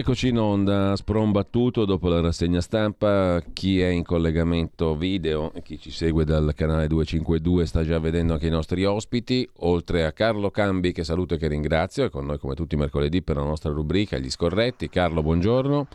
Rieccoci 0.00 0.28
in 0.28 0.38
onda, 0.38 0.96
sprombattuto 0.96 1.84
dopo 1.84 2.08
la 2.08 2.22
rassegna 2.22 2.62
stampa. 2.62 3.42
Chi 3.52 3.82
è 3.82 3.88
in 3.88 4.02
collegamento 4.02 4.96
video 4.96 5.52
e 5.52 5.60
chi 5.60 5.78
ci 5.78 5.90
segue 5.90 6.24
dal 6.24 6.54
canale 6.54 6.86
252 6.86 7.66
sta 7.66 7.84
già 7.84 7.98
vedendo 7.98 8.32
anche 8.32 8.46
i 8.46 8.50
nostri 8.50 8.86
ospiti, 8.86 9.46
oltre 9.58 10.06
a 10.06 10.12
Carlo 10.12 10.50
Cambi 10.50 10.92
che 10.92 11.04
saluto 11.04 11.34
e 11.34 11.36
che 11.36 11.48
ringrazio, 11.48 12.04
è 12.04 12.08
con 12.08 12.24
noi 12.24 12.38
come 12.38 12.54
tutti 12.54 12.76
i 12.76 12.78
mercoledì 12.78 13.20
per 13.20 13.36
la 13.36 13.42
nostra 13.42 13.72
rubrica 13.72 14.16
Gli 14.16 14.30
Scorretti. 14.30 14.88
Carlo, 14.88 15.22
buongiorno. 15.22 15.86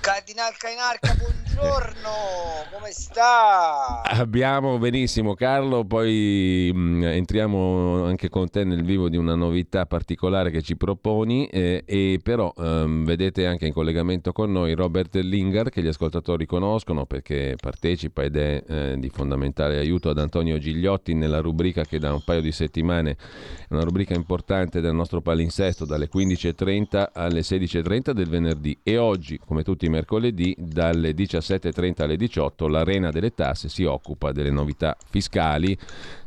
Cardinal 0.00 0.56
Cainarca, 0.56 1.14
buongiorno, 1.14 2.10
come 2.72 2.90
sta? 2.92 4.02
Abbiamo 4.02 4.78
benissimo 4.78 5.34
Carlo, 5.34 5.84
poi 5.84 6.70
mh, 6.72 6.78
mm, 6.78 7.02
entriamo 7.02 8.04
anche 8.04 8.28
con 8.28 8.48
te 8.48 8.64
nel 8.64 8.84
vivo 8.84 9.08
di 9.08 9.16
una 9.16 9.34
novità 9.34 9.86
particolare 9.86 10.50
che 10.50 10.62
ci 10.62 10.76
proponi 10.76 11.46
eh, 11.48 11.82
e 11.84 12.20
però 12.22 12.52
ehm, 12.56 13.04
vedete 13.04 13.46
anche 13.46 13.66
in 13.66 13.72
collegamento 13.72 14.32
con 14.32 14.52
noi 14.52 14.74
Robert 14.74 15.16
Lingar 15.16 15.68
che 15.68 15.82
gli 15.82 15.88
ascoltatori 15.88 16.46
conoscono 16.46 17.04
perché 17.04 17.56
partecipa 17.60 18.22
ed 18.22 18.36
è 18.36 18.62
eh, 18.66 18.94
di 18.98 19.08
fondamentale 19.08 19.78
aiuto 19.78 20.10
ad 20.10 20.18
Antonio 20.18 20.58
Gigliotti 20.58 21.14
nella 21.14 21.40
rubrica 21.40 21.84
che 21.84 21.98
da 21.98 22.12
un 22.12 22.22
paio 22.22 22.40
di 22.40 22.52
settimane 22.52 23.10
è 23.10 23.74
una 23.74 23.82
rubrica 23.82 24.14
importante 24.14 24.80
del 24.80 24.94
nostro 24.94 25.20
palinsesto 25.20 25.84
dalle 25.84 26.08
15.30 26.08 27.08
alle 27.12 27.40
16.30 27.40 28.10
del 28.12 28.28
venerdì 28.28 28.78
e 28.82 28.96
oggi 28.96 29.38
come 29.44 29.64
tutti 29.64 29.87
mercoledì 29.88 30.54
dalle 30.58 31.12
17.30 31.12 32.02
alle 32.02 32.16
18 32.16 32.68
l'Arena 32.68 33.10
delle 33.10 33.34
Tasse 33.34 33.68
si 33.68 33.84
occupa 33.84 34.32
delle 34.32 34.50
novità 34.50 34.96
fiscali 35.08 35.76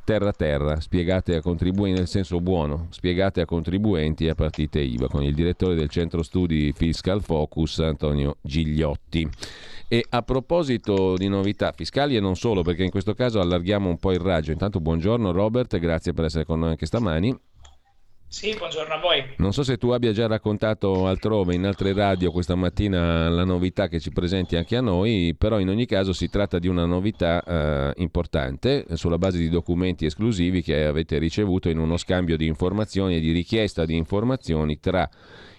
terra 0.03 0.31
terra, 0.34 0.80
spiegate 0.80 1.36
a 1.36 1.42
contribuenti 1.42 2.00
nel 2.00 2.08
senso 2.08 2.42
buono, 2.42 2.88
spiegate 2.90 3.42
a 3.42 3.45
contribuenti 3.45 4.26
e 4.26 4.30
a 4.30 4.36
partite 4.36 4.80
IVA 4.80 5.08
con 5.08 5.23
il 5.23 5.34
direttore 5.34 5.76
del 5.76 5.90
centro 5.90 6.23
studi 6.23 6.73
Fiscal 6.73 7.22
Focus 7.22 7.80
Antonio 7.80 8.38
Gigliotti. 8.42 9.30
E 9.88 10.06
a 10.09 10.22
proposito 10.22 11.16
di 11.16 11.28
novità 11.28 11.72
fiscali 11.73 12.16
e 12.16 12.20
non 12.20 12.36
solo, 12.36 12.62
perché 12.62 12.84
in 12.84 12.90
questo 12.90 13.14
caso 13.14 13.40
allarghiamo 13.40 13.90
un 13.90 13.98
po' 13.98 14.12
il 14.12 14.20
raggio. 14.20 14.52
Intanto 14.52 14.80
buongiorno 14.80 15.31
Robert, 15.31 15.78
grazie 15.80 16.14
per 16.14 16.25
essere 16.25 16.46
con 16.46 16.59
noi 16.59 16.70
anche 16.72 16.86
stamani. 16.86 17.38
Sì, 18.32 18.56
buongiorno 18.58 18.94
a 18.94 18.98
voi. 18.98 19.22
Non 19.40 19.52
so 19.52 19.62
se 19.62 19.78
tu 19.78 19.90
abbia 19.90 20.14
già 20.14 20.26
raccontato 20.26 21.06
altrove, 21.06 21.54
in 21.54 21.66
altre 21.66 21.92
radio 21.92 22.32
questa 22.32 22.56
mattina, 22.56 23.28
la 23.28 23.44
novità 23.44 23.90
che 23.90 24.00
ci 24.00 24.10
presenti 24.10 24.56
anche 24.56 24.78
a 24.78 24.81
noi, 24.81 25.36
però 25.38 25.59
in 25.59 25.68
ogni 25.68 25.86
caso 25.86 26.14
si 26.14 26.30
tratta 26.30 26.58
di 26.58 26.70
una 26.70 26.86
novità 26.86 27.44
eh, 27.44 27.91
importante 27.97 28.86
sulla 28.94 29.18
base 29.18 29.38
di 29.38 29.50
documenti 29.50 30.06
esclusivi 30.06 30.62
che 30.62 30.86
avete 30.86 31.18
ricevuto 31.18 31.68
in 31.68 31.78
uno 31.78 31.97
scambio 31.97 32.38
di 32.38 32.47
informazioni 32.47 33.18
e 33.18 33.20
di 33.20 33.34
richiesta 33.34 33.84
di 33.84 33.97
informazioni 33.97 34.80
tra 34.80 35.09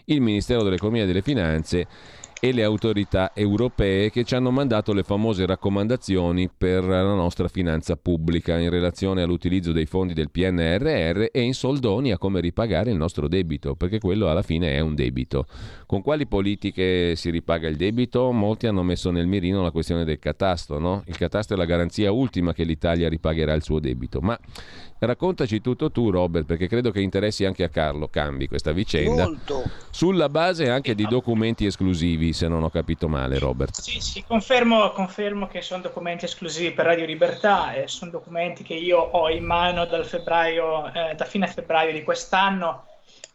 il 0.07 0.23
Ministero 0.23 0.63
dell'Economia 0.63 1.03
e 1.03 1.07
delle 1.07 1.21
Finanze 1.21 1.87
e 2.45 2.51
le 2.51 2.65
autorità 2.65 3.31
europee 3.37 4.11
che 4.11 4.25
ci 4.25 4.35
hanno 4.35 4.51
mandato 4.51 4.93
le 4.93 5.05
famose 5.05 5.47
raccomandazioni 5.47 6.51
per 6.51 6.83
la 6.83 7.05
nostra 7.05 7.47
finanza 7.47 7.95
pubblica 7.95 8.59
in 8.59 8.69
relazione 8.69 9.23
all'utilizzo 9.23 9.71
dei 9.71 9.87
fondi 9.87 10.13
del 10.13 10.29
PNRR 10.29 11.27
e 11.31 11.41
in 11.41 11.55
soldoni 11.55 12.11
a 12.11 12.19
come 12.19 12.41
ripagare 12.41 12.91
il 12.91 12.97
nostro 12.97 13.29
debito, 13.29 13.77
perché 13.77 14.01
quello 14.01 14.29
alla 14.29 14.43
fine 14.43 14.73
è 14.73 14.81
un 14.81 14.97
debito. 14.97 15.47
Con 15.87 16.03
quali 16.03 16.27
politiche 16.27 17.15
si 17.15 17.31
ripaga 17.31 17.69
il 17.69 17.77
debito? 17.77 18.33
Molti 18.33 18.67
hanno 18.67 18.83
messo 18.83 19.13
nel 19.13 19.29
mirino 19.29 19.63
la 19.63 19.71
questione 19.71 20.05
del 20.05 20.19
catasto, 20.19 20.81
no? 20.81 21.05
Il 21.07 21.17
catasto 21.17 21.55
è 21.55 21.57
la 21.57 21.65
garanzia 21.65 22.11
ultima 22.11 22.53
che 22.53 22.65
l'Italia 22.65 23.09
ripagherà 23.09 23.55
il 23.55 23.63
suo 23.63 23.79
debito, 23.79 24.21
ma 24.21 24.37
Raccontaci 25.05 25.61
tutto 25.61 25.91
tu, 25.91 26.11
Robert, 26.11 26.47
perché 26.47 26.69
credo 26.69 26.93
che 26.93 27.01
interessi 27.01 27.45
anche 27.45 27.65
a 27.65 27.69
Carlo 27.69 28.07
Cambi 28.07 28.47
questa 28.47 28.71
vicenda. 28.71 29.25
Molto. 29.25 29.65
Sulla 29.91 30.29
base 30.29 30.71
anche 30.71 30.95
di 30.95 31.05
documenti 31.09 31.67
esclusivi, 31.67 32.33
se 32.33 32.47
non 32.47 32.63
ho 32.63 32.71
capito 32.71 33.09
male, 33.09 33.41
Robert. 33.41 33.81
Sì, 33.81 33.99
sì, 33.99 34.23
confermo, 34.25 34.93
confermo 34.93 35.49
che 35.49 35.61
sono 35.61 35.83
documenti 35.83 36.27
esclusivi 36.27 36.71
per 36.71 36.85
Radio 36.85 37.05
Libertà 37.05 37.73
e 37.75 37.89
sono 37.89 38.13
documenti 38.13 38.63
che 38.63 38.75
io 38.75 38.99
ho 38.99 39.29
in 39.29 39.45
mano 39.45 39.87
dal 39.87 40.07
febbraio, 40.07 40.93
eh, 40.93 41.17
da 41.17 41.25
fine 41.25 41.49
febbraio 41.49 41.93
di 41.93 42.05
quest'anno 42.05 42.85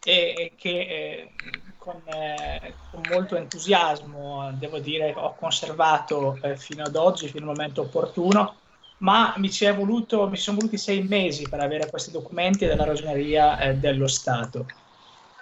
e, 0.05 0.35
e 0.37 0.51
che 0.55 0.69
eh, 0.69 1.31
con, 1.77 2.01
eh, 2.05 2.75
con, 2.91 3.01
molto 3.11 3.35
entusiasmo, 3.35 4.51
devo 4.53 4.79
dire, 4.79 5.13
ho 5.17 5.35
conservato 5.37 6.39
eh, 6.43 6.55
fino 6.55 6.83
ad 6.83 6.95
oggi, 6.95 7.27
fino 7.27 7.49
al 7.49 7.57
momento 7.57 7.81
opportuno 7.81 8.55
ma 8.99 9.33
mi, 9.37 9.49
voluto, 9.75 10.27
mi 10.27 10.37
sono 10.37 10.57
voluti 10.57 10.77
sei 10.77 11.03
mesi 11.03 11.47
per 11.47 11.59
avere 11.59 11.89
questi 11.89 12.11
documenti 12.11 12.65
della 12.65 12.85
ragioneria 12.85 13.59
eh, 13.59 13.75
dello 13.75 14.07
Stato. 14.07 14.65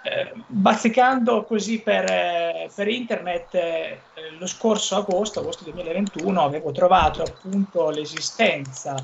Eh, 0.02 0.32
bazzicando 0.46 1.44
così 1.44 1.80
per, 1.80 2.04
eh, 2.08 2.70
per 2.72 2.86
internet 2.86 3.54
eh, 3.54 4.00
lo 4.38 4.46
scorso 4.46 4.96
agosto, 4.96 5.40
agosto 5.40 5.64
2021, 5.64 6.42
avevo 6.42 6.70
trovato 6.70 7.22
appunto 7.22 7.90
l'esistenza, 7.90 8.94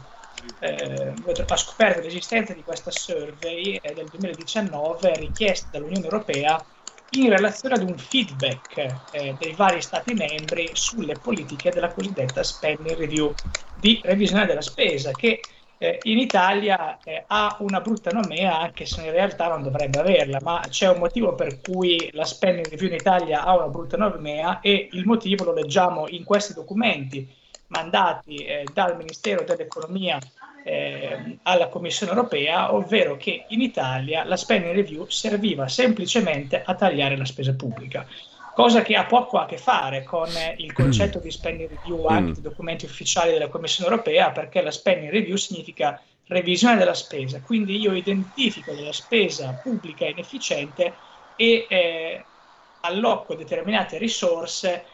eh, 0.61 1.13
ho 1.49 1.57
scoperto 1.57 2.01
l'esistenza 2.01 2.53
di 2.53 2.63
questa 2.63 2.91
survey 2.91 3.77
eh, 3.83 3.95
del 3.95 4.09
2019 4.09 5.17
richiesta 5.17 5.69
dall'Unione 5.73 6.05
Europea 6.05 6.65
in 7.15 7.29
relazione 7.29 7.75
ad 7.75 7.83
un 7.83 7.97
feedback 7.99 8.77
eh, 9.11 9.35
dei 9.39 9.53
vari 9.53 9.83
Stati 9.83 10.15
membri 10.15 10.71
sulle 10.73 11.15
politiche 11.21 11.71
della 11.71 11.93
cosiddetta 11.93 12.43
spending 12.43 12.97
review 12.97 13.35
di 13.79 14.01
revisione 14.03 14.47
della 14.47 14.63
spesa, 14.63 15.11
che 15.11 15.41
eh, 15.79 15.99
in 16.05 16.19
Italia 16.19 16.99
eh, 17.03 17.25
ha 17.27 17.57
una 17.61 17.81
brutta 17.81 18.11
nomea, 18.11 18.61
anche 18.61 18.87
se 18.87 19.05
in 19.05 19.11
realtà 19.11 19.49
non 19.49 19.63
dovrebbe 19.63 19.99
averla, 19.99 20.39
ma 20.43 20.65
c'è 20.69 20.89
un 20.89 21.01
motivo 21.01 21.35
per 21.35 21.61
cui 21.61 22.09
la 22.13 22.25
spending 22.25 22.69
review 22.69 22.89
in 22.89 22.95
Italia 22.95 23.45
ha 23.45 23.57
una 23.57 23.69
brutta 23.69 23.97
nomea 23.97 24.61
e 24.61 24.89
il 24.93 25.05
motivo 25.05 25.45
lo 25.45 25.53
leggiamo 25.53 26.09
in 26.09 26.25
questi 26.25 26.55
documenti 26.55 27.29
mandati 27.67 28.37
eh, 28.37 28.65
dal 28.73 28.97
Ministero 28.97 29.45
dell'Economia 29.45 30.19
eh, 30.65 31.39
alla 31.43 31.69
Commissione 31.69 32.13
europea, 32.13 32.75
ovvero 32.75 33.17
che 33.17 33.47
in 33.49 33.61
Italia 33.61 34.25
la 34.25 34.37
spending 34.37 34.75
review 34.75 35.07
serviva 35.09 35.69
semplicemente 35.69 36.63
a 36.65 36.75
tagliare 36.75 37.17
la 37.17 37.25
spesa 37.25 37.55
pubblica, 37.55 38.07
cosa 38.55 38.83
che 38.83 38.95
ha 38.95 39.05
poco 39.05 39.39
a 39.39 39.47
che 39.47 39.59
fare 39.59 40.05
con 40.05 40.29
il 40.57 40.73
concetto 40.73 41.19
di 41.19 41.31
spending 41.31 41.71
review 41.71 42.05
anche 42.07 42.31
mm. 42.31 42.35
dei 42.35 42.43
documenti 42.43 42.85
ufficiali 42.85 43.33
della 43.33 43.49
Commissione 43.49 43.91
europea, 43.91 44.31
perché 44.31 44.63
la 44.63 44.71
spending 44.71 45.11
review 45.11 45.37
significa 45.37 46.01
revisione 46.27 46.77
della 46.77 46.95
spesa, 46.95 47.41
quindi 47.41 47.79
io 47.79 47.93
identifico 47.93 48.73
della 48.73 48.93
spesa 48.93 49.59
pubblica 49.63 50.07
inefficiente 50.07 50.95
e 51.37 51.67
eh, 51.69 52.25
alloco 52.83 53.35
determinate 53.35 53.99
risorse 53.99 54.85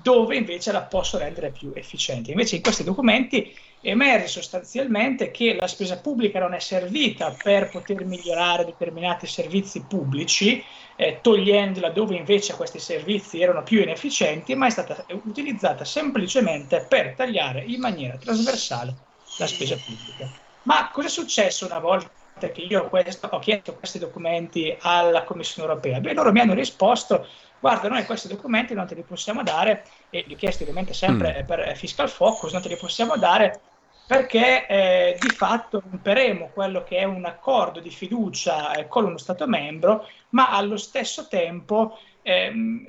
dove 0.00 0.36
invece 0.36 0.70
la 0.70 0.82
posso 0.82 1.18
rendere 1.18 1.50
più 1.50 1.72
efficiente. 1.74 2.30
Invece 2.30 2.56
in 2.56 2.62
questi 2.62 2.84
documenti 2.84 3.54
emerge 3.84 4.28
sostanzialmente 4.28 5.30
che 5.30 5.56
la 5.58 5.66
spesa 5.66 5.98
pubblica 5.98 6.38
non 6.38 6.54
è 6.54 6.58
servita 6.58 7.36
per 7.40 7.68
poter 7.68 8.04
migliorare 8.04 8.64
determinati 8.64 9.26
servizi 9.26 9.84
pubblici, 9.86 10.64
eh, 10.96 11.18
togliendola 11.20 11.90
dove 11.90 12.16
invece 12.16 12.54
questi 12.54 12.78
servizi 12.78 13.40
erano 13.40 13.62
più 13.62 13.82
inefficienti, 13.82 14.54
ma 14.54 14.66
è 14.66 14.70
stata 14.70 15.04
utilizzata 15.24 15.84
semplicemente 15.84 16.86
per 16.88 17.14
tagliare 17.14 17.62
in 17.66 17.80
maniera 17.80 18.16
trasversale 18.16 18.94
la 19.38 19.46
spesa 19.46 19.76
pubblica. 19.76 20.30
Ma 20.62 20.88
cosa 20.90 21.08
è 21.08 21.10
successo 21.10 21.66
una 21.66 21.78
volta 21.78 22.10
che 22.38 22.62
io 22.62 22.88
questo, 22.88 23.28
ho 23.30 23.38
chiesto 23.38 23.74
questi 23.74 23.98
documenti 23.98 24.74
alla 24.80 25.24
Commissione 25.24 25.68
europea? 25.68 26.00
Beh, 26.00 26.14
loro 26.14 26.32
mi 26.32 26.40
hanno 26.40 26.54
risposto 26.54 27.26
guarda, 27.64 27.88
noi 27.88 28.04
questi 28.04 28.28
documenti 28.28 28.74
non 28.74 28.86
te 28.86 28.94
li 28.94 29.02
possiamo 29.02 29.42
dare, 29.42 29.84
e 30.10 30.24
li 30.26 30.34
ho 30.34 30.36
chiesti 30.36 30.64
ovviamente 30.64 30.92
sempre 30.92 31.42
mm. 31.42 31.46
per 31.46 31.76
Fiscal 31.76 32.10
Focus, 32.10 32.52
non 32.52 32.60
te 32.60 32.68
li 32.68 32.76
possiamo 32.76 33.16
dare 33.16 33.58
perché 34.06 34.66
eh, 34.66 35.18
di 35.20 35.30
fatto 35.30 35.80
romperemo 35.80 36.50
quello 36.52 36.82
che 36.82 36.98
è 36.98 37.04
un 37.04 37.24
accordo 37.24 37.80
di 37.80 37.90
fiducia 37.90 38.74
eh, 38.74 38.86
con 38.86 39.04
uno 39.06 39.16
Stato 39.16 39.46
membro, 39.46 40.06
ma 40.30 40.50
allo 40.50 40.76
stesso 40.76 41.26
tempo 41.26 41.98
ehm, 42.20 42.84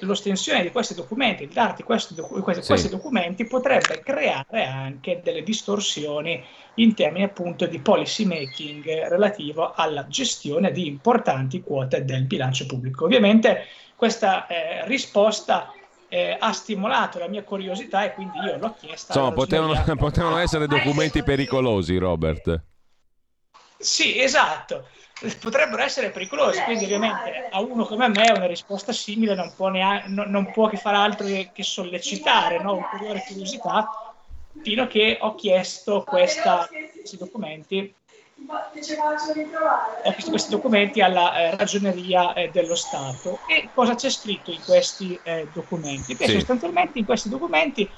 l'ostensione 0.00 0.62
di 0.62 0.72
questi 0.72 0.94
documenti, 0.94 1.44
il 1.44 1.52
darti 1.52 1.84
questi, 1.84 2.14
docu- 2.14 2.42
questi, 2.42 2.62
sì. 2.62 2.68
questi, 2.68 2.88
documenti 2.88 3.46
potrebbe 3.46 4.00
creare 4.02 4.64
anche 4.64 5.20
delle 5.22 5.42
distorsioni 5.42 6.44
in 6.74 6.94
termini 6.94 7.24
appunto 7.24 7.66
di 7.66 7.78
policy 7.80 8.24
making 8.24 9.08
relativo 9.08 9.72
alla 9.72 10.06
gestione 10.08 10.72
di 10.72 10.86
importanti 10.86 11.62
quote 11.62 12.04
del 12.04 12.24
bilancio 12.24 12.66
pubblico. 12.66 13.04
Ovviamente 13.04 13.66
questa 13.94 14.46
eh, 14.46 14.86
risposta 14.86 15.72
eh, 16.08 16.36
ha 16.38 16.52
stimolato 16.52 17.18
la 17.18 17.28
mia 17.28 17.42
curiosità 17.42 18.04
e 18.04 18.14
quindi 18.14 18.38
io 18.40 18.58
l'ho 18.58 18.74
chiesta. 18.78 19.12
Insomma, 19.12 19.32
potevano, 19.32 19.74
potevano 19.96 20.38
essere 20.38 20.66
documenti 20.66 21.22
pericolosi, 21.22 21.96
Robert. 21.98 22.62
Sì, 23.80 24.20
esatto, 24.20 24.88
potrebbero 25.40 25.82
essere 25.82 26.10
pericolosi, 26.10 26.60
quindi 26.62 26.84
ovviamente 26.84 27.48
a 27.50 27.60
uno 27.60 27.84
come 27.84 28.08
me 28.08 28.32
una 28.34 28.46
risposta 28.46 28.92
simile 28.92 29.36
non 29.36 29.52
può, 29.54 29.68
neanche, 29.68 30.08
non, 30.08 30.30
non 30.30 30.50
può 30.50 30.68
che 30.68 30.76
fare 30.76 30.96
altro 30.96 31.26
che, 31.26 31.50
che 31.52 31.62
sollecitare 31.62 32.60
no? 32.60 32.74
ulteriore 32.74 33.22
curiosità, 33.24 34.14
fino 34.62 34.82
a 34.82 34.86
che 34.88 35.18
ho 35.20 35.36
chiesto 35.36 36.02
questa, 36.02 36.68
questi 36.68 37.16
documenti 37.16 37.94
ho 40.04 40.12
visto 40.14 40.30
questi 40.30 40.50
documenti 40.50 41.00
alla 41.00 41.36
eh, 41.36 41.56
ragioneria 41.56 42.32
eh, 42.34 42.50
dello 42.50 42.74
Stato. 42.74 43.40
E 43.46 43.70
cosa 43.74 43.94
c'è 43.94 44.10
scritto 44.10 44.50
in 44.50 44.62
questi 44.64 45.20
eh, 45.22 45.48
documenti? 45.52 46.14
Beh, 46.14 46.26
sì. 46.26 46.32
sostanzialmente 46.32 46.98
in 46.98 47.04
questi 47.04 47.28
documenti 47.28 47.90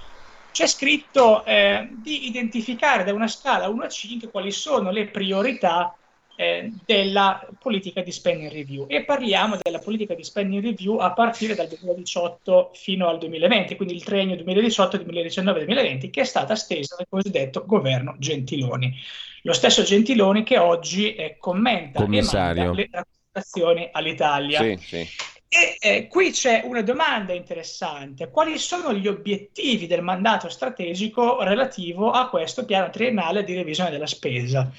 c'è 0.51 0.67
scritto 0.67 1.45
eh, 1.45 1.89
di 1.93 2.27
identificare 2.27 3.05
da 3.05 3.13
una 3.13 3.29
scala 3.29 3.69
1 3.69 3.85
a 3.85 3.89
5 3.89 4.31
quali 4.31 4.51
sono 4.51 4.91
le 4.91 5.09
priorità 5.09 5.95
eh, 6.35 6.73
della 6.85 7.47
politica 7.59 8.01
di 8.01 8.11
spending 8.11 8.51
review 8.51 8.87
e 8.89 9.05
parliamo 9.05 9.59
della 9.61 9.79
politica 9.79 10.15
di 10.15 10.25
spending 10.25 10.65
review 10.65 10.97
a 10.97 11.13
partire 11.13 11.55
dal 11.55 11.69
2018 11.69 12.71
fino 12.75 13.09
al 13.09 13.19
2020, 13.19 13.77
quindi 13.77 13.95
il 13.95 14.03
triennio 14.03 14.37
2018, 14.37 14.97
2019, 14.97 15.65
2020 15.67 16.11
che 16.11 16.23
è 16.23 16.25
stata 16.25 16.57
stesa 16.57 16.97
dal 16.97 17.07
cosiddetto 17.09 17.65
governo 17.67 18.17
Gentiloni. 18.19 18.97
Lo 19.43 19.53
stesso 19.53 19.83
Gentiloni 19.83 20.43
che 20.43 20.59
oggi 20.59 21.15
eh, 21.15 21.37
commenta 21.39 22.01
Commissario. 22.01 22.73
le 22.73 22.89
raccomandazioni 22.91 23.89
all'Italia. 23.93 24.61
Sì, 24.61 24.79
sì. 24.81 25.09
E 25.53 25.77
eh, 25.81 26.07
qui 26.07 26.31
c'è 26.31 26.63
una 26.65 26.83
domanda 26.83 27.33
interessante. 27.33 28.31
Quali 28.31 28.57
sono 28.59 28.93
gli 28.93 29.09
obiettivi 29.09 29.87
del 29.87 30.03
mandato 30.03 30.49
strategico 30.49 31.43
relativo 31.43 32.11
a 32.11 32.29
questo 32.29 32.65
piano 32.65 32.91
triennale 32.91 33.43
di 33.43 33.55
revisione 33.55 33.91
della 33.91 34.07
spesa? 34.07 34.71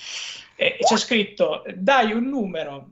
e 0.61 0.77
c'è 0.79 0.95
scritto 0.95 1.63
dai 1.75 2.11
un 2.11 2.25
numero. 2.25 2.89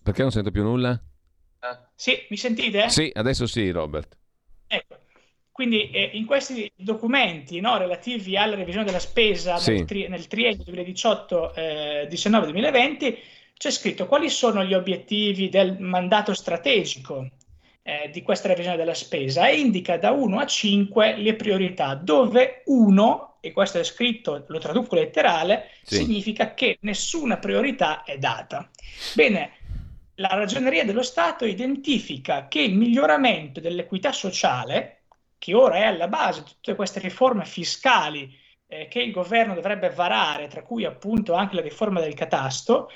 Perché 0.00 0.22
non 0.22 0.30
sento 0.30 0.52
più 0.52 0.62
nulla? 0.62 1.00
Sì, 1.96 2.24
mi 2.30 2.36
sentite? 2.36 2.88
Sì, 2.88 3.10
adesso 3.12 3.48
sì, 3.48 3.70
Robert. 3.70 4.16
Quindi 5.52 5.90
eh, 5.90 6.10
in 6.14 6.24
questi 6.24 6.72
documenti 6.74 7.60
no, 7.60 7.76
relativi 7.76 8.38
alla 8.38 8.54
revisione 8.54 8.86
della 8.86 8.98
spesa 8.98 9.58
sì. 9.58 9.74
nel, 9.74 9.84
tri- 9.84 10.08
nel 10.08 10.26
triennio 10.26 10.64
2018-19-2020 10.64 13.02
eh, 13.02 13.18
c'è 13.56 13.70
scritto 13.70 14.06
quali 14.06 14.30
sono 14.30 14.64
gli 14.64 14.74
obiettivi 14.74 15.50
del 15.50 15.78
mandato 15.78 16.34
strategico 16.34 17.28
eh, 17.82 18.10
di 18.10 18.22
questa 18.22 18.48
revisione 18.48 18.76
della 18.76 18.94
spesa 18.94 19.46
e 19.46 19.58
indica 19.58 19.98
da 19.98 20.10
1 20.10 20.38
a 20.38 20.46
5 20.46 21.16
le 21.18 21.34
priorità, 21.34 21.94
dove 21.94 22.62
1 22.66 23.36
e 23.40 23.52
questo 23.52 23.78
è 23.78 23.84
scritto, 23.84 24.44
lo 24.46 24.58
traduco 24.58 24.94
letterale, 24.94 25.68
sì. 25.82 25.96
significa 25.96 26.54
che 26.54 26.78
nessuna 26.82 27.38
priorità 27.38 28.04
è 28.04 28.16
data. 28.16 28.70
Bene, 29.14 29.50
la 30.16 30.28
ragioneria 30.28 30.84
dello 30.84 31.02
Stato 31.02 31.44
identifica 31.44 32.46
che 32.46 32.60
il 32.60 32.76
miglioramento 32.76 33.58
dell'equità 33.58 34.12
sociale, 34.12 35.01
che 35.42 35.54
ora 35.54 35.74
è 35.74 35.82
alla 35.82 36.06
base 36.06 36.44
di 36.44 36.50
tutte 36.50 36.76
queste 36.76 37.00
riforme 37.00 37.44
fiscali 37.44 38.32
eh, 38.68 38.86
che 38.86 39.00
il 39.00 39.10
governo 39.10 39.54
dovrebbe 39.54 39.90
varare, 39.90 40.46
tra 40.46 40.62
cui 40.62 40.84
appunto 40.84 41.32
anche 41.32 41.56
la 41.56 41.62
riforma 41.62 41.98
del 41.98 42.14
catasto, 42.14 42.88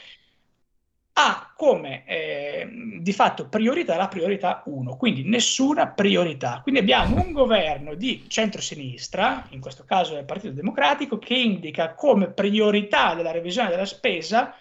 ha 1.15 1.53
come 1.57 2.07
eh, 2.07 2.69
di 3.01 3.13
fatto 3.13 3.49
priorità 3.49 3.97
la 3.97 4.07
priorità 4.07 4.63
1, 4.67 4.97
quindi 4.97 5.25
nessuna 5.25 5.89
priorità. 5.89 6.61
Quindi 6.63 6.81
abbiamo 6.83 7.21
un 7.21 7.33
governo 7.33 7.95
di 7.95 8.27
centrosinistra, 8.29 9.45
in 9.49 9.61
questo 9.61 9.83
caso 9.83 10.15
del 10.15 10.25
Partito 10.25 10.55
Democratico, 10.55 11.19
che 11.19 11.35
indica 11.35 11.95
come 11.95 12.31
priorità 12.31 13.17
della 13.17 13.33
revisione 13.33 13.71
della 13.71 13.87
spesa 13.87 14.55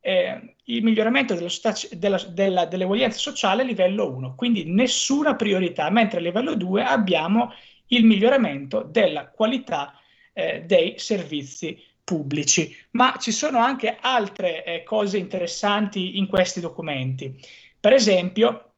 eh, 0.00 0.56
il 0.64 0.82
miglioramento 0.82 1.34
dello 1.34 1.48
sta- 1.48 1.74
della, 1.92 2.18
della, 2.28 2.64
dell'eguaglianza 2.64 3.18
sociale 3.18 3.62
a 3.62 3.64
livello 3.64 4.10
1, 4.10 4.34
quindi 4.34 4.64
nessuna 4.64 5.36
priorità, 5.36 5.90
mentre 5.90 6.18
a 6.18 6.22
livello 6.22 6.54
2 6.54 6.82
abbiamo 6.82 7.52
il 7.88 8.04
miglioramento 8.04 8.82
della 8.82 9.28
qualità 9.28 9.94
eh, 10.32 10.62
dei 10.62 10.98
servizi 10.98 11.78
pubblici, 12.02 12.74
ma 12.92 13.16
ci 13.20 13.30
sono 13.30 13.58
anche 13.58 13.96
altre 14.00 14.64
eh, 14.64 14.82
cose 14.82 15.18
interessanti 15.18 16.18
in 16.18 16.26
questi 16.26 16.60
documenti. 16.60 17.38
Per 17.78 17.92
esempio, 17.92 18.70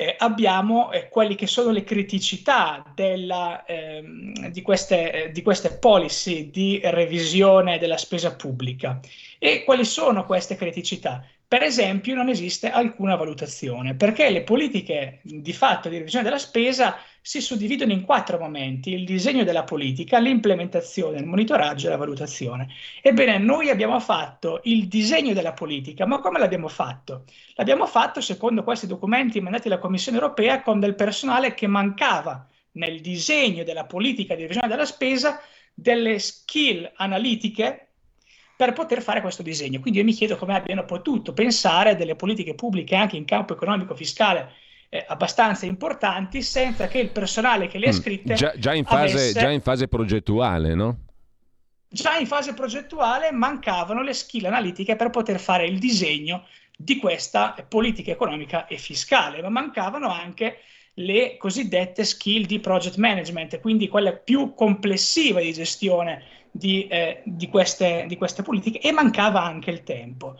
eh, 0.00 0.14
abbiamo 0.18 0.92
eh, 0.92 1.08
quelle 1.08 1.34
che 1.34 1.48
sono 1.48 1.72
le 1.72 1.82
criticità 1.82 2.84
della, 2.94 3.64
ehm, 3.64 4.48
di, 4.48 4.62
queste, 4.62 5.12
eh, 5.12 5.30
di, 5.32 5.42
queste, 5.42 5.76
policy 5.78 6.50
di 6.50 6.80
revisione 6.84 7.78
della 7.78 7.96
spesa 7.96 8.36
pubblica. 8.36 9.00
E 9.38 9.62
quali 9.64 9.84
sono 9.84 10.26
queste 10.26 10.56
criticità? 10.56 11.24
Per 11.46 11.62
esempio, 11.62 12.14
non 12.14 12.28
esiste 12.28 12.70
alcuna 12.70 13.16
valutazione, 13.16 13.94
perché 13.94 14.28
le 14.30 14.42
politiche 14.42 15.20
di 15.22 15.52
fatto 15.52 15.88
di 15.88 15.96
revisione 15.96 16.24
della 16.24 16.38
spesa 16.38 16.98
si 17.22 17.40
suddividono 17.40 17.92
in 17.92 18.02
quattro 18.02 18.38
momenti, 18.38 18.92
il 18.92 19.04
disegno 19.04 19.44
della 19.44 19.62
politica, 19.62 20.18
l'implementazione, 20.18 21.18
il 21.18 21.26
monitoraggio 21.26 21.86
e 21.86 21.90
la 21.90 21.96
valutazione. 21.96 22.68
Ebbene, 23.00 23.38
noi 23.38 23.70
abbiamo 23.70 24.00
fatto 24.00 24.60
il 24.64 24.88
disegno 24.88 25.32
della 25.32 25.52
politica, 25.52 26.04
ma 26.04 26.18
come 26.18 26.38
l'abbiamo 26.38 26.68
fatto? 26.68 27.24
L'abbiamo 27.54 27.86
fatto 27.86 28.20
secondo 28.20 28.64
questi 28.64 28.86
documenti 28.86 29.40
mandati 29.40 29.68
dalla 29.68 29.80
Commissione 29.80 30.18
europea 30.18 30.62
con 30.62 30.80
del 30.80 30.96
personale 30.96 31.54
che 31.54 31.66
mancava 31.66 32.46
nel 32.72 33.00
disegno 33.00 33.62
della 33.62 33.84
politica 33.84 34.34
di 34.34 34.42
revisione 34.42 34.68
della 34.68 34.84
spesa 34.84 35.40
delle 35.72 36.18
skill 36.18 36.90
analitiche 36.96 37.87
per 38.58 38.72
poter 38.72 39.02
fare 39.02 39.20
questo 39.20 39.44
disegno. 39.44 39.78
Quindi 39.78 40.00
io 40.00 40.04
mi 40.04 40.12
chiedo 40.12 40.36
come 40.36 40.56
abbiano 40.56 40.84
potuto 40.84 41.32
pensare 41.32 41.94
delle 41.94 42.16
politiche 42.16 42.56
pubbliche 42.56 42.96
anche 42.96 43.16
in 43.16 43.24
campo 43.24 43.52
economico-fiscale 43.52 44.50
eh, 44.88 45.04
abbastanza 45.06 45.64
importanti 45.64 46.42
senza 46.42 46.88
che 46.88 46.98
il 46.98 47.10
personale 47.10 47.68
che 47.68 47.78
le 47.78 47.86
ha 47.86 47.92
mm. 47.92 47.94
scritte... 47.94 48.32
Mm, 48.32 48.36
già, 48.36 48.52
già, 48.58 48.74
in 48.74 48.84
fase, 48.84 49.14
avesse... 49.14 49.38
già 49.38 49.50
in 49.50 49.60
fase 49.60 49.86
progettuale, 49.86 50.74
no? 50.74 50.98
Già 51.88 52.16
in 52.16 52.26
fase 52.26 52.52
progettuale 52.52 53.30
mancavano 53.30 54.02
le 54.02 54.12
skill 54.12 54.46
analitiche 54.46 54.96
per 54.96 55.10
poter 55.10 55.38
fare 55.38 55.64
il 55.64 55.78
disegno 55.78 56.44
di 56.76 56.96
questa 56.96 57.54
politica 57.68 58.10
economica 58.10 58.66
e 58.66 58.76
fiscale, 58.76 59.40
ma 59.40 59.50
mancavano 59.50 60.10
anche 60.10 60.62
le 60.94 61.36
cosiddette 61.36 62.02
skill 62.02 62.44
di 62.44 62.58
project 62.58 62.96
management, 62.96 63.60
quindi 63.60 63.86
quella 63.86 64.14
più 64.14 64.52
complessiva 64.54 65.38
di 65.38 65.52
gestione 65.52 66.24
di, 66.50 66.86
eh, 66.86 67.22
di, 67.24 67.48
queste, 67.48 68.04
di 68.08 68.16
queste 68.16 68.42
politiche 68.42 68.80
e 68.80 68.92
mancava 68.92 69.42
anche 69.42 69.70
il 69.70 69.82
tempo. 69.82 70.36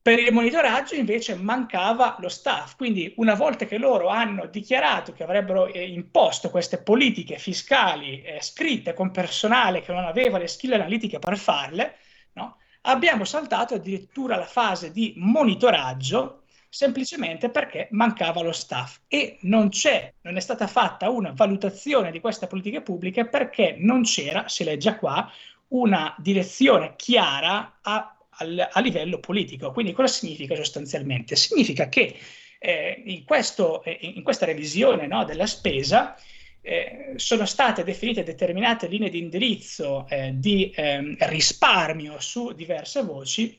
Per 0.00 0.18
il 0.18 0.32
monitoraggio 0.32 0.94
invece 0.94 1.34
mancava 1.34 2.16
lo 2.20 2.28
staff, 2.30 2.76
quindi 2.76 3.12
una 3.16 3.34
volta 3.34 3.66
che 3.66 3.76
loro 3.76 4.08
hanno 4.08 4.46
dichiarato 4.46 5.12
che 5.12 5.22
avrebbero 5.22 5.66
eh, 5.66 5.86
imposto 5.86 6.50
queste 6.50 6.78
politiche 6.78 7.36
fiscali 7.36 8.22
eh, 8.22 8.40
scritte 8.40 8.94
con 8.94 9.10
personale 9.10 9.82
che 9.82 9.92
non 9.92 10.04
aveva 10.04 10.38
le 10.38 10.46
skill 10.46 10.72
analitiche 10.72 11.18
per 11.18 11.36
farle, 11.36 11.96
no? 12.34 12.56
abbiamo 12.82 13.24
saltato 13.24 13.74
addirittura 13.74 14.36
la 14.36 14.46
fase 14.46 14.92
di 14.92 15.12
monitoraggio 15.16 16.37
semplicemente 16.68 17.50
perché 17.50 17.88
mancava 17.90 18.42
lo 18.42 18.52
staff 18.52 18.98
e 19.08 19.38
non 19.42 19.70
c'è, 19.70 20.12
non 20.22 20.36
è 20.36 20.40
stata 20.40 20.66
fatta 20.66 21.08
una 21.08 21.32
valutazione 21.34 22.10
di 22.10 22.20
queste 22.20 22.46
politiche 22.46 22.82
pubbliche 22.82 23.26
perché 23.26 23.76
non 23.78 24.02
c'era, 24.02 24.48
si 24.48 24.64
legge 24.64 24.96
qua, 24.96 25.30
una 25.68 26.14
direzione 26.18 26.94
chiara 26.96 27.78
a, 27.80 28.16
a, 28.28 28.68
a 28.72 28.80
livello 28.80 29.18
politico. 29.18 29.72
Quindi 29.72 29.92
cosa 29.92 30.08
significa 30.08 30.54
sostanzialmente? 30.54 31.36
Significa 31.36 31.88
che 31.88 32.16
eh, 32.58 33.02
in, 33.06 33.24
questo, 33.24 33.82
eh, 33.82 33.98
in, 34.00 34.22
questa 34.22 34.46
revisione 34.46 35.06
no, 35.06 35.24
della 35.24 35.46
spesa 35.46 36.16
eh, 36.60 37.12
sono 37.16 37.46
state 37.46 37.84
definite 37.84 38.22
determinate 38.24 38.88
linee 38.88 39.10
di 39.10 39.18
indirizzo 39.18 40.06
eh, 40.08 40.32
di 40.34 40.72
ehm, 40.74 41.16
risparmio 41.20 42.20
su 42.20 42.52
diverse 42.52 43.02
voci 43.02 43.58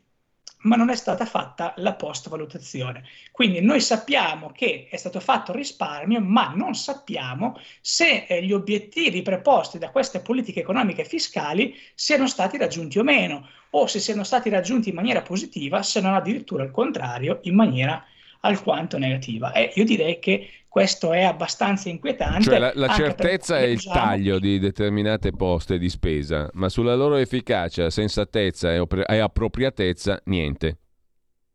ma 0.61 0.75
non 0.75 0.89
è 0.89 0.95
stata 0.95 1.25
fatta 1.25 1.73
la 1.77 1.93
post-valutazione. 1.93 3.03
Quindi 3.31 3.61
noi 3.61 3.79
sappiamo 3.79 4.51
che 4.51 4.87
è 4.89 4.97
stato 4.97 5.19
fatto 5.19 5.53
risparmio, 5.53 6.19
ma 6.19 6.53
non 6.55 6.75
sappiamo 6.75 7.59
se 7.79 8.25
eh, 8.27 8.43
gli 8.43 8.51
obiettivi 8.51 9.21
preposti 9.21 9.77
da 9.77 9.89
queste 9.89 10.19
politiche 10.19 10.59
economiche 10.59 11.01
e 11.01 11.05
fiscali 11.05 11.75
siano 11.95 12.27
stati 12.27 12.57
raggiunti 12.57 12.99
o 12.99 13.03
meno, 13.03 13.47
o 13.71 13.87
se 13.87 13.99
siano 13.99 14.23
stati 14.23 14.49
raggiunti 14.49 14.89
in 14.89 14.95
maniera 14.95 15.21
positiva, 15.21 15.81
se 15.83 16.01
non 16.01 16.13
addirittura 16.13 16.63
il 16.63 16.71
contrario, 16.71 17.39
in 17.43 17.55
maniera 17.55 18.03
alquanto 18.41 18.97
negativa. 18.97 19.51
E 19.51 19.71
io 19.75 19.83
direi 19.83 20.19
che 20.19 20.49
questo 20.69 21.13
è 21.13 21.23
abbastanza 21.23 21.89
inquietante. 21.89 22.43
Cioè 22.43 22.59
la, 22.59 22.71
la 22.75 22.89
certezza 22.89 23.57
è 23.57 23.63
il 23.63 23.83
taglio 23.83 24.37
di 24.37 24.59
determinate 24.59 25.31
poste 25.31 25.79
di 25.79 25.89
spesa, 25.89 26.47
ma 26.53 26.69
sulla 26.69 26.95
loro 26.95 27.15
efficacia, 27.15 27.89
sensatezza 27.89 28.71
e, 28.71 28.85
e 29.07 29.17
appropriatezza 29.17 30.21
niente. 30.25 30.77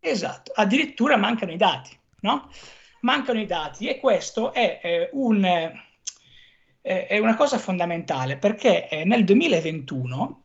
Esatto, 0.01 0.53
addirittura 0.57 1.17
mancano 1.17 1.53
i 1.53 1.57
dati, 1.57 1.97
no? 2.23 2.51
Mancano 3.03 3.41
i 3.41 3.47
dati 3.47 3.87
e 3.87 4.01
questo 4.01 4.53
è, 4.53 4.81
eh, 4.83 5.11
un, 5.13 5.45
eh, 5.45 7.07
è 7.07 7.19
una 7.19 7.37
cosa 7.37 7.57
fondamentale 7.57 8.37
perché 8.37 8.89
eh, 8.89 9.05
nel 9.05 9.25
2021 9.25 10.44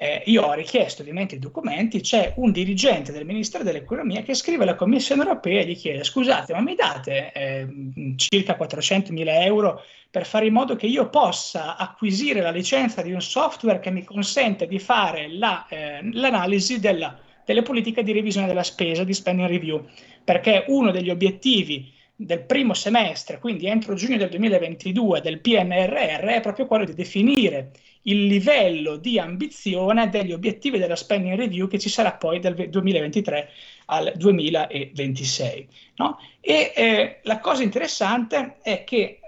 eh, 0.00 0.22
io 0.26 0.44
ho 0.44 0.52
richiesto 0.52 1.02
ovviamente 1.02 1.34
i 1.34 1.38
documenti, 1.40 2.00
c'è 2.00 2.34
un 2.36 2.52
dirigente 2.52 3.10
del 3.10 3.26
Ministero 3.26 3.64
dell'Economia 3.64 4.22
che 4.22 4.34
scrive 4.34 4.62
alla 4.62 4.76
Commissione 4.76 5.22
europea 5.22 5.60
e 5.60 5.66
gli 5.66 5.76
chiede 5.76 6.04
scusate 6.04 6.52
ma 6.52 6.60
mi 6.60 6.76
date 6.76 7.32
eh, 7.32 7.66
circa 8.14 8.54
400 8.54 9.12
mila 9.12 9.42
euro 9.42 9.82
per 10.08 10.24
fare 10.24 10.46
in 10.46 10.52
modo 10.52 10.76
che 10.76 10.86
io 10.86 11.08
possa 11.08 11.76
acquisire 11.76 12.40
la 12.40 12.52
licenza 12.52 13.02
di 13.02 13.12
un 13.12 13.20
software 13.20 13.80
che 13.80 13.90
mi 13.90 14.04
consente 14.04 14.68
di 14.68 14.78
fare 14.78 15.28
la, 15.32 15.66
eh, 15.68 16.08
l'analisi 16.12 16.78
della, 16.78 17.18
delle 17.44 17.62
politiche 17.62 18.04
di 18.04 18.12
revisione 18.12 18.46
della 18.46 18.62
spesa, 18.62 19.02
di 19.02 19.12
spending 19.12 19.48
review, 19.48 19.84
perché 20.22 20.64
uno 20.68 20.92
degli 20.92 21.10
obiettivi 21.10 21.92
del 22.20 22.42
primo 22.42 22.74
semestre, 22.74 23.38
quindi 23.38 23.68
entro 23.68 23.94
giugno 23.94 24.16
del 24.16 24.28
2022 24.30 25.20
del 25.20 25.40
PNRR, 25.40 26.26
è 26.26 26.40
proprio 26.40 26.66
quello 26.66 26.84
di 26.84 26.92
definire 26.92 27.70
il 28.02 28.26
livello 28.26 28.96
di 28.96 29.20
ambizione 29.20 30.08
degli 30.08 30.32
obiettivi 30.32 30.78
della 30.78 30.96
spending 30.96 31.36
review 31.36 31.68
che 31.68 31.78
ci 31.78 31.88
sarà 31.88 32.14
poi 32.14 32.40
dal 32.40 32.54
2023 32.54 33.50
al 33.86 34.12
2026. 34.16 35.68
No? 35.98 36.18
E 36.40 36.72
eh, 36.74 37.20
la 37.22 37.38
cosa 37.38 37.62
interessante 37.62 38.56
è 38.62 38.82
che 38.82 39.20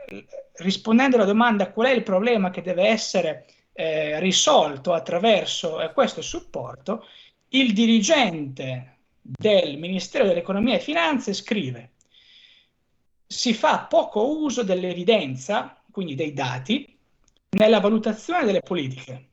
rispondendo 0.57 1.15
alla 1.15 1.27
domanda 1.27 1.71
qual 1.71 1.87
è 1.87 1.93
il 1.93 2.03
problema 2.03 2.51
che 2.51 2.63
deve 2.63 2.89
essere 2.89 3.47
eh, 3.73 4.19
risolto 4.19 4.95
attraverso 4.95 5.81
eh, 5.81 5.93
questo 5.93 6.23
supporto, 6.23 7.07
il 7.51 7.73
dirigente 7.73 8.97
del 9.21 9.79
Ministero 9.79 10.27
dell'Economia 10.27 10.75
e 10.75 10.81
Finanze 10.81 11.33
scrive 11.35 11.91
si 13.33 13.55
fa 13.55 13.79
poco 13.83 14.41
uso 14.41 14.65
dell'evidenza, 14.65 15.81
quindi 15.93 16.17
dei 16.17 16.33
dati, 16.33 16.99
nella 17.51 17.79
valutazione 17.79 18.45
delle 18.45 18.61
politiche, 18.61 19.29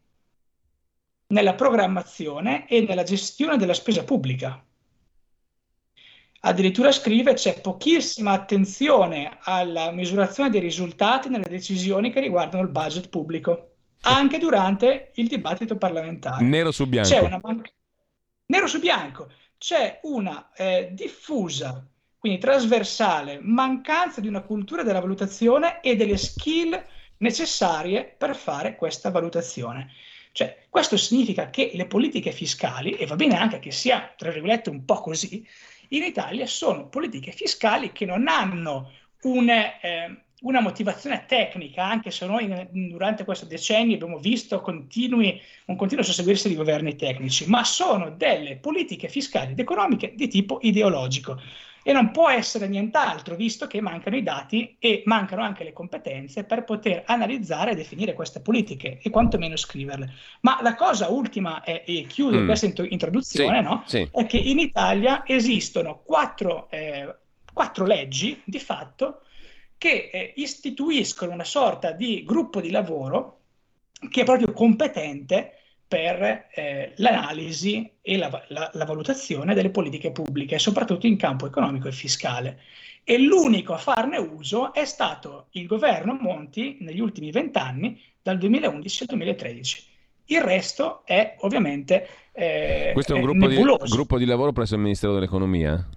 nella 1.30 1.56
programmazione 1.56 2.68
e 2.68 2.82
nella 2.82 3.02
gestione 3.02 3.58
della 3.58 3.74
spesa 3.74 4.04
pubblica. 4.04 4.64
Addirittura 6.42 6.92
scrive 6.92 7.34
c'è 7.34 7.60
pochissima 7.60 8.34
attenzione 8.34 9.40
alla 9.42 9.90
misurazione 9.90 10.52
dei 10.52 10.62
risultati 10.62 11.30
nelle 11.30 11.50
decisioni 11.50 12.12
che 12.12 12.20
riguardano 12.20 12.62
il 12.62 12.70
budget 12.70 13.10
pubblico, 13.10 13.72
anche 14.02 14.38
durante 14.38 15.12
il 15.16 15.28
dibattito 15.28 15.76
parlamentare. 15.76 16.44
Nero 16.46 16.72
su 16.72 16.86
bianco. 16.86 17.40
Man- 17.42 17.64
Nero 18.46 18.68
su 18.68 18.80
bianco. 18.80 19.32
C'è 19.58 20.02
una 20.04 20.52
eh, 20.56 20.90
diffusa 20.92 21.84
quindi 22.28 22.46
trasversale, 22.46 23.40
mancanza 23.42 24.20
di 24.20 24.28
una 24.28 24.42
cultura 24.42 24.84
della 24.84 25.00
valutazione 25.00 25.80
e 25.80 25.96
delle 25.96 26.18
skill 26.18 26.78
necessarie 27.20 28.04
per 28.04 28.36
fare 28.36 28.76
questa 28.76 29.12
valutazione. 29.12 29.92
Cioè, 30.34 30.66
questo 30.70 30.98
significa 30.98 31.50
che 31.50 31.72
le 31.74 31.86
politiche 31.86 32.34
fiscali, 32.34 32.92
e 32.92 33.06
va 33.06 33.16
bene 33.16 33.38
anche 33.38 33.60
che 33.60 33.72
sia, 33.72 34.14
tra 34.18 34.30
virgolette, 34.30 34.70
un 34.70 34.84
po' 34.84 35.00
così, 35.00 35.48
in 35.90 36.04
Italia 36.04 36.46
sono 36.48 36.90
politiche 36.90 37.32
fiscali 37.32 37.94
che 37.94 38.06
non 38.06 38.28
hanno 38.28 38.92
un, 39.22 39.50
eh, 39.50 40.24
una 40.42 40.60
motivazione 40.60 41.24
tecnica, 41.28 41.86
anche 41.86 42.12
se 42.12 42.26
noi 42.26 42.68
durante 42.72 43.24
questo 43.24 43.46
decennio 43.46 43.96
abbiamo 43.96 44.18
visto 44.20 44.60
continui, 44.60 45.42
un 45.68 45.78
continuo 45.78 46.04
susseguirsi 46.04 46.50
di 46.50 46.56
governi 46.56 46.98
tecnici, 46.98 47.48
ma 47.48 47.64
sono 47.64 48.10
delle 48.10 48.58
politiche 48.58 49.08
fiscali 49.08 49.54
ed 49.54 49.60
economiche 49.60 50.14
di 50.14 50.28
tipo 50.28 50.60
ideologico 50.62 51.40
e 51.88 51.94
non 51.94 52.12
può 52.12 52.30
essere 52.30 52.68
nient'altro 52.68 53.38
visto 53.38 53.66
che 53.66 53.80
mancano 53.80 54.18
i 54.18 54.22
dati 54.22 54.76
e 54.78 55.04
mancano 55.06 55.42
anche 55.42 55.64
le 55.64 55.72
competenze 55.72 56.44
per 56.44 56.66
poter 56.66 57.04
analizzare 57.06 57.72
e 57.72 57.76
definire 57.76 58.12
queste 58.12 58.42
politiche 58.42 59.00
e 59.02 59.10
quantomeno 59.10 59.56
scriverle. 59.56 60.12
Ma 60.42 60.60
la 60.62 60.76
cosa 60.76 61.08
ultima, 61.08 61.64
è, 61.64 61.86
e 61.88 62.04
chiudo 62.06 62.40
mm. 62.40 62.46
questa 62.46 62.66
introduzione, 62.90 63.60
sì, 63.60 63.64
no? 63.64 63.84
sì. 63.86 64.10
è 64.12 64.26
che 64.26 64.36
in 64.36 64.60
Italia 64.60 65.24
esistono 65.26 66.02
quattro, 66.04 66.68
eh, 66.72 67.16
quattro 67.54 67.86
leggi 67.86 68.42
di 68.44 68.60
fatto 68.60 69.22
che 69.78 70.10
eh, 70.12 70.34
istituiscono 70.36 71.32
una 71.32 71.46
sorta 71.46 71.94
di 71.94 72.22
gruppo 72.26 72.60
di 72.60 72.70
lavoro 72.70 73.44
che 74.10 74.24
è 74.24 74.26
proprio 74.26 74.52
competente 74.52 75.54
per 75.88 76.48
eh, 76.54 76.92
l'analisi 76.98 77.90
e 78.02 78.18
la, 78.18 78.30
la, 78.50 78.70
la, 78.74 78.86
valutazione 78.86 79.54
delle 79.54 79.70
politiche 79.70 80.12
pubbliche, 80.12 80.60
soprattutto 80.60 81.08
in 81.08 81.16
campo 81.16 81.48
economico 81.48 81.88
e 81.88 81.94
fiscale. 81.94 82.60
E 83.04 83.18
l'unico 83.18 83.74
a 83.74 83.78
farne 83.78 84.18
uso 84.18 84.74
è 84.74 84.84
stato 84.84 85.48
il 85.52 85.66
governo 85.66 86.18
Monti 86.20 86.78
negli 86.82 87.00
ultimi 87.00 87.32
vent'anni, 87.32 88.00
dal 88.22 88.38
2011 88.38 89.04
al 89.04 89.08
2013. 89.08 89.84
Il 90.26 90.42
resto 90.42 91.06
è 91.06 91.36
ovviamente. 91.40 92.08
Eh, 92.34 92.92
Questo 92.92 93.14
è 93.14 93.16
un 93.16 93.22
gruppo 93.22 93.48
di, 93.48 93.56
gruppo 93.90 94.18
di, 94.18 94.26
lavoro 94.26 94.52
presso 94.52 94.76
il 94.76 94.82
Ministero 94.82 95.14
dell'Economia? 95.14 95.88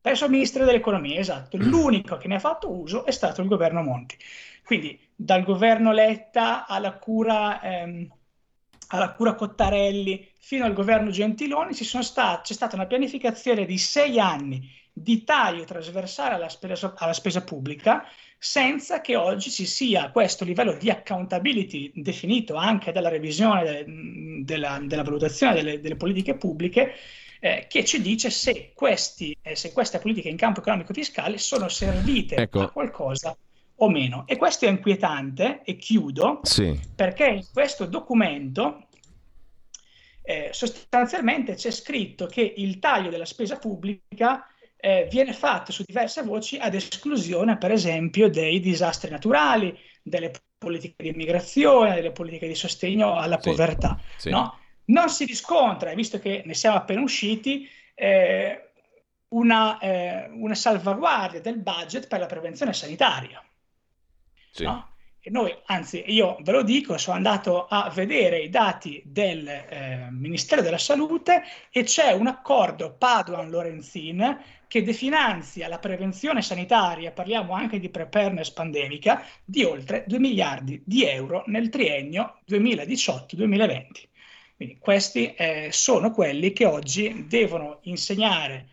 Presso 0.00 0.24
il 0.24 0.32
Ministero 0.32 0.64
dell'Economia, 0.64 1.20
esatto. 1.20 1.56
L'unico 1.56 2.16
che 2.16 2.26
ne 2.26 2.34
ha 2.34 2.40
fatto 2.40 2.72
uso 2.72 3.06
è 3.06 3.12
stato 3.12 3.40
il 3.40 3.46
governo 3.46 3.82
Monti. 3.82 4.16
Quindi 4.64 4.98
dal 5.14 5.44
governo 5.44 5.92
Letta 5.92 6.66
alla 6.66 6.94
cura. 6.94 7.62
Ehm, 7.62 8.08
alla 8.92 9.12
cura 9.12 9.34
Cottarelli 9.34 10.28
fino 10.38 10.64
al 10.64 10.72
governo 10.72 11.10
Gentiloni 11.10 11.74
sta- 11.74 12.40
c'è 12.42 12.52
stata 12.52 12.76
una 12.76 12.86
pianificazione 12.86 13.64
di 13.64 13.78
sei 13.78 14.18
anni 14.18 14.70
di 14.92 15.24
taglio 15.24 15.64
trasversale 15.64 16.34
alla 16.34 16.50
spesa, 16.50 16.92
alla 16.96 17.14
spesa 17.14 17.42
pubblica 17.42 18.04
senza 18.38 19.00
che 19.00 19.16
oggi 19.16 19.50
ci 19.50 19.64
sia 19.64 20.10
questo 20.10 20.44
livello 20.44 20.74
di 20.74 20.90
accountability 20.90 21.92
definito 21.94 22.56
anche 22.56 22.92
dalla 22.92 23.08
revisione 23.08 23.64
de- 23.64 23.84
della, 24.44 24.78
della, 24.82 25.02
valutazione 25.02 25.54
delle, 25.54 25.80
delle 25.80 25.96
politiche 25.96 26.36
pubbliche 26.36 26.92
eh, 27.40 27.66
che 27.68 27.84
ci 27.84 28.02
dice 28.02 28.28
se, 28.28 28.72
questi, 28.74 29.34
eh, 29.40 29.56
se, 29.56 29.72
queste 29.72 29.98
politiche 29.98 30.28
in 30.28 30.36
campo 30.36 30.60
economico-fiscale 30.60 31.38
sono 31.38 31.68
servite 31.68 32.34
ecco. 32.34 32.60
a 32.60 32.70
qualcosa 32.70 33.36
o 33.76 33.88
meno. 33.88 34.24
E 34.26 34.36
questo 34.36 34.66
è 34.66 34.68
inquietante, 34.68 35.62
e 35.64 35.76
chiudo, 35.76 36.40
sì. 36.42 36.78
perché 36.94 37.26
in 37.26 37.44
questo 37.52 37.86
documento 37.86 38.86
eh, 40.22 40.50
sostanzialmente 40.52 41.54
c'è 41.54 41.70
scritto 41.70 42.26
che 42.26 42.54
il 42.56 42.78
taglio 42.78 43.10
della 43.10 43.24
spesa 43.24 43.58
pubblica 43.58 44.46
eh, 44.76 45.06
viene 45.10 45.32
fatto 45.32 45.72
su 45.72 45.84
diverse 45.84 46.22
voci 46.22 46.58
ad 46.58 46.74
esclusione, 46.74 47.56
per 47.56 47.70
esempio, 47.70 48.28
dei 48.28 48.60
disastri 48.60 49.10
naturali, 49.10 49.76
delle 50.02 50.32
politiche 50.58 51.02
di 51.02 51.08
immigrazione, 51.10 51.94
delle 51.94 52.12
politiche 52.12 52.46
di 52.46 52.54
sostegno 52.54 53.16
alla 53.16 53.40
sì. 53.40 53.50
povertà. 53.50 54.00
Sì. 54.16 54.30
No? 54.30 54.58
Non 54.86 55.08
si 55.08 55.24
riscontra, 55.24 55.94
visto 55.94 56.18
che 56.18 56.42
ne 56.44 56.54
siamo 56.54 56.76
appena 56.76 57.00
usciti, 57.00 57.68
eh, 57.94 58.72
una, 59.28 59.78
eh, 59.78 60.28
una 60.32 60.54
salvaguardia 60.54 61.40
del 61.40 61.58
budget 61.58 62.08
per 62.08 62.20
la 62.20 62.26
prevenzione 62.26 62.72
sanitaria. 62.72 63.42
Sì. 64.52 64.64
No? 64.64 64.90
Noi, 65.24 65.56
anzi, 65.66 66.02
io 66.08 66.36
ve 66.42 66.50
lo 66.50 66.62
dico, 66.62 66.98
sono 66.98 67.16
andato 67.16 67.66
a 67.66 67.88
vedere 67.94 68.40
i 68.40 68.48
dati 68.48 69.00
del 69.04 69.46
eh, 69.46 70.08
Ministero 70.10 70.62
della 70.62 70.78
Salute 70.78 71.44
e 71.70 71.84
c'è 71.84 72.10
un 72.10 72.26
accordo 72.26 72.96
Paduan-Lorenzin 72.98 74.40
che 74.66 74.82
definanzia 74.82 75.68
la 75.68 75.78
prevenzione 75.78 76.42
sanitaria, 76.42 77.12
parliamo 77.12 77.52
anche 77.52 77.78
di 77.78 77.88
preparedness 77.88 78.50
pandemica, 78.50 79.24
di 79.44 79.62
oltre 79.62 80.04
2 80.08 80.18
miliardi 80.18 80.82
di 80.84 81.04
euro 81.04 81.44
nel 81.46 81.68
triennio 81.68 82.40
2018-2020. 82.50 83.88
Quindi 84.56 84.78
questi 84.78 85.34
eh, 85.34 85.68
sono 85.70 86.10
quelli 86.10 86.52
che 86.52 86.64
oggi 86.64 87.26
devono 87.28 87.78
insegnare 87.82 88.68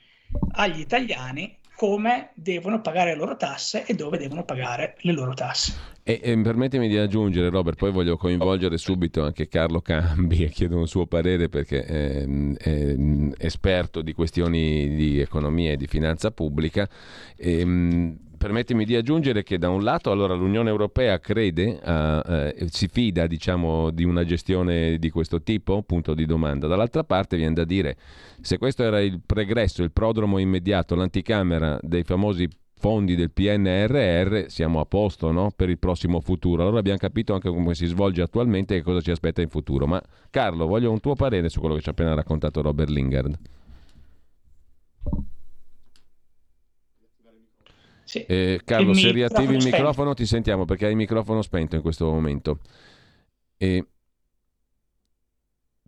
agli 0.53 0.79
italiani 0.79 1.58
come 1.79 2.31
devono 2.33 2.81
pagare 2.81 3.11
le 3.11 3.15
loro 3.15 3.37
tasse 3.37 3.85
e 3.85 3.93
dove 3.93 4.17
devono 4.17 4.43
pagare 4.43 4.97
le 4.99 5.13
loro 5.13 5.33
tasse. 5.33 5.73
E, 6.03 6.19
e 6.21 6.37
permettimi 6.41 6.89
di 6.89 6.97
aggiungere, 6.97 7.47
Robert, 7.49 7.77
poi 7.77 7.93
voglio 7.93 8.17
coinvolgere 8.17 8.77
subito 8.77 9.23
anche 9.23 9.47
Carlo 9.47 9.79
Cambi 9.79 10.43
e 10.43 10.49
chiedo 10.49 10.75
un 10.75 10.89
suo 10.89 11.07
parere 11.07 11.47
perché 11.47 11.85
è, 11.85 12.25
è 12.57 12.95
esperto 13.37 14.01
di 14.01 14.11
questioni 14.11 14.93
di 14.93 15.21
economia 15.21 15.71
e 15.71 15.77
di 15.77 15.87
finanza 15.87 16.31
pubblica. 16.31 16.85
E, 17.37 17.63
permettimi 18.39 18.85
di 18.85 18.95
aggiungere 18.95 19.43
che 19.43 19.59
da 19.59 19.69
un 19.69 19.83
lato 19.83 20.09
allora, 20.09 20.33
l'Unione 20.33 20.69
Europea 20.69 21.19
crede, 21.19 21.79
uh, 21.83 22.63
uh, 22.63 22.67
si 22.71 22.87
fida 22.87 23.27
diciamo, 23.27 23.91
di 23.91 24.03
una 24.03 24.23
gestione 24.23 24.97
di 24.97 25.11
questo 25.11 25.43
tipo, 25.43 25.83
punto 25.83 26.15
di 26.15 26.25
domanda. 26.25 26.65
Dall'altra 26.65 27.03
parte 27.03 27.37
viene 27.37 27.53
da 27.53 27.65
dire, 27.65 27.97
se 28.41 28.57
questo 28.57 28.81
era 28.81 28.99
il 28.99 29.21
pregresso, 29.23 29.83
il 29.83 29.91
prodromo 29.91 30.39
immediato, 30.39 30.95
l'anticamera 30.95 31.77
dei 31.83 32.03
famosi 32.03 32.49
fondi 32.79 33.15
del 33.15 33.29
PNRR, 33.29 34.45
siamo 34.47 34.79
a 34.79 34.85
posto 34.85 35.31
no? 35.31 35.51
per 35.53 35.69
il 35.69 35.77
prossimo 35.77 36.21
futuro. 36.21 36.61
Allora 36.63 36.79
abbiamo 36.79 36.97
capito 36.97 37.33
anche 37.33 37.49
come 37.49 37.75
si 37.75 37.85
svolge 37.85 38.21
attualmente 38.21 38.77
e 38.77 38.81
cosa 38.81 39.01
ci 39.01 39.11
aspetta 39.11 39.41
in 39.41 39.49
futuro. 39.49 39.85
Ma 39.85 40.01
Carlo, 40.29 40.65
voglio 40.65 40.89
un 40.89 41.01
tuo 41.01 41.13
parere 41.13 41.49
su 41.49 41.59
quello 41.59 41.75
che 41.75 41.81
ci 41.81 41.89
ha 41.89 41.91
appena 41.91 42.13
raccontato 42.13 42.61
Robert 42.61 42.89
Lingard. 42.89 43.37
Sì. 48.09 48.25
Eh, 48.25 48.61
Carlo, 48.65 48.95
se 48.95 49.11
riattivi 49.11 49.55
il 49.55 49.63
microfono 49.63 50.15
ti 50.15 50.25
sentiamo 50.25 50.65
perché 50.65 50.85
hai 50.85 50.91
il 50.91 50.97
microfono 50.97 51.43
spento 51.43 51.75
in 51.75 51.83
questo 51.83 52.09
momento. 52.09 52.57
E 53.55 53.85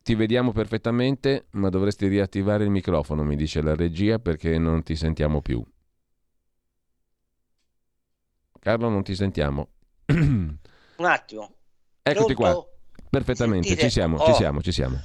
ti 0.03 0.13
vediamo 0.13 0.51
perfettamente, 0.51 1.47
ma 1.53 1.69
dovresti 1.69 2.07
riattivare 2.07 2.63
il 2.63 2.69
microfono, 2.69 3.23
mi 3.23 3.35
dice 3.35 3.63
la 3.63 3.73
regia, 3.73 4.19
perché 4.19 4.59
non 4.59 4.83
ti 4.83 4.95
sentiamo 4.95 5.41
più. 5.41 5.65
Carlo, 8.59 8.89
non 8.89 9.01
ti 9.01 9.15
sentiamo. 9.15 9.69
Un 10.05 10.59
attimo. 10.99 11.55
Eccoti 12.03 12.35
Pronto? 12.35 12.35
qua. 12.35 12.99
Perfettamente, 13.09 13.69
Sentite? 13.69 13.87
ci 13.87 13.93
siamo, 13.93 14.17
oh. 14.17 14.25
ci 14.27 14.33
siamo, 14.33 14.61
ci 14.61 14.71
siamo. 14.71 15.01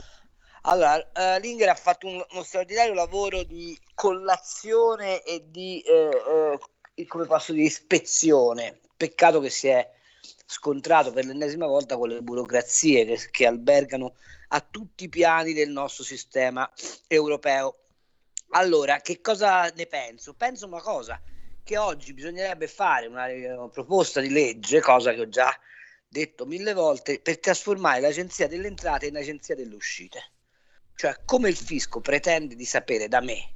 Allora, 0.68 0.96
uh, 0.96 1.40
Linger 1.40 1.70
ha 1.70 1.75
fatto 1.75 2.08
un, 2.08 2.23
uno 2.32 2.42
straordinario 2.42 2.92
lavoro 2.92 3.42
di 3.44 3.78
collazione 3.94 5.23
e 5.23 5.46
di 5.49 5.82
uh, 5.87 6.58
come 7.05 7.26
posso 7.26 7.53
dire, 7.53 7.67
ispezione. 7.67 8.81
Peccato 8.97 9.41
che 9.41 9.50
si 9.50 9.69
è 9.69 9.88
scontrato 10.47 11.12
per 11.12 11.26
l'ennesima 11.26 11.67
volta 11.67 11.97
con 11.97 12.09
le 12.09 12.23
burocrazie 12.23 13.05
che, 13.05 13.29
che 13.31 13.47
albergano 13.47 14.15
a 14.49 14.61
tutti 14.61 15.05
i 15.05 15.09
piani 15.09 15.53
del 15.53 15.71
nostro 15.71 16.05
sistema 16.05 16.71
europeo. 17.07 17.81
Allora, 18.50 19.00
che 19.00 19.21
cosa 19.21 19.67
ne 19.75 19.87
penso? 19.87 20.35
Penso 20.35 20.67
una 20.67 20.81
cosa, 20.81 21.21
che 21.62 21.76
oggi 21.76 22.15
bisognerebbe 22.15 22.69
fare 22.69 23.07
una, 23.09 23.26
una 23.26 23.69
proposta 23.69 24.21
di 24.21 24.31
legge, 24.31 24.81
cosa 24.81 25.12
che 25.12 25.21
ho 25.21 25.29
già 25.29 25.53
detto 26.09 26.47
mille 26.47 26.73
volte, 26.73 27.21
per 27.21 27.41
trasformare 27.41 28.00
l'agenzia 28.00 28.47
delle 28.47 28.69
entrate 28.69 29.07
in 29.07 29.17
agenzia 29.17 29.57
delle 29.57 29.75
uscite. 29.75 30.31
Cioè, 30.95 31.17
come 31.25 31.49
il 31.49 31.57
fisco 31.57 32.00
pretende 32.00 32.55
di 32.55 32.65
sapere 32.65 33.09
da 33.09 33.21
me 33.21 33.56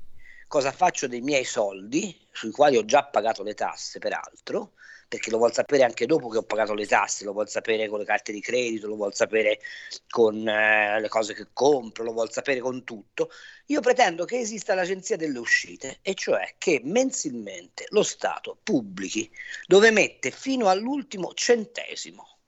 cosa 0.50 0.72
faccio 0.72 1.06
dei 1.06 1.20
miei 1.20 1.44
soldi, 1.44 2.26
sui 2.32 2.50
quali 2.50 2.76
ho 2.76 2.84
già 2.84 3.04
pagato 3.04 3.44
le 3.44 3.54
tasse 3.54 4.00
peraltro, 4.00 4.72
perché 5.06 5.30
lo 5.30 5.36
vuol 5.36 5.52
sapere 5.52 5.84
anche 5.84 6.06
dopo 6.06 6.28
che 6.28 6.38
ho 6.38 6.42
pagato 6.42 6.74
le 6.74 6.88
tasse, 6.88 7.22
lo 7.22 7.32
vuol 7.32 7.48
sapere 7.48 7.86
con 7.86 8.00
le 8.00 8.04
carte 8.04 8.32
di 8.32 8.40
credito, 8.40 8.88
lo 8.88 8.96
vuol 8.96 9.14
sapere 9.14 9.60
con 10.08 10.48
eh, 10.48 11.00
le 11.00 11.08
cose 11.08 11.34
che 11.34 11.50
compro, 11.52 12.02
lo 12.02 12.10
vuol 12.10 12.32
sapere 12.32 12.58
con 12.58 12.82
tutto. 12.82 13.30
Io 13.66 13.80
pretendo 13.80 14.24
che 14.24 14.40
esista 14.40 14.74
l'agenzia 14.74 15.16
delle 15.16 15.38
uscite, 15.38 16.00
e 16.02 16.14
cioè 16.14 16.56
che 16.58 16.80
mensilmente 16.82 17.86
lo 17.90 18.02
Stato 18.02 18.58
pubblichi 18.60 19.30
dove 19.68 19.92
mette 19.92 20.32
fino 20.32 20.68
all'ultimo 20.68 21.32
centesimo, 21.32 22.38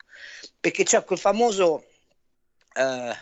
perché 0.58 0.82
c'è 0.82 1.04
quel 1.04 1.20
famoso 1.20 1.84
eh, 2.74 3.14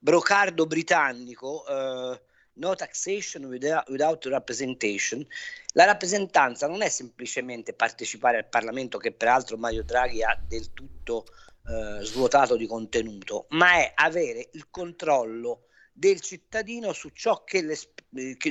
brocardo 0.00 0.66
britannico. 0.66 1.66
Eh, 1.66 2.20
no 2.56 2.74
taxation 2.74 3.44
without, 3.44 4.24
representation, 4.26 5.26
la 5.72 5.84
rappresentanza 5.84 6.66
non 6.66 6.82
è 6.82 6.88
semplicemente 6.88 7.72
partecipare 7.72 8.38
al 8.38 8.48
Parlamento, 8.48 8.98
che 8.98 9.12
peraltro 9.12 9.56
Mario 9.56 9.82
Draghi 9.82 10.22
ha 10.22 10.38
del 10.46 10.72
tutto 10.72 11.26
eh, 11.68 12.04
svuotato 12.04 12.56
di 12.56 12.66
contenuto, 12.66 13.46
ma 13.50 13.74
è 13.74 13.92
avere 13.94 14.50
il 14.52 14.68
controllo 14.70 15.66
del 15.92 16.20
cittadino 16.20 16.92
su 16.92 17.08
ciò 17.10 17.42
che, 17.44 17.62
le, 17.62 17.76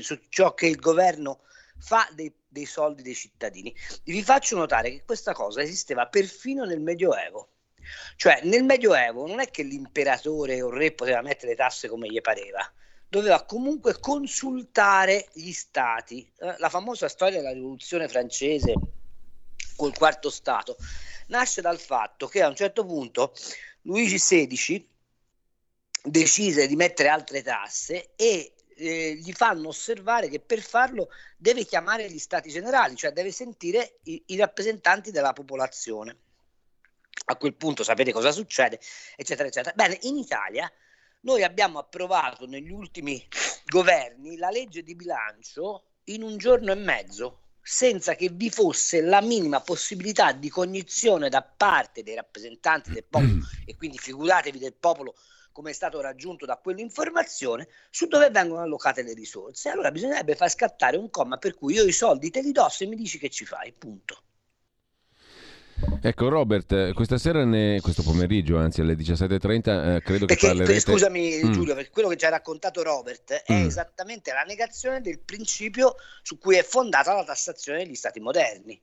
su 0.02 0.20
ciò 0.30 0.54
che 0.54 0.68
il 0.68 0.80
governo 0.80 1.42
fa 1.78 2.08
dei, 2.14 2.34
dei 2.48 2.66
soldi 2.66 3.04
dei 3.04 3.16
cittadini. 3.16 3.76
Vi 4.04 4.24
faccio 4.24 4.58
notare 4.58 4.90
che 4.90 5.04
questa 5.06 5.34
cosa 5.34 5.62
esisteva 5.62 6.08
perfino 6.08 6.66
nel 6.66 6.82
Medioevo. 6.82 7.50
Cioè, 8.16 8.42
nel 8.44 8.64
Medioevo 8.64 9.28
non 9.28 9.40
è 9.40 9.50
che 9.52 9.62
l'imperatore 9.62 10.62
o 10.62 10.70
il 10.70 10.74
re 10.74 10.92
poteva 10.92 11.22
mettere 11.22 11.52
le 11.52 11.58
tasse 11.58 11.88
come 11.88 12.08
gli 12.08 12.20
pareva, 12.20 12.68
doveva 13.08 13.44
comunque 13.44 14.00
consultare 14.00 15.30
gli 15.34 15.52
stati. 15.52 16.30
Eh, 16.38 16.56
la 16.58 16.70
famosa 16.70 17.08
storia 17.08 17.38
della 17.38 17.54
rivoluzione 17.54 18.08
francese 18.08 18.74
col 19.76 19.96
quarto 19.96 20.30
stato 20.30 20.78
nasce 21.28 21.62
dal 21.62 21.80
fatto 21.80 22.28
che 22.28 22.42
a 22.42 22.48
un 22.48 22.56
certo 22.56 22.86
punto 22.86 23.34
Luigi 23.82 24.18
XVI 24.18 24.88
decise 26.04 26.68
di 26.68 26.76
mettere 26.76 27.10
altre 27.10 27.42
tasse 27.42 28.12
e 28.16 28.54
eh, 28.78 29.16
gli 29.16 29.32
fanno 29.32 29.70
osservare 29.70 30.30
che 30.30 30.40
per 30.40 30.62
farlo 30.62 31.10
deve 31.38 31.66
chiamare 31.66 32.10
gli 32.10 32.20
stati 32.20 32.50
generali, 32.50 32.96
cioè 32.96 33.12
deve 33.12 33.32
sentire 33.32 34.00
i, 34.04 34.22
i 34.28 34.36
rappresentanti 34.36 35.12
della 35.12 35.34
popolazione. 35.34 36.18
A 37.28 37.38
quel 37.38 37.56
punto 37.56 37.84
sapete 37.84 38.12
cosa 38.12 38.32
succede, 38.32 38.80
eccetera, 39.16 39.48
eccetera. 39.48 39.74
Bene, 39.76 39.98
in 40.02 40.18
Italia 40.18 40.72
noi 41.26 41.44
abbiamo 41.44 41.80
approvato 41.80 42.46
negli 42.46 42.72
ultimi 42.72 43.24
governi 43.66 44.38
la 44.38 44.50
legge 44.50 44.84
di 44.84 44.96
bilancio 44.96 45.86
in 46.06 46.22
un 46.22 46.38
giorno 46.38 46.72
e 46.72 46.76
mezzo, 46.76 47.40
senza 47.62 48.14
che 48.14 48.30
vi 48.30 48.52
fosse 48.52 49.02
la 49.02 49.22
minima 49.22 49.60
possibilità 49.60 50.32
di 50.34 50.50
cognizione 50.50 51.30
da 51.30 51.42
parte 51.42 52.04
dei 52.04 52.14
rappresentanti 52.14 52.92
del 52.92 53.06
popolo 53.10 53.40
e 53.66 53.76
quindi 53.76 53.98
figuratevi 53.98 54.60
del 54.60 54.76
popolo 54.76 55.16
come 55.52 55.72
è 55.72 55.74
stato 55.74 56.00
raggiunto 56.00 56.46
da 56.46 56.58
quell'informazione 56.58 57.70
su 57.90 58.08
dove 58.08 58.30
vengono 58.30 58.62
allocate 58.62 59.02
le 59.02 59.14
risorse. 59.14 59.70
Allora 59.70 59.90
bisognerebbe 59.90 60.36
far 60.36 60.50
scattare 60.50 60.98
un 60.98 61.10
comma 61.10 61.38
per 61.38 61.56
cui 61.56 61.74
io 61.74 61.86
i 61.86 61.94
soldi 61.94 62.30
te 62.30 62.42
li 62.42 62.52
do 62.52 62.68
se 62.70 62.86
mi 62.86 62.96
dici 62.96 63.18
che 63.18 63.30
ci 63.30 63.46
fai, 63.46 63.72
punto. 63.72 64.25
Ecco 66.08 66.30
Robert, 66.30 66.94
questa 66.94 67.18
sera, 67.18 67.44
ne, 67.46 67.82
questo 67.82 68.04
pomeriggio, 68.04 68.58
anzi 68.58 68.80
alle 68.80 68.94
17.30, 68.94 69.96
eh, 69.96 70.02
credo 70.02 70.28
perché, 70.28 70.42
che 70.42 70.48
parlerete... 70.48 70.80
Scusami 70.80 71.46
mm. 71.46 71.52
Giulio, 71.52 71.74
perché 71.74 71.90
quello 71.90 72.10
che 72.10 72.16
ci 72.16 72.26
ha 72.26 72.30
raccontato 72.30 72.84
Robert 72.84 73.34
è 73.34 73.64
mm. 73.64 73.66
esattamente 73.66 74.32
la 74.32 74.44
negazione 74.44 75.02
del 75.02 75.18
principio 75.18 75.96
su 76.22 76.38
cui 76.38 76.58
è 76.58 76.64
fondata 76.64 77.16
la 77.16 77.24
tassazione 77.24 77.80
degli 77.80 77.96
stati 77.96 78.20
moderni. 78.20 78.80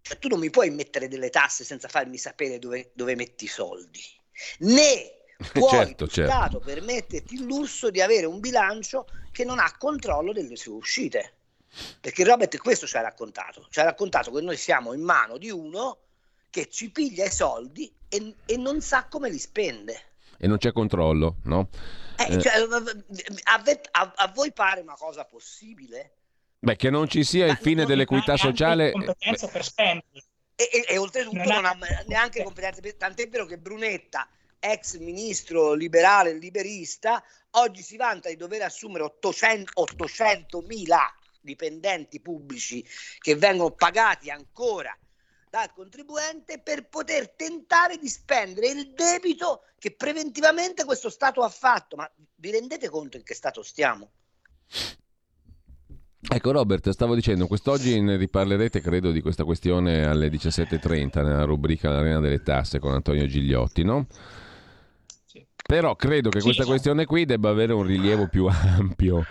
Cioè 0.00 0.16
tu 0.20 0.28
non 0.28 0.38
mi 0.38 0.48
puoi 0.48 0.70
mettere 0.70 1.08
delle 1.08 1.28
tasse 1.28 1.64
senza 1.64 1.88
farmi 1.88 2.18
sapere 2.18 2.60
dove, 2.60 2.92
dove 2.94 3.16
metti 3.16 3.46
i 3.46 3.48
soldi, 3.48 4.00
né 4.58 5.10
puoi 5.52 5.70
certo, 5.70 6.06
certo. 6.06 6.30
Stato 6.30 6.60
permetterti 6.60 7.34
il 7.34 7.42
lusso 7.42 7.90
di 7.90 8.00
avere 8.00 8.26
un 8.26 8.38
bilancio 8.38 9.08
che 9.32 9.44
non 9.44 9.58
ha 9.58 9.74
controllo 9.76 10.32
delle 10.32 10.54
sue 10.54 10.74
uscite. 10.74 11.32
Perché 12.00 12.24
Robert 12.24 12.56
questo 12.58 12.86
ci 12.86 12.96
ha 12.96 13.02
raccontato, 13.02 13.66
ci 13.70 13.80
ha 13.80 13.84
raccontato 13.84 14.30
che 14.30 14.40
noi 14.40 14.56
siamo 14.56 14.92
in 14.92 15.02
mano 15.02 15.36
di 15.36 15.50
uno 15.50 15.98
che 16.50 16.68
ci 16.70 16.90
piglia 16.90 17.24
i 17.26 17.30
soldi 17.30 17.92
e, 18.08 18.34
e 18.46 18.56
non 18.56 18.80
sa 18.80 19.06
come 19.06 19.28
li 19.28 19.38
spende. 19.38 20.02
E 20.38 20.46
non 20.46 20.58
c'è 20.58 20.72
controllo, 20.72 21.36
no? 21.44 21.68
Eh, 22.16 22.34
eh. 22.34 22.40
Cioè, 22.40 22.52
a, 23.42 23.62
a, 23.90 24.12
a, 24.16 24.32
voi 24.34 24.52
pare 24.52 24.80
una 24.80 24.96
cosa 24.96 25.24
possibile? 25.24 26.12
Beh, 26.58 26.76
che 26.76 26.90
non 26.90 27.08
ci 27.08 27.24
sia 27.24 27.46
il 27.46 27.56
fine 27.56 27.84
dell'equità 27.84 28.36
sociale... 28.36 28.92
Competenza 28.92 29.48
per 29.48 29.64
spendere. 29.64 30.24
E, 30.54 30.68
e, 30.72 30.84
e, 30.88 30.96
oltretutto 30.96 31.36
non, 31.36 31.46
non 31.46 31.64
ha 31.66 31.78
neanche 32.06 32.42
competenze, 32.42 32.96
tant'è 32.96 33.28
vero 33.28 33.44
che 33.44 33.58
Brunetta, 33.58 34.26
ex 34.58 34.96
ministro 34.96 35.74
liberale 35.74 36.32
liberista, 36.32 37.22
oggi 37.52 37.82
si 37.82 37.96
vanta 37.96 38.30
di 38.30 38.36
dover 38.36 38.62
assumere 38.62 39.04
800, 39.04 39.72
800 39.74 40.62
mila 40.62 41.14
dipendenti 41.46 42.20
pubblici 42.20 42.84
che 43.18 43.36
vengono 43.36 43.70
pagati 43.70 44.28
ancora 44.28 44.94
dal 45.48 45.72
contribuente 45.72 46.58
per 46.58 46.88
poter 46.88 47.30
tentare 47.30 47.96
di 47.96 48.08
spendere 48.08 48.68
il 48.68 48.92
debito 48.92 49.62
che 49.78 49.92
preventivamente 49.92 50.84
questo 50.84 51.08
Stato 51.08 51.42
ha 51.42 51.48
fatto. 51.48 51.96
Ma 51.96 52.10
vi 52.34 52.50
rendete 52.50 52.90
conto 52.90 53.16
in 53.16 53.22
che 53.22 53.32
Stato 53.32 53.62
stiamo? 53.62 54.10
Ecco 56.28 56.50
Robert, 56.50 56.90
stavo 56.90 57.14
dicendo, 57.14 57.46
quest'oggi 57.46 58.00
ne 58.00 58.16
riparlerete 58.16 58.80
credo 58.80 59.12
di 59.12 59.22
questa 59.22 59.44
questione 59.44 60.04
alle 60.04 60.28
17.30 60.28 61.22
nella 61.22 61.44
rubrica 61.44 61.88
L'Arena 61.88 62.18
delle 62.18 62.42
Tasse 62.42 62.80
con 62.80 62.92
Antonio 62.92 63.26
Gigliotti, 63.26 63.84
no? 63.84 64.06
Però 65.66 65.96
credo 65.96 66.28
che 66.28 66.40
questa 66.40 66.64
questione 66.64 67.06
qui 67.06 67.24
debba 67.24 67.48
avere 67.48 67.72
un 67.72 67.84
rilievo 67.84 68.28
più 68.28 68.46
ampio. 68.46 69.24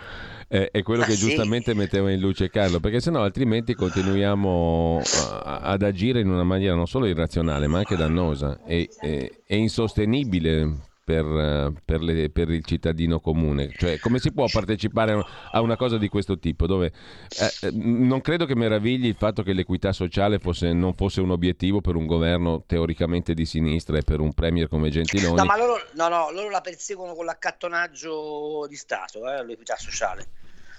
Eh, 0.48 0.70
è 0.70 0.82
quello 0.82 1.00
Ma 1.00 1.06
che 1.06 1.14
sì. 1.14 1.26
giustamente 1.26 1.74
metteva 1.74 2.10
in 2.10 2.20
luce 2.20 2.48
Carlo, 2.48 2.78
perché 2.78 3.00
sennò 3.00 3.22
altrimenti 3.22 3.74
continuiamo 3.74 5.02
ad 5.42 5.82
agire 5.82 6.20
in 6.20 6.30
una 6.30 6.44
maniera 6.44 6.74
non 6.74 6.86
solo 6.86 7.06
irrazionale, 7.06 7.66
ma 7.66 7.78
anche 7.78 7.96
dannosa 7.96 8.60
e, 8.64 8.88
e, 9.00 9.42
e 9.44 9.56
insostenibile 9.56 10.94
per, 11.06 11.72
per, 11.84 12.02
le, 12.02 12.30
per, 12.30 12.50
il 12.50 12.64
cittadino 12.64 13.20
comune? 13.20 13.72
Cioè, 13.76 14.00
come 14.00 14.18
si 14.18 14.32
può 14.32 14.46
partecipare 14.50 15.24
a 15.52 15.60
una 15.60 15.76
cosa 15.76 15.98
di 15.98 16.08
questo 16.08 16.36
tipo? 16.40 16.66
Dove, 16.66 16.86
eh, 17.38 17.68
eh, 17.68 17.70
non 17.70 18.20
credo 18.20 18.44
che 18.44 18.56
meravigli 18.56 19.06
il 19.06 19.14
fatto 19.14 19.44
che 19.44 19.52
l'equità 19.52 19.92
sociale 19.92 20.40
fosse, 20.40 20.72
non 20.72 20.94
fosse 20.94 21.20
un 21.20 21.30
obiettivo 21.30 21.80
per 21.80 21.94
un 21.94 22.06
governo 22.06 22.64
teoricamente 22.66 23.34
di 23.34 23.46
sinistra 23.46 23.98
e 23.98 24.02
per 24.02 24.18
un 24.18 24.32
premier 24.32 24.66
come 24.68 24.90
Gentiloni. 24.90 25.36
No, 25.36 25.44
ma 25.44 25.56
loro, 25.56 25.80
no, 25.92 26.08
no, 26.08 26.32
loro 26.32 26.50
la 26.50 26.60
perseguono 26.60 27.14
con 27.14 27.24
l'accattonaggio 27.24 28.66
di 28.68 28.74
Stato, 28.74 29.30
eh, 29.30 29.44
l'equità 29.44 29.76
sociale. 29.76 30.26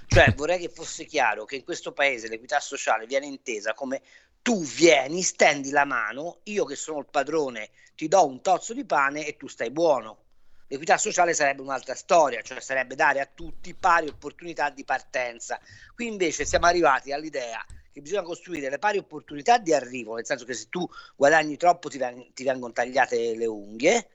Cioè, 0.08 0.34
vorrei 0.36 0.60
che 0.60 0.68
fosse 0.68 1.06
chiaro 1.06 1.46
che 1.46 1.56
in 1.56 1.64
questo 1.64 1.94
paese 1.94 2.28
l'equità 2.28 2.60
sociale 2.60 3.06
viene 3.06 3.28
intesa 3.28 3.74
come 3.74 4.02
tu 4.48 4.64
vieni, 4.64 5.24
stendi 5.24 5.72
la 5.72 5.84
mano, 5.84 6.40
io 6.44 6.64
che 6.64 6.78
sono 6.78 7.00
il 7.00 7.08
padrone 7.12 7.70
ti 7.96 8.08
do 8.08 8.26
un 8.26 8.42
tozzo 8.42 8.74
di 8.74 8.86
pane 8.86 9.28
e 9.28 9.36
tu 9.36 9.48
stai 9.48 9.72
buono. 9.72 10.24
L'equità 10.68 10.98
sociale 10.98 11.34
sarebbe 11.34 11.62
un'altra 11.62 11.96
storia, 11.96 12.42
cioè 12.42 12.62
sarebbe 12.62 12.96
dare 12.96 13.20
a 13.20 13.26
tutti 13.26 13.76
pari 13.76 14.08
opportunità 14.08 14.70
di 14.70 14.86
partenza. 14.86 15.60
Qui 15.94 16.08
invece 16.08 16.46
siamo 16.46 16.66
arrivati 16.66 17.12
all'idea 17.12 17.62
che 17.92 18.00
bisogna 18.00 18.22
costruire 18.22 18.70
le 18.70 18.80
pari 18.80 19.00
opportunità 19.00 19.58
di 19.58 19.74
arrivo, 19.74 20.16
nel 20.16 20.26
senso 20.26 20.46
che 20.46 20.54
se 20.54 20.68
tu 20.70 20.88
guadagni 21.18 21.58
troppo 21.58 21.90
ti, 21.90 21.98
veng- 21.98 22.32
ti 22.32 22.46
vengono 22.46 22.72
tagliate 22.72 23.36
le 23.36 23.48
unghie, 23.48 24.08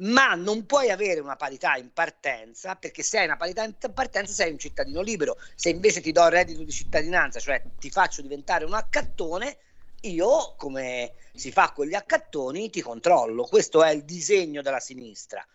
ma 0.00 0.34
non 0.34 0.66
puoi 0.66 0.90
avere 0.90 1.20
una 1.20 1.36
parità 1.36 1.76
in 1.76 1.92
partenza 1.92 2.76
perché 2.76 3.02
se 3.02 3.18
hai 3.18 3.24
una 3.26 3.36
parità 3.36 3.64
in 3.64 3.74
partenza 3.92 4.32
sei 4.32 4.50
un 4.50 4.58
cittadino 4.58 5.00
libero. 5.00 5.36
Se 5.54 5.68
invece 5.68 6.00
ti 6.00 6.12
do 6.12 6.24
il 6.24 6.30
reddito 6.30 6.62
di 6.62 6.70
cittadinanza, 6.70 7.38
cioè 7.38 7.62
ti 7.78 7.90
faccio 7.90 8.22
diventare 8.22 8.64
un 8.64 8.74
accattone, 8.74 9.58
io, 10.02 10.54
come 10.56 11.12
si 11.34 11.52
fa 11.52 11.72
con 11.72 11.86
gli 11.86 11.94
accattoni, 11.94 12.70
ti 12.70 12.80
controllo. 12.80 13.44
Questo 13.44 13.84
è 13.84 13.90
il 13.90 14.04
disegno 14.04 14.62
della 14.62 14.80
sinistra. 14.80 15.46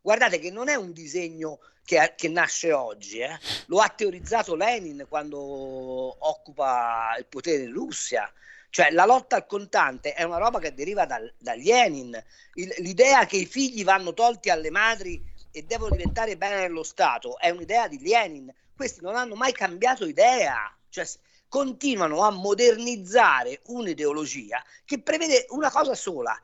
Guardate 0.00 0.38
che 0.38 0.50
non 0.50 0.68
è 0.68 0.74
un 0.74 0.92
disegno 0.92 1.60
che, 1.82 2.12
che 2.16 2.28
nasce 2.28 2.72
oggi, 2.72 3.20
eh. 3.20 3.38
lo 3.66 3.78
ha 3.78 3.88
teorizzato 3.88 4.54
Lenin 4.54 5.06
quando 5.08 5.38
occupa 5.38 7.14
il 7.18 7.24
potere 7.26 7.62
in 7.62 7.72
Russia. 7.72 8.30
Cioè 8.74 8.90
la 8.90 9.04
lotta 9.04 9.36
al 9.36 9.46
contante 9.46 10.14
è 10.14 10.24
una 10.24 10.38
roba 10.38 10.58
che 10.58 10.74
deriva 10.74 11.06
dal, 11.06 11.32
da 11.38 11.54
Lenin. 11.54 12.20
Il, 12.54 12.74
l'idea 12.78 13.24
che 13.24 13.36
i 13.36 13.46
figli 13.46 13.84
vanno 13.84 14.12
tolti 14.14 14.50
alle 14.50 14.70
madri 14.70 15.24
e 15.52 15.62
devono 15.62 15.94
diventare 15.94 16.36
bene 16.36 16.56
nello 16.56 16.82
Stato 16.82 17.38
è 17.38 17.50
un'idea 17.50 17.86
di 17.86 18.00
Lenin. 18.00 18.52
Questi 18.74 19.00
non 19.00 19.14
hanno 19.14 19.36
mai 19.36 19.52
cambiato 19.52 20.04
idea. 20.06 20.76
Cioè, 20.88 21.06
continuano 21.46 22.22
a 22.22 22.30
modernizzare 22.30 23.60
un'ideologia 23.66 24.60
che 24.84 25.00
prevede 25.00 25.46
una 25.50 25.70
cosa 25.70 25.94
sola, 25.94 26.36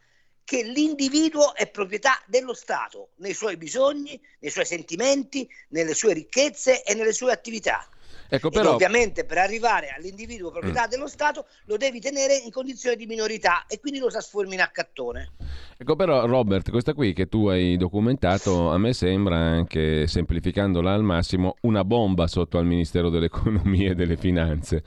che 0.44 0.62
l'individuo 0.62 1.52
è 1.56 1.68
proprietà 1.68 2.16
dello 2.26 2.54
Stato 2.54 3.08
nei 3.16 3.34
suoi 3.34 3.56
bisogni, 3.56 4.22
nei 4.38 4.52
suoi 4.52 4.66
sentimenti, 4.66 5.50
nelle 5.70 5.94
sue 5.94 6.12
ricchezze 6.12 6.84
e 6.84 6.94
nelle 6.94 7.12
sue 7.12 7.32
attività. 7.32 7.88
Ecco, 8.30 8.48
però... 8.50 8.74
ovviamente 8.74 9.24
per 9.24 9.38
arrivare 9.38 9.88
all'individuo 9.88 10.52
proprietà 10.52 10.86
mm. 10.86 10.90
dello 10.90 11.08
Stato 11.08 11.46
lo 11.64 11.76
devi 11.76 12.00
tenere 12.00 12.36
in 12.36 12.52
condizione 12.52 12.94
di 12.94 13.06
minorità 13.06 13.64
e 13.66 13.80
quindi 13.80 13.98
lo 13.98 14.06
trasformi 14.06 14.54
in 14.54 14.60
accattone. 14.60 15.32
Ecco 15.76 15.96
però 15.96 16.24
Robert, 16.26 16.70
questa 16.70 16.94
qui 16.94 17.12
che 17.12 17.26
tu 17.26 17.48
hai 17.48 17.76
documentato 17.76 18.70
a 18.70 18.78
me 18.78 18.92
sembra 18.92 19.36
anche 19.36 20.06
semplificandola 20.06 20.92
al 20.92 21.02
massimo 21.02 21.56
una 21.62 21.84
bomba 21.84 22.28
sotto 22.28 22.58
al 22.58 22.66
Ministero 22.66 23.08
dell'Economia 23.08 23.90
e 23.90 23.94
delle 23.94 24.16
Finanze 24.16 24.84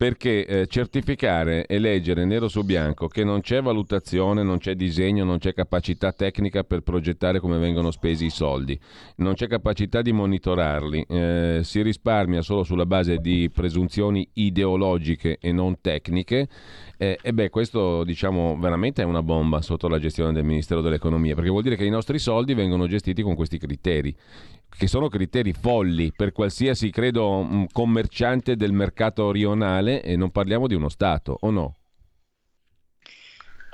perché 0.00 0.46
eh, 0.46 0.66
certificare 0.66 1.66
e 1.66 1.78
leggere 1.78 2.24
nero 2.24 2.48
su 2.48 2.64
bianco 2.64 3.06
che 3.06 3.22
non 3.22 3.42
c'è 3.42 3.60
valutazione, 3.60 4.42
non 4.42 4.56
c'è 4.56 4.74
disegno, 4.74 5.24
non 5.24 5.36
c'è 5.36 5.52
capacità 5.52 6.10
tecnica 6.10 6.64
per 6.64 6.80
progettare 6.80 7.38
come 7.38 7.58
vengono 7.58 7.90
spesi 7.90 8.24
i 8.24 8.30
soldi, 8.30 8.80
non 9.16 9.34
c'è 9.34 9.46
capacità 9.46 10.00
di 10.00 10.12
monitorarli, 10.12 11.04
eh, 11.06 11.60
si 11.64 11.82
risparmia 11.82 12.40
solo 12.40 12.62
sulla 12.62 12.86
base 12.86 13.18
di 13.18 13.50
presunzioni 13.52 14.26
ideologiche 14.32 15.36
e 15.38 15.52
non 15.52 15.82
tecniche, 15.82 16.48
eh, 16.96 17.18
e 17.20 17.32
beh 17.34 17.50
questo 17.50 18.02
diciamo 18.02 18.56
veramente 18.58 19.02
è 19.02 19.04
una 19.04 19.22
bomba 19.22 19.60
sotto 19.60 19.86
la 19.86 19.98
gestione 19.98 20.32
del 20.32 20.44
Ministero 20.44 20.80
dell'Economia, 20.80 21.34
perché 21.34 21.50
vuol 21.50 21.62
dire 21.62 21.76
che 21.76 21.84
i 21.84 21.90
nostri 21.90 22.18
soldi 22.18 22.54
vengono 22.54 22.86
gestiti 22.86 23.20
con 23.20 23.34
questi 23.34 23.58
criteri 23.58 24.16
che 24.76 24.86
sono 24.86 25.08
criteri 25.08 25.52
folli 25.52 26.12
per 26.14 26.32
qualsiasi, 26.32 26.90
credo, 26.90 27.42
mm, 27.42 27.64
commerciante 27.72 28.56
del 28.56 28.72
mercato 28.72 29.30
rionale 29.30 30.02
e 30.02 30.16
non 30.16 30.30
parliamo 30.30 30.66
di 30.66 30.74
uno 30.74 30.88
Stato, 30.88 31.36
o 31.40 31.50
no? 31.50 31.74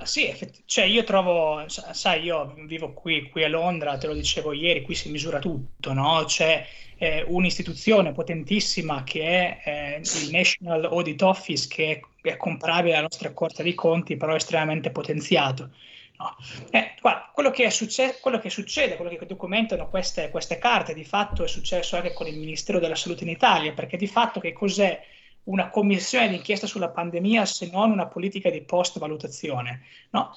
Sì, 0.02 0.32
cioè 0.66 0.84
io 0.84 1.04
trovo, 1.04 1.64
sai, 1.68 2.22
io 2.22 2.54
vivo 2.66 2.92
qui, 2.92 3.28
qui, 3.30 3.44
a 3.44 3.48
Londra, 3.48 3.96
te 3.96 4.06
lo 4.06 4.14
dicevo 4.14 4.52
ieri, 4.52 4.82
qui 4.82 4.94
si 4.94 5.10
misura 5.10 5.38
tutto, 5.38 5.92
no? 5.92 6.22
C'è 6.26 6.66
eh, 6.98 7.24
un'istituzione 7.26 8.12
potentissima 8.12 9.02
che 9.04 9.22
è 9.22 9.60
eh, 9.64 10.00
il 10.00 10.30
National 10.30 10.84
Audit 10.84 11.22
Office, 11.22 11.66
che 11.68 12.00
è, 12.22 12.28
è 12.28 12.36
comparabile 12.36 12.94
alla 12.94 13.02
nostra 13.02 13.32
Corte 13.32 13.62
dei 13.62 13.74
Conti, 13.74 14.16
però 14.16 14.34
estremamente 14.34 14.90
potenziato. 14.90 15.70
No. 16.18 16.34
Eh, 16.70 16.94
guarda, 17.00 17.30
quello, 17.32 17.50
che 17.50 17.70
succe- 17.70 18.18
quello, 18.20 18.38
che 18.38 18.50
succede, 18.50 18.96
quello 18.96 19.14
che 19.14 19.26
documentano 19.26 19.88
queste, 19.88 20.30
queste, 20.30 20.58
carte, 20.58 20.94
di 20.94 21.04
fatto 21.04 21.44
è 21.44 21.48
successo 21.48 21.96
anche 21.96 22.12
con 22.12 22.26
il 22.26 22.38
Ministero 22.38 22.78
della 22.78 22.94
Salute 22.94 23.24
in 23.24 23.30
Italia, 23.30 23.72
perché 23.72 23.96
di 23.96 24.06
fatto 24.06 24.40
che 24.40 24.52
cos'è 24.52 24.98
una 25.44 25.68
commissione 25.68 26.28
d'inchiesta 26.28 26.66
sulla 26.66 26.88
pandemia 26.88 27.44
se 27.44 27.68
non 27.70 27.90
una 27.90 28.06
politica 28.06 28.50
di 28.50 28.62
post-valutazione? 28.62 29.82
No? 30.10 30.34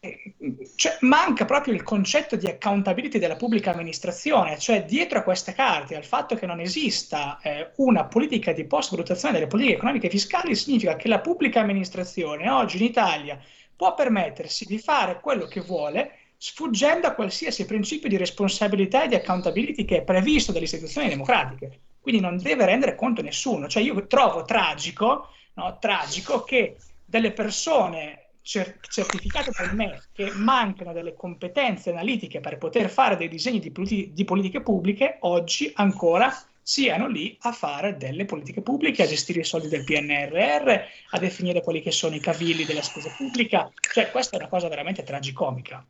Eh, 0.00 0.34
cioè, 0.74 0.98
manca 1.00 1.46
proprio 1.46 1.72
il 1.72 1.82
concetto 1.82 2.36
di 2.36 2.46
accountability 2.46 3.18
della 3.18 3.36
pubblica 3.36 3.72
amministrazione, 3.72 4.58
cioè 4.58 4.84
dietro 4.84 5.20
a 5.20 5.22
queste 5.22 5.54
carte, 5.54 5.96
al 5.96 6.04
fatto 6.04 6.34
che 6.34 6.44
non 6.44 6.60
esista 6.60 7.38
eh, 7.40 7.70
una 7.76 8.04
politica 8.04 8.52
di 8.52 8.64
post-valutazione 8.64 9.32
delle 9.32 9.46
politiche 9.46 9.76
economiche 9.76 10.08
e 10.08 10.10
fiscali, 10.10 10.54
significa 10.54 10.96
che 10.96 11.08
la 11.08 11.20
pubblica 11.20 11.60
amministrazione 11.60 12.50
oggi 12.50 12.76
in 12.76 12.84
Italia 12.84 13.40
può 13.76 13.94
permettersi 13.94 14.64
di 14.66 14.78
fare 14.78 15.20
quello 15.20 15.46
che 15.46 15.60
vuole 15.60 16.18
sfuggendo 16.36 17.06
a 17.06 17.14
qualsiasi 17.14 17.64
principio 17.64 18.08
di 18.08 18.16
responsabilità 18.16 19.04
e 19.04 19.08
di 19.08 19.14
accountability 19.14 19.84
che 19.84 19.98
è 19.98 20.02
previsto 20.02 20.52
dalle 20.52 20.64
istituzioni 20.64 21.08
democratiche. 21.08 21.80
Quindi 22.00 22.20
non 22.20 22.36
deve 22.36 22.66
rendere 22.66 22.94
conto 22.94 23.22
nessuno. 23.22 23.66
Cioè 23.66 23.82
io 23.82 24.06
trovo 24.06 24.44
tragico, 24.44 25.28
no, 25.54 25.78
tragico 25.80 26.44
che 26.44 26.76
delle 27.04 27.32
persone 27.32 28.24
certificate 28.42 29.50
da 29.56 29.72
me 29.72 30.02
che 30.12 30.30
mancano 30.34 30.92
delle 30.92 31.14
competenze 31.14 31.90
analitiche 31.90 32.40
per 32.40 32.58
poter 32.58 32.90
fare 32.90 33.16
dei 33.16 33.28
disegni 33.28 33.58
di, 33.58 33.70
politi- 33.70 34.12
di 34.12 34.24
politiche 34.24 34.60
pubbliche 34.60 35.16
oggi 35.20 35.72
ancora 35.76 36.30
siano 36.66 37.08
lì 37.08 37.36
a 37.42 37.52
fare 37.52 37.98
delle 37.98 38.24
politiche 38.24 38.62
pubbliche, 38.62 39.02
a 39.02 39.06
gestire 39.06 39.40
i 39.40 39.44
soldi 39.44 39.68
del 39.68 39.84
PNRR, 39.84 40.68
a 41.10 41.18
definire 41.18 41.62
quelli 41.62 41.82
che 41.82 41.90
sono 41.90 42.14
i 42.14 42.20
cavilli 42.20 42.64
della 42.64 42.80
spesa 42.80 43.12
pubblica. 43.14 43.70
Cioè, 43.78 44.10
questa 44.10 44.36
è 44.36 44.40
una 44.40 44.48
cosa 44.48 44.68
veramente 44.68 45.02
tragicomica. 45.02 45.84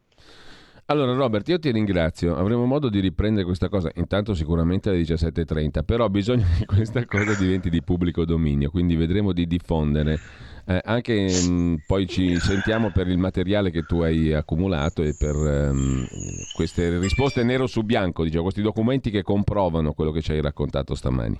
Allora 0.87 1.15
Robert, 1.15 1.49
io 1.49 1.59
ti 1.61 1.71
ringrazio, 1.71 2.37
avremo 2.37 2.67
modo 2.67 2.91
di 2.91 3.01
riprendere 3.01 3.47
questa 3.47 3.69
cosa, 3.69 3.91
intanto 3.95 4.35
sicuramente 4.35 4.91
alle 4.91 5.01
17.30, 5.01 5.83
però 5.83 6.09
bisogna 6.09 6.45
che 6.59 6.67
questa 6.67 7.07
cosa 7.07 7.35
diventi 7.35 7.71
di 7.71 7.81
pubblico 7.81 8.27
dominio, 8.27 8.69
quindi 8.71 8.95
vedremo 8.95 9.33
di 9.33 9.47
diffondere 9.47 10.21
eh, 10.67 10.81
anche 10.83 11.29
mh, 11.29 11.51
mm, 11.51 11.75
poi 11.87 12.07
ci 12.07 12.39
sentiamo 12.39 12.91
per 12.91 13.09
il 13.09 13.19
materiale 13.19 13.71
che 13.71 13.83
tu 13.83 14.01
hai 14.01 14.33
accumulato 14.33 15.03
e 15.03 15.15
per 15.19 15.35
um, 15.35 16.07
queste 16.55 16.99
risposte 16.99 17.43
nero 17.43 17.67
su 17.67 17.83
bianco, 17.83 18.25
diciamo, 18.25 18.43
questi 18.43 18.63
documenti 18.63 19.11
che 19.11 19.23
comprovano 19.23 19.93
quello 19.93 20.11
che 20.11 20.23
ci 20.23 20.33
hai 20.33 20.41
raccontato 20.41 20.95
stamani. 20.95 21.39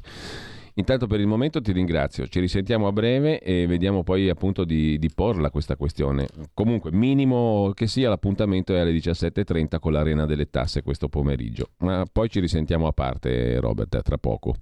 Intanto 0.77 1.07
per 1.07 1.21
il 1.21 1.29
momento 1.29 1.61
ti 1.61 1.71
ringrazio, 1.71 2.27
ci 2.27 2.41
risentiamo 2.41 2.89
a 2.89 2.93
breve 2.93 3.39
e 3.39 3.65
vediamo 3.69 4.03
poi 4.03 4.29
appunto 4.29 4.65
di, 4.65 4.99
di 4.99 5.09
porla 5.15 5.51
questa 5.51 5.77
questione. 5.77 6.27
Comunque, 6.53 6.91
minimo 6.91 7.71
che 7.75 7.87
sia, 7.87 8.09
l'appuntamento 8.09 8.75
è 8.75 8.81
alle 8.81 8.93
17.30 8.93 9.79
con 9.79 9.93
l'Arena 9.93 10.27
delle 10.27 10.51
Tasse 10.51 10.83
questo 10.83 11.09
pomeriggio. 11.09 11.69
Ma 11.79 12.05
poi 12.11 12.29
ci 12.29 12.41
risentiamo 12.41 12.89
a 12.89 12.93
parte, 12.93 13.61
Robert, 13.61 14.03
tra 14.03 14.19
poco. 14.19 14.57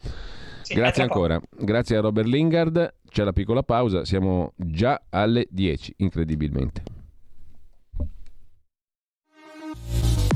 Sì, 0.61 0.75
Grazie 0.75 1.03
ancora. 1.03 1.41
Grazie 1.59 1.97
a 1.97 2.01
Robert 2.01 2.29
Lingard. 2.29 2.93
C'è 3.13 3.25
la 3.25 3.35
piccola 3.35 3.63
pausa, 3.63 4.07
siamo 4.07 4.55
già 4.57 5.03
alle 5.11 5.47
10, 5.51 5.97
incredibilmente. 5.99 6.83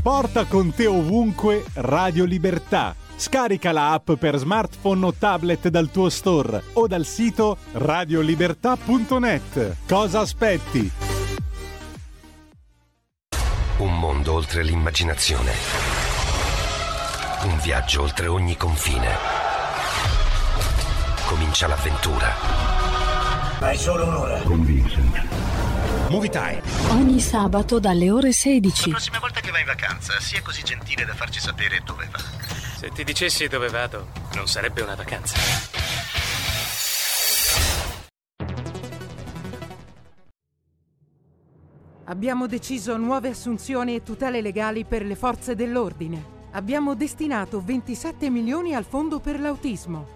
Porta 0.02 0.44
con 0.44 0.74
te 0.74 0.86
ovunque 0.86 1.64
Radio 1.76 2.26
Libertà. 2.26 2.94
Scarica 3.16 3.72
la 3.72 3.94
app 3.94 4.12
per 4.12 4.36
smartphone 4.36 5.06
o 5.06 5.14
tablet 5.14 5.68
dal 5.68 5.90
tuo 5.90 6.10
store 6.10 6.64
o 6.74 6.86
dal 6.86 7.06
sito 7.06 7.56
radiolibertà.net. 7.72 9.76
Cosa 9.88 10.20
aspetti? 10.20 10.90
Un 13.78 13.98
mondo 13.98 14.34
oltre 14.34 14.62
l'immaginazione. 14.62 15.52
Un 17.44 17.58
viaggio 17.62 18.02
oltre 18.02 18.26
ogni 18.26 18.54
confine. 18.58 19.55
Comincia 21.26 21.66
l'avventura. 21.66 22.32
Hai 23.58 23.76
solo 23.76 24.06
un'ora. 24.06 24.40
Con 24.42 24.64
Vincent. 24.64 25.26
Movie 26.08 26.30
Time. 26.30 26.62
Ogni 26.90 27.18
sabato 27.18 27.80
dalle 27.80 28.12
ore 28.12 28.30
16. 28.30 28.90
La 28.90 28.94
prossima 28.94 29.18
volta 29.18 29.40
che 29.40 29.50
vai 29.50 29.62
in 29.62 29.66
vacanza, 29.66 30.20
sia 30.20 30.40
così 30.40 30.62
gentile 30.62 31.04
da 31.04 31.14
farci 31.14 31.40
sapere 31.40 31.82
dove 31.84 32.08
va. 32.12 32.18
Se 32.76 32.90
ti 32.90 33.02
dicessi 33.02 33.48
dove 33.48 33.68
vado, 33.68 34.06
non 34.34 34.46
sarebbe 34.46 34.82
una 34.82 34.94
vacanza. 34.94 35.36
Abbiamo 42.04 42.46
deciso 42.46 42.96
nuove 42.96 43.30
assunzioni 43.30 43.96
e 43.96 44.04
tutele 44.04 44.40
legali 44.40 44.84
per 44.84 45.04
le 45.04 45.16
forze 45.16 45.56
dell'ordine. 45.56 46.34
Abbiamo 46.52 46.94
destinato 46.94 47.60
27 47.60 48.30
milioni 48.30 48.76
al 48.76 48.84
fondo 48.84 49.18
per 49.18 49.40
l'autismo. 49.40 50.15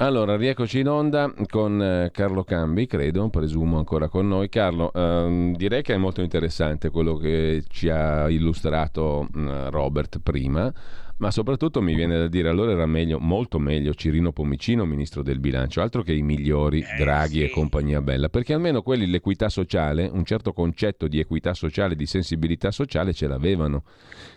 Allora, 0.00 0.34
rieccoci 0.34 0.78
in 0.78 0.88
onda 0.88 1.30
con 1.46 1.82
eh, 1.82 2.10
Carlo 2.10 2.42
Cambi, 2.42 2.86
credo, 2.86 3.28
presumo 3.28 3.76
ancora 3.76 4.08
con 4.08 4.26
noi. 4.28 4.48
Carlo, 4.48 4.90
ehm, 4.94 5.54
direi 5.54 5.82
che 5.82 5.92
è 5.92 5.98
molto 5.98 6.22
interessante 6.22 6.88
quello 6.88 7.16
che 7.16 7.64
ci 7.68 7.90
ha 7.90 8.26
illustrato 8.30 9.28
mm, 9.36 9.66
Robert 9.68 10.20
prima, 10.20 10.72
ma 11.18 11.30
soprattutto 11.30 11.82
mi 11.82 11.94
viene 11.94 12.16
da 12.16 12.28
dire 12.28 12.48
allora 12.48 12.72
era 12.72 12.86
meglio, 12.86 13.18
molto 13.18 13.58
meglio 13.58 13.92
Cirino 13.92 14.32
Pomicino, 14.32 14.86
ministro 14.86 15.22
del 15.22 15.38
bilancio, 15.38 15.82
altro 15.82 16.00
che 16.00 16.14
i 16.14 16.22
migliori 16.22 16.80
eh, 16.80 16.96
Draghi 16.96 17.40
sì. 17.40 17.44
e 17.44 17.50
compagnia 17.50 18.00
bella, 18.00 18.30
perché 18.30 18.54
almeno 18.54 18.80
quelli 18.80 19.06
l'equità 19.06 19.50
sociale, 19.50 20.08
un 20.10 20.24
certo 20.24 20.54
concetto 20.54 21.08
di 21.08 21.20
equità 21.20 21.52
sociale, 21.52 21.94
di 21.94 22.06
sensibilità 22.06 22.70
sociale 22.70 23.12
ce 23.12 23.26
l'avevano. 23.26 23.84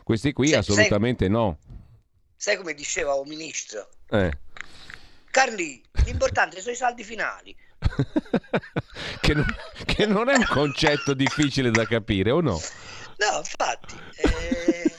Questi 0.03 0.33
qui 0.33 0.47
sì, 0.47 0.55
assolutamente 0.55 1.23
sai, 1.23 1.33
no. 1.33 1.57
Sai 2.35 2.57
come 2.57 2.73
diceva 2.73 3.13
un 3.13 3.29
ministro? 3.29 3.87
Eh 4.09 4.51
Carli, 5.33 5.81
l'importante 6.05 6.61
sono 6.61 6.73
i 6.73 6.77
saldi 6.77 7.03
finali. 7.03 7.55
che, 9.19 9.33
non, 9.33 9.45
che, 9.83 10.05
non, 10.05 10.29
è 10.29 10.35
un 10.35 10.45
concetto 10.47 11.15
difficile 11.15 11.71
da 11.71 11.87
capire, 11.87 12.29
o 12.29 12.39
no? 12.39 12.51
No, 12.51 13.37
infatti. 13.39 13.95
Eh... 14.17 14.91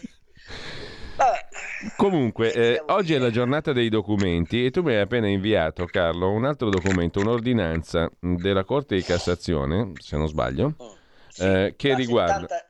Comunque, 1.97 2.53
eh, 2.53 2.83
oggi 2.85 3.15
è 3.15 3.19
la 3.19 3.31
giornata 3.31 3.73
dei 3.73 3.89
documenti 3.89 4.65
e 4.65 4.73
tu 4.73 4.83
mi 4.83 4.95
hai 4.95 5.03
appena 5.03 5.29
inviato, 5.29 5.85
Carlo, 5.85 6.33
un 6.33 6.47
altro 6.47 6.69
documento, 6.69 7.21
un'ordinanza 7.21 8.11
della 8.19 8.65
Corte 8.65 8.97
di 8.97 9.05
Cassazione, 9.05 9.93
se 10.01 10.17
non 10.17 10.27
sbaglio, 10.27 10.71
mm, 10.71 10.87
sì, 11.29 11.43
eh, 11.45 11.75
che 11.77 11.95
riguarda... 11.95 12.41
70 12.41 12.64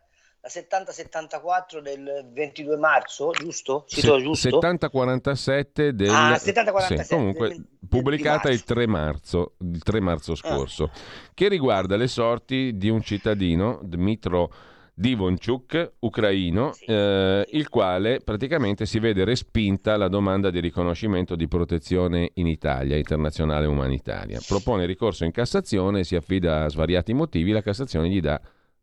la 0.45 0.51
7074 0.51 1.81
del 1.81 2.29
22 2.31 2.77
marzo, 2.77 3.31
giusto? 3.31 3.85
Cito 3.89 4.21
giusto? 4.21 4.51
7047 4.51 5.95
del 5.95 6.11
ah, 6.11 6.37
7047, 6.37 7.03
sì, 7.03 7.15
comunque 7.15 7.49
del, 7.49 7.67
pubblicata 7.89 8.51
il 8.51 8.63
3 8.63 8.87
marzo, 8.87 9.55
il 9.61 9.83
3 9.83 10.01
marzo 10.01 10.33
ah. 10.33 10.37
scorso, 10.37 10.85
ah. 10.85 10.99
che 11.33 11.49
riguarda 11.49 11.97
le 11.97 12.09
sorti 12.09 12.77
di 12.77 12.91
un 12.91 13.01
cittadino, 13.01 13.81
Dmitro 13.83 14.53
Divonchuk, 14.93 15.93
ucraino, 16.01 16.73
sì, 16.75 16.85
eh, 16.85 17.47
sì. 17.49 17.57
il 17.57 17.71
quale 17.71 18.21
praticamente 18.23 18.85
si 18.85 18.99
vede 18.99 19.25
respinta 19.25 19.97
la 19.97 20.09
domanda 20.09 20.51
di 20.51 20.61
riconoscimento 20.61 21.37
di 21.37 21.49
protezione 21.49 22.33
in 22.35 22.47
Italia, 22.47 22.99
internazionale 22.99 23.65
umanitaria. 23.65 24.41
Propone 24.47 24.85
ricorso 24.85 25.25
in 25.25 25.31
Cassazione, 25.31 26.05
si 26.05 26.17
affida 26.17 26.65
a 26.65 26.69
svariati 26.69 27.15
motivi, 27.15 27.51
la 27.51 27.63
Cassazione 27.63 28.11
gli 28.11 28.21
dà 28.21 28.39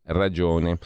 ragione. 0.06 0.78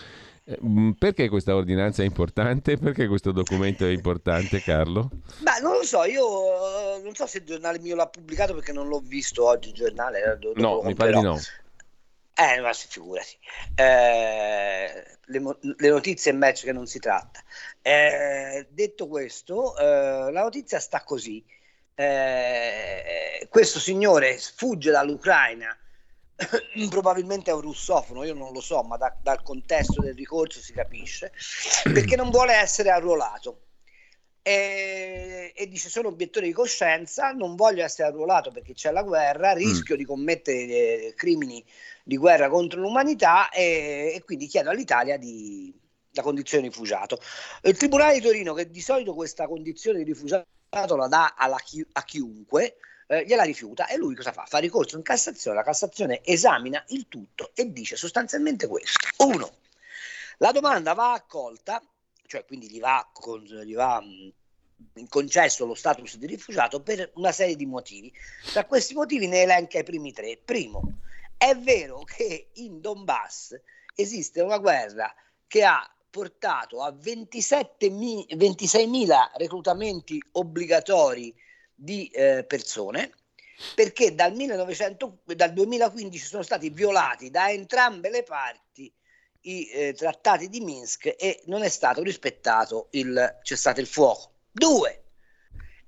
Eh, 0.48 0.58
mm, 0.64 0.92
perché 0.92 1.28
questa 1.28 1.56
ordinanza 1.56 2.02
è 2.02 2.06
importante? 2.06 2.76
Perché 2.76 3.08
questo 3.08 3.32
documento 3.32 3.84
è 3.84 3.90
importante, 3.90 4.60
Carlo? 4.60 5.10
Beh, 5.40 5.60
non 5.60 5.72
lo 5.72 5.82
so, 5.82 6.04
io 6.04 6.96
eh, 6.96 7.02
non 7.02 7.14
so 7.16 7.26
se 7.26 7.38
il 7.38 7.44
giornale 7.44 7.80
mio 7.80 7.96
l'ha 7.96 8.06
pubblicato 8.06 8.54
perché 8.54 8.72
non 8.72 8.86
l'ho 8.86 9.00
visto 9.00 9.44
oggi 9.44 9.70
il 9.70 9.74
giornale. 9.74 10.38
Eh, 10.40 10.52
no, 10.60 10.82
mi 10.82 10.94
pare 10.94 11.12
di 11.12 11.20
no. 11.20 11.36
Eh, 12.38 12.60
ma 12.60 12.72
si 12.72 12.86
figurati. 12.88 13.36
Eh, 13.74 15.04
le, 15.24 15.58
le, 15.60 15.88
notizie 15.88 16.30
in 16.30 16.38
match 16.38 16.62
che 16.62 16.72
non 16.72 16.86
si 16.86 17.00
tratta. 17.00 17.42
Eh, 17.82 18.68
detto 18.70 19.08
questo, 19.08 19.76
eh, 19.76 20.30
la 20.30 20.42
notizia 20.42 20.78
sta 20.78 21.02
così. 21.02 21.44
questo 23.48 23.80
signore 23.80 24.38
sfugge 24.38 24.90
dall'Ucraina 24.92 25.76
probabilmente 26.90 27.50
è 27.50 27.54
un 27.54 27.62
russofono, 27.62 28.24
io 28.24 28.34
non 28.34 28.52
lo 28.52 28.60
so, 28.60 28.82
ma 28.82 28.96
da, 28.96 29.14
dal 29.22 29.42
contesto 29.42 30.02
del 30.02 30.14
ricorso 30.14 30.60
si 30.60 30.72
capisce, 30.72 31.32
perché 31.92 32.16
non 32.16 32.30
vuole 32.30 32.54
essere 32.54 32.90
arruolato. 32.90 33.62
E, 34.42 35.52
e, 35.56 35.66
dice 35.66 35.88
sono 35.88 36.08
obiettore 36.08 36.46
di 36.46 36.52
coscienza, 36.52 37.32
non 37.32 37.56
voglio 37.56 37.82
essere 37.82 38.08
arruolato 38.08 38.52
perché 38.52 38.74
c'è 38.74 38.92
la 38.92 39.02
guerra, 39.02 39.52
rischio 39.52 39.96
mm. 39.96 39.98
di 39.98 40.04
commettere 40.04 40.58
eh, 40.58 41.14
crimini 41.16 41.64
di 42.04 42.16
guerra 42.16 42.48
contro 42.48 42.80
l'umanità 42.80 43.50
e, 43.50 44.12
e 44.14 44.22
quindi 44.24 44.46
chiedo 44.46 44.70
all'Italia 44.70 45.16
di, 45.16 45.74
la 46.12 46.22
condizione 46.22 46.62
di 46.62 46.68
rifugiato. 46.68 47.18
Il 47.62 47.76
Tribunale 47.76 48.14
di 48.14 48.20
Torino, 48.20 48.54
che 48.54 48.70
di 48.70 48.80
solito 48.80 49.14
questa 49.14 49.48
condizione 49.48 49.98
di 49.98 50.04
rifugiato 50.04 50.46
la 50.70 51.08
dà 51.08 51.34
alla, 51.36 51.58
a 51.92 52.04
chiunque, 52.04 52.76
eh, 53.06 53.24
gliela 53.24 53.44
rifiuta 53.44 53.86
e 53.86 53.96
lui 53.96 54.14
cosa 54.14 54.32
fa? 54.32 54.44
Fa 54.46 54.58
ricorso 54.58 54.96
in 54.96 55.02
Cassazione, 55.02 55.56
la 55.56 55.62
Cassazione 55.62 56.22
esamina 56.24 56.82
il 56.88 57.06
tutto 57.08 57.50
e 57.54 57.72
dice 57.72 57.96
sostanzialmente 57.96 58.66
questo. 58.66 58.98
Uno, 59.18 59.50
la 60.38 60.52
domanda 60.52 60.92
va 60.92 61.12
accolta, 61.12 61.82
cioè 62.26 62.44
quindi 62.44 62.68
gli 62.68 62.80
va, 62.80 63.08
con, 63.12 63.42
gli 63.42 63.74
va 63.74 64.00
mh, 64.00 65.06
concesso 65.08 65.66
lo 65.66 65.74
status 65.74 66.16
di 66.16 66.26
rifugiato 66.26 66.80
per 66.80 67.12
una 67.14 67.32
serie 67.32 67.56
di 67.56 67.66
motivi. 67.66 68.12
Tra 68.52 68.64
questi 68.64 68.94
motivi 68.94 69.26
ne 69.26 69.42
elenca 69.42 69.78
i 69.78 69.84
primi 69.84 70.12
tre. 70.12 70.38
Primo, 70.44 70.98
è 71.36 71.54
vero 71.56 72.02
che 72.04 72.48
in 72.54 72.80
Donbass 72.80 73.58
esiste 73.94 74.40
una 74.40 74.58
guerra 74.58 75.14
che 75.46 75.64
ha 75.64 75.88
portato 76.10 76.82
a 76.82 76.90
27 76.92 77.88
mi, 77.90 78.26
26.000 78.30 79.32
reclutamenti 79.36 80.22
obbligatori 80.32 81.34
di 81.76 82.08
eh, 82.08 82.44
persone 82.44 83.12
perché 83.74 84.14
dal, 84.14 84.34
1900, 84.34 85.18
dal 85.34 85.52
2015 85.52 86.24
sono 86.24 86.42
stati 86.42 86.70
violati 86.70 87.30
da 87.30 87.50
entrambe 87.50 88.10
le 88.10 88.22
parti 88.22 88.92
i 89.46 89.68
eh, 89.70 89.92
trattati 89.94 90.48
di 90.48 90.60
Minsk 90.60 91.14
e 91.16 91.42
non 91.46 91.62
è 91.62 91.68
stato 91.68 92.02
rispettato 92.02 92.88
il 92.90 93.38
cessate 93.42 93.80
il 93.80 93.86
fuoco. 93.86 94.32
Due, 94.50 95.04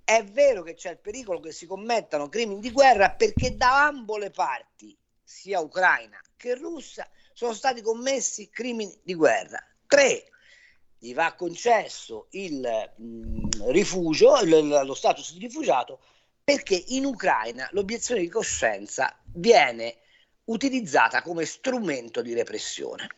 è 0.05 0.24
vero 0.24 0.62
che 0.62 0.74
c'è 0.74 0.90
il 0.90 0.98
pericolo 0.98 1.40
che 1.40 1.53
si 1.53 1.66
commettano 1.66 2.29
crimini 2.29 2.61
di 2.61 2.70
guerra 2.70 3.11
perché 3.11 3.57
da 3.57 3.87
ambo 3.87 4.16
le 4.16 4.31
parti, 4.31 4.96
sia 5.22 5.61
ucraina 5.61 6.20
che 6.37 6.55
russa, 6.55 7.09
sono 7.33 7.53
stati 7.53 7.83
commessi 7.83 8.48
crimini 8.48 8.98
di 9.03 9.14
guerra. 9.14 9.62
Tre, 9.87 10.24
gli 10.98 11.14
va 11.14 11.34
concesso 11.34 12.26
il 12.30 12.92
mh, 12.96 13.04
mm, 13.04 13.70
rifugio, 13.70 14.40
il, 14.40 14.82
lo 14.84 14.94
status 14.94 15.32
di 15.32 15.46
rifugiato, 15.46 16.00
perché 16.42 16.82
in 16.88 17.04
Ucraina 17.04 17.68
l'obiezione 17.72 18.20
di 18.20 18.28
coscienza 18.28 19.16
viene 19.34 19.98
utilizzata 20.44 21.22
come 21.22 21.44
strumento 21.44 22.22
di 22.22 22.34
repressione. 22.34 23.08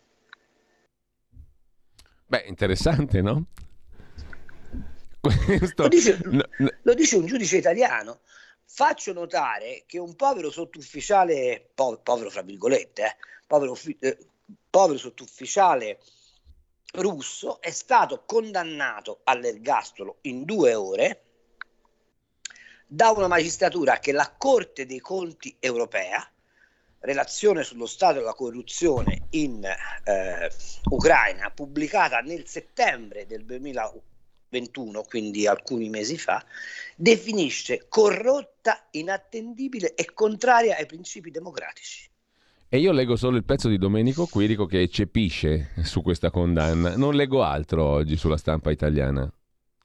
Beh, 2.26 2.44
interessante, 2.46 3.22
no? 3.22 3.46
Questo... 5.20 5.82
Lo, 5.82 5.88
dice, 5.88 6.18
no, 6.24 6.44
no. 6.58 6.70
lo, 6.82 6.94
dice, 6.94 7.16
un 7.16 7.26
giudice 7.26 7.56
italiano. 7.56 8.20
Faccio 8.64 9.12
notare 9.12 9.82
che 9.86 9.98
un 9.98 10.14
povero 10.14 10.50
sottufficiale, 10.50 11.70
po- 11.74 12.00
povero 12.02 12.30
fra 12.30 12.42
virgolette, 12.42 13.04
eh, 13.04 13.16
povero, 13.46 13.76
eh, 13.98 14.16
povero 14.70 14.98
sottufficiale 14.98 15.98
russo 16.92 17.60
è 17.60 17.70
stato 17.70 18.24
condannato 18.24 19.20
all'ergastolo 19.24 20.18
in 20.22 20.44
due 20.44 20.74
ore 20.74 21.22
da 22.86 23.10
una 23.10 23.28
magistratura 23.28 24.00
che 24.00 24.10
la 24.10 24.34
Corte 24.36 24.84
dei 24.84 24.98
Conti 24.98 25.56
europea, 25.60 26.28
relazione 26.98 27.62
sullo 27.62 27.86
stato 27.86 28.14
della 28.14 28.34
corruzione 28.34 29.26
in 29.30 29.64
eh, 29.64 30.50
Ucraina, 30.90 31.50
pubblicata 31.50 32.18
nel 32.18 32.48
settembre 32.48 33.26
del 33.26 33.44
2000, 33.44 33.92
21, 34.48 35.02
quindi 35.04 35.46
alcuni 35.46 35.88
mesi 35.88 36.18
fa, 36.18 36.44
definisce 36.96 37.86
corrotta, 37.88 38.88
inattendibile 38.90 39.94
e 39.94 40.12
contraria 40.12 40.76
ai 40.76 40.86
principi 40.86 41.30
democratici. 41.30 42.09
E 42.72 42.78
io 42.78 42.92
leggo 42.92 43.16
solo 43.16 43.36
il 43.36 43.44
pezzo 43.44 43.68
di 43.68 43.78
Domenico 43.78 44.26
Quirico 44.26 44.64
che 44.64 44.80
eccepisce 44.80 45.70
su 45.82 46.02
questa 46.02 46.30
condanna. 46.30 46.96
Non 46.96 47.14
leggo 47.14 47.42
altro 47.42 47.84
oggi 47.84 48.16
sulla 48.16 48.36
stampa 48.36 48.70
italiana. 48.70 49.28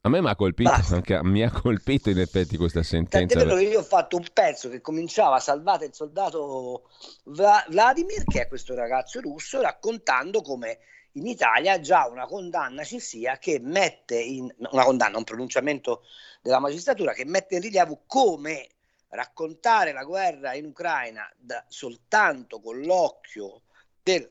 A 0.01 0.09
me 0.09 0.21
mi 0.21 0.29
ha 0.29 0.35
colpito, 0.35 0.69
anche, 0.91 1.19
mi 1.23 1.41
ha 1.41 1.49
colpito 1.49 2.11
in 2.11 2.19
effetti 2.19 2.57
questa 2.57 2.83
sentenza. 2.83 3.33
Tant'è 3.33 3.47
vero 3.47 3.57
che 3.57 3.73
io 3.73 3.79
ho 3.79 3.83
fatto 3.83 4.17
un 4.17 4.25
pezzo 4.31 4.69
che 4.69 4.81
cominciava 4.81 5.39
salvate 5.39 5.85
il 5.85 5.95
soldato 5.95 6.89
Vladimir, 7.23 8.23
che 8.23 8.43
è 8.43 8.47
questo 8.47 8.75
ragazzo 8.75 9.19
russo, 9.19 9.61
raccontando 9.61 10.43
come 10.43 10.77
in 11.13 11.25
Italia 11.25 11.79
già 11.79 12.07
una 12.07 12.27
condanna 12.27 12.83
ci 12.83 12.99
sia 12.99 13.39
che 13.39 13.59
mette 13.59 14.19
in 14.19 14.53
una 14.57 14.83
condanna, 14.83 15.17
un 15.17 15.23
pronunciamento 15.23 16.03
della 16.39 16.59
magistratura 16.59 17.13
che 17.13 17.25
mette 17.25 17.55
in 17.55 17.61
rilievo 17.61 18.03
come 18.05 18.67
raccontare 19.09 19.91
la 19.91 20.03
guerra 20.03 20.53
in 20.55 20.65
Ucraina 20.65 21.29
da, 21.37 21.63
soltanto 21.67 22.59
con 22.59 22.81
l'occhio 22.81 23.61
del 24.01 24.29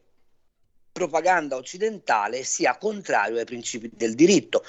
propaganda 0.94 1.56
occidentale 1.56 2.44
sia 2.44 2.78
contrario 2.78 3.38
ai 3.38 3.44
principi 3.44 3.90
del 3.92 4.14
diritto. 4.14 4.62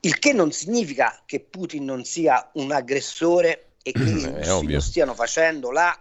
Il 0.00 0.18
che 0.20 0.32
non 0.32 0.52
significa 0.52 1.22
che 1.26 1.40
Putin 1.40 1.84
non 1.84 2.04
sia 2.04 2.48
un 2.54 2.70
aggressore 2.70 3.72
e 3.82 3.90
che 3.90 3.98
non 4.46 4.80
stiano 4.80 5.14
facendo 5.14 5.72
là 5.72 6.00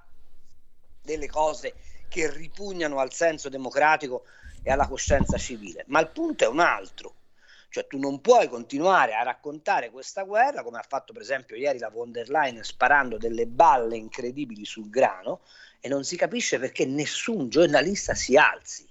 delle 1.02 1.28
cose 1.28 1.74
che 2.08 2.32
ripugnano 2.32 3.00
al 3.00 3.12
senso 3.12 3.50
democratico 3.50 4.26
e 4.62 4.72
alla 4.72 4.88
coscienza 4.88 5.38
civile. 5.38 5.84
Ma 5.88 6.00
il 6.00 6.10
punto 6.10 6.44
è 6.44 6.48
un 6.48 6.60
altro. 6.60 7.16
Cioè 7.74 7.88
tu 7.88 7.98
non 7.98 8.22
puoi 8.22 8.50
continuare 8.50 9.16
a 9.16 9.24
raccontare 9.24 9.90
questa 9.90 10.22
guerra, 10.22 10.62
come 10.62 10.78
ha 10.78 10.86
fatto 10.88 11.12
per 11.12 11.24
esempio 11.24 11.56
ieri 11.56 11.80
la 11.80 11.90
von 11.90 12.12
der 12.12 12.30
Leyen 12.30 12.64
sparando 12.64 13.18
delle 13.18 13.48
balle 13.48 13.98
incredibili 13.98 14.64
sul 14.64 14.92
grano, 14.92 15.42
e 15.80 15.90
non 15.90 16.04
si 16.04 16.16
capisce 16.16 16.60
perché 16.60 16.86
nessun 16.86 17.50
giornalista 17.50 18.14
si 18.14 18.38
alzi. 18.38 18.88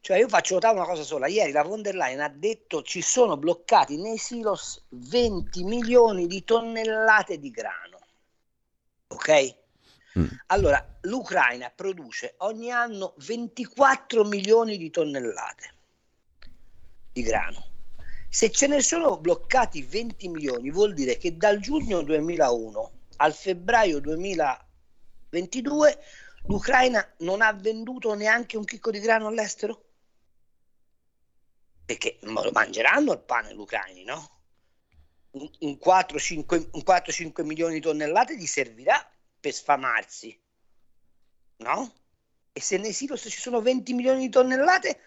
Cioè 0.00 0.16
io 0.16 0.28
faccio 0.28 0.54
notare 0.54 0.76
una 0.76 0.86
cosa 0.86 1.02
sola, 1.02 1.26
ieri 1.26 1.52
la 1.52 1.62
von 1.62 1.82
der 1.82 1.94
Leyen 1.94 2.20
ha 2.20 2.30
detto 2.30 2.80
ci 2.80 3.02
sono 3.02 3.36
bloccati 3.36 4.00
nei 4.00 4.16
silos 4.16 4.82
20 4.88 5.62
milioni 5.64 6.26
di 6.26 6.44
tonnellate 6.44 7.38
di 7.38 7.50
grano. 7.50 7.98
Ok? 9.08 9.56
Mm. 10.18 10.26
Allora, 10.46 10.82
l'Ucraina 11.02 11.70
produce 11.76 12.32
ogni 12.38 12.70
anno 12.70 13.12
24 13.18 14.24
milioni 14.24 14.78
di 14.78 14.88
tonnellate 14.88 15.76
di 17.18 17.22
grano. 17.22 17.66
Se 18.28 18.50
ce 18.50 18.66
ne 18.68 18.80
sono 18.80 19.18
bloccati 19.18 19.82
20 19.82 20.28
milioni, 20.28 20.70
vuol 20.70 20.94
dire 20.94 21.16
che 21.16 21.36
dal 21.36 21.58
giugno 21.58 22.02
2001 22.02 22.92
al 23.16 23.34
febbraio 23.34 23.98
2022 24.00 25.98
l'Ucraina 26.46 27.14
non 27.18 27.42
ha 27.42 27.52
venduto 27.52 28.14
neanche 28.14 28.56
un 28.56 28.64
chicco 28.64 28.92
di 28.92 29.00
grano 29.00 29.26
all'estero? 29.26 29.84
Perché 31.84 32.18
lo 32.20 32.50
mangeranno 32.52 33.12
il 33.12 33.20
pane 33.20 33.54
gli 33.54 33.58
ucraini, 33.58 34.04
no? 34.04 34.36
Un, 35.30 35.50
un 35.60 35.78
4-5 35.78 37.44
milioni 37.44 37.74
di 37.74 37.80
tonnellate 37.80 38.36
gli 38.36 38.46
servirà 38.46 39.04
per 39.40 39.52
sfamarsi, 39.52 40.38
no? 41.56 41.92
E 42.52 42.60
se 42.60 42.76
nei 42.76 42.92
silos 42.92 43.22
ci 43.22 43.40
sono 43.40 43.60
20 43.60 43.94
milioni 43.94 44.20
di 44.20 44.28
tonnellate, 44.28 45.00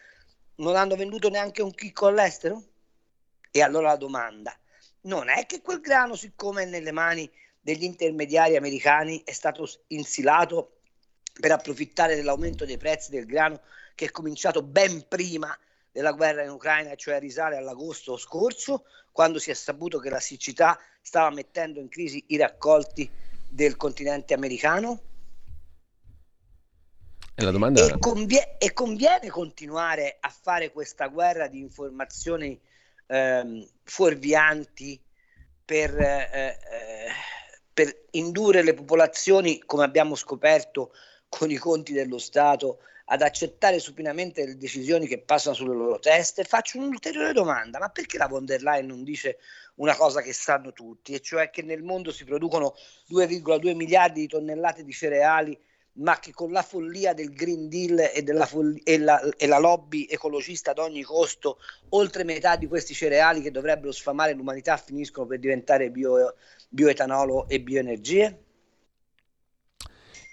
non 0.62 0.76
hanno 0.76 0.95
venduto 0.95 1.30
neanche 1.30 1.62
un 1.62 1.74
chicco 1.74 2.08
all'estero? 2.08 2.63
E 3.52 3.62
allora 3.62 3.89
la 3.89 3.97
domanda, 3.97 4.56
non 5.02 5.30
è 5.30 5.45
che 5.45 5.62
quel 5.62 5.82
grano, 5.82 6.15
siccome 6.15 6.63
è 6.63 6.65
nelle 6.65 6.91
mani 6.91 7.30
degli 7.60 7.84
intermediari 7.84 8.56
americani, 8.56 9.21
è 9.26 9.34
stato 9.34 9.67
insilato 9.88 10.78
per 11.39 11.52
approfittare 11.52 12.15
dell'aumento 12.15 12.65
dei 12.65 12.78
prezzi 12.78 13.12
del 13.12 13.26
grano 13.26 13.62
che 13.95 14.06
è 14.06 14.12
cominciato 14.12 14.62
ben 14.62 15.08
prima 15.08 15.58
della 15.91 16.12
guerra 16.13 16.43
in 16.43 16.50
Ucraina, 16.50 16.95
cioè 16.95 17.19
risale 17.19 17.58
all'agosto 17.58 18.15
scorso, 18.17 18.86
quando 19.12 19.39
si 19.39 19.52
è 19.52 19.54
saputo 19.54 20.00
che 20.00 20.10
la 20.10 20.19
siccità 20.19 20.80
stava 21.02 21.30
mettendo 21.32 21.80
in 21.80 21.89
crisi 21.89 22.24
i 22.28 22.38
raccolti 22.38 23.10
del 23.50 23.76
continente 23.76 24.34
americano? 24.34 25.11
E, 27.34 27.44
la 27.44 27.52
domanda... 27.52 27.86
e, 27.86 27.98
convie- 28.00 28.58
e 28.58 28.74
conviene 28.74 29.30
continuare 29.30 30.17
a 30.20 30.30
fare 30.30 30.72
questa 30.72 31.08
guerra 31.08 31.48
di 31.48 31.60
informazioni 31.60 32.60
ehm, 33.08 33.67
fuorvianti 33.84 35.02
per, 35.63 35.98
eh, 35.98 36.30
eh, 36.34 37.12
per 37.74 38.06
indurre 38.12 38.63
le 38.63 38.74
popolazioni, 38.74 39.60
come 39.65 39.84
abbiamo 39.84 40.15
scoperto 40.15 40.94
con 41.30 41.50
i 41.50 41.56
conti 41.56 41.94
dello 41.94 42.17
Stato, 42.17 42.80
ad 43.06 43.22
accettare 43.22 43.80
supinamente 43.80 44.46
le 44.46 44.58
decisioni 44.58 45.06
che 45.06 45.20
passano 45.20 45.56
sulle 45.56 45.76
loro 45.76 46.00
teste, 46.00 46.44
faccio 46.44 46.78
un'ulteriore 46.78 47.34
domanda, 47.34 47.78
ma 47.80 47.89
perché 47.89 48.17
la 48.17 48.28
von 48.28 48.46
der 48.46 48.62
Leyen 48.62 48.88
non 48.88 49.04
dice 49.04 49.38
una 49.76 49.96
cosa 49.96 50.22
che 50.22 50.32
sanno 50.32 50.72
tutti, 50.72 51.13
e 51.13 51.20
cioè 51.20 51.50
che 51.50 51.62
nel 51.62 51.84
mondo 51.84 52.12
si 52.12 52.24
producono 52.24 52.74
2,2 53.10 53.76
miliardi 53.76 54.22
di 54.22 54.28
tonnellate 54.28 54.84
di 54.84 54.94
cereali, 54.94 55.60
ma 56.02 56.20
che 56.20 56.32
con 56.32 56.52
la 56.52 56.62
follia 56.62 57.14
del 57.14 57.32
Green 57.32 57.70
Deal 57.70 58.00
e, 58.00 58.24
follia, 58.46 58.82
e, 58.84 58.98
la, 58.98 59.20
e 59.38 59.48
la 59.48 59.60
lobby 59.60 60.06
ecologista 60.10 60.72
ad 60.72 60.80
ogni 60.80 61.04
costo, 61.04 61.60
oltre 61.90 62.24
metà 62.24 62.56
di 62.56 62.68
questi 62.68 62.94
cereali 62.94 63.42
che 63.42 63.52
dovrebbero 63.52 63.92
sfamare 63.92 64.34
l'umanità 64.34 64.78
finiscono 64.78 65.28
per 65.28 65.40
diventare 65.40 65.90
bio, 65.90 66.36
bioetanolo 66.70 67.48
e 67.48 67.62
bioenergie? 67.62 68.44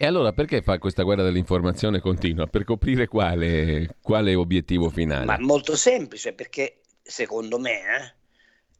E 0.00 0.06
allora 0.06 0.32
perché 0.32 0.62
fa 0.62 0.78
questa 0.78 1.02
guerra 1.02 1.22
dell'informazione 1.22 2.00
continua? 2.00 2.46
Per 2.46 2.64
coprire 2.64 3.08
quale, 3.08 3.96
quale 4.00 4.34
obiettivo 4.34 4.90
finale? 4.90 5.24
Ma 5.24 5.38
molto 5.40 5.76
semplice, 5.76 6.32
perché 6.32 6.80
secondo 7.02 7.58
me 7.58 7.80
eh, 7.80 8.14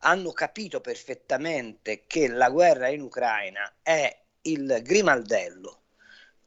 hanno 0.01 0.31
capito 0.31 0.81
perfettamente 0.81 2.05
che 2.07 2.29
la 2.29 2.49
guerra 2.51 2.89
in 2.89 3.01
Ucraina 3.01 3.79
è 3.83 4.17
il 4.43 4.81
grimaldello 4.83 5.78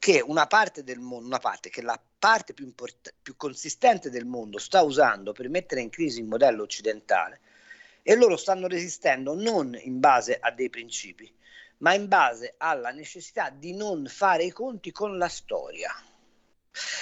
che 0.02 0.20
una 0.20 0.48
parte 0.48 0.82
del 0.82 0.98
mondo, 0.98 1.28
una 1.28 1.38
parte 1.38 1.70
che 1.70 1.80
la 1.80 1.96
parte 2.18 2.54
più, 2.54 2.64
import- 2.64 3.14
più 3.22 3.36
consistente 3.36 4.10
del 4.10 4.26
mondo 4.26 4.58
sta 4.58 4.82
usando 4.82 5.30
per 5.30 5.48
mettere 5.48 5.80
in 5.80 5.90
crisi 5.90 6.18
il 6.18 6.26
modello 6.26 6.64
occidentale 6.64 7.38
e 8.02 8.16
loro 8.16 8.36
stanno 8.36 8.66
resistendo 8.66 9.40
non 9.40 9.78
in 9.80 10.00
base 10.00 10.40
a 10.40 10.50
dei 10.50 10.70
principi, 10.70 11.32
ma 11.78 11.94
in 11.94 12.08
base 12.08 12.54
alla 12.56 12.90
necessità 12.90 13.50
di 13.50 13.74
non 13.76 14.06
fare 14.06 14.42
i 14.42 14.50
conti 14.50 14.90
con 14.90 15.16
la 15.18 15.28
storia. 15.28 15.94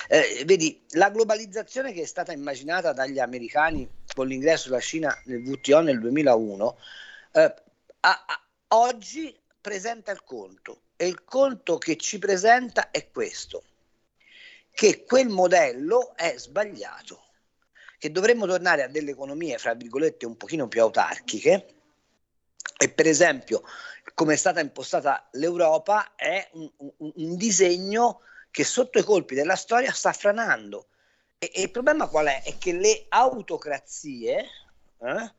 Eh, 0.07 0.43
vedi, 0.45 0.85
la 0.91 1.09
globalizzazione 1.09 1.95
che 1.95 2.03
è 2.03 2.07
stata 2.07 2.33
immaginata 2.33 2.93
dagli 2.93 3.19
americani 3.19 3.89
con 4.15 4.27
l'ingresso 4.27 4.69
della 4.69 4.83
Cina 4.83 5.23
nel 5.25 5.41
WTO 5.41 5.81
nel 5.81 6.01
2001, 6.01 6.79
eh, 7.33 7.55
a, 8.01 8.25
a, 8.27 8.45
oggi 8.69 9.35
presenta 9.59 10.13
il 10.13 10.23
conto 10.23 10.83
e 11.01 11.07
il 11.07 11.25
conto 11.25 11.79
che 11.79 11.97
ci 11.97 12.19
presenta 12.19 12.91
è 12.91 13.11
questo, 13.11 13.65
che 14.71 15.03
quel 15.05 15.29
modello 15.29 16.15
è 16.15 16.35
sbagliato, 16.37 17.23
che 17.97 18.13
dovremmo 18.13 18.47
tornare 18.47 18.83
a 18.83 18.89
delle 18.89 19.13
economie, 19.13 19.57
fra 19.57 19.73
virgolette, 19.73 20.27
un 20.27 20.37
pochino 20.37 20.69
più 20.69 20.83
autarchiche, 20.83 21.67
e 22.77 22.91
per 22.91 23.07
esempio 23.07 23.63
come 24.13 24.35
è 24.35 24.37
stata 24.37 24.61
impostata 24.61 25.27
l'Europa 25.33 26.15
è 26.17 26.47
un, 26.53 26.71
un, 26.77 27.13
un, 27.15 27.37
disegno 27.37 28.21
che 28.51 28.65
sotto 28.65 28.99
i 28.99 29.03
colpi 29.03 29.35
della 29.35 29.57
storia 29.57 29.93
sta 29.93 30.13
franando. 30.13 30.89
E, 31.39 31.51
e 31.55 31.63
il 31.63 31.71
problema 31.71 32.09
qual 32.09 32.27
è? 32.27 32.43
È 32.43 32.59
che 32.59 32.73
le 32.73 33.07
autocrazie 33.09 34.45
eh, 34.99 35.33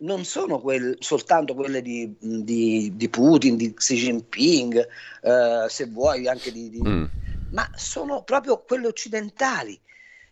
non 0.00 0.24
sono 0.24 0.60
quel, 0.60 0.96
soltanto 1.00 1.54
quelle 1.54 1.82
di, 1.82 2.14
di, 2.18 2.92
di, 2.94 3.08
Putin, 3.08 3.56
di 3.56 3.74
Xi 3.74 3.96
Jinping, 3.96 4.86
eh, 5.22 5.66
se 5.68 5.86
vuoi 5.86 6.28
anche 6.28 6.52
di... 6.52 6.70
di 6.70 6.80
mm. 6.82 7.04
ma 7.50 7.70
sono 7.74 8.22
proprio 8.22 8.62
quelle 8.62 8.86
occidentali 8.86 9.78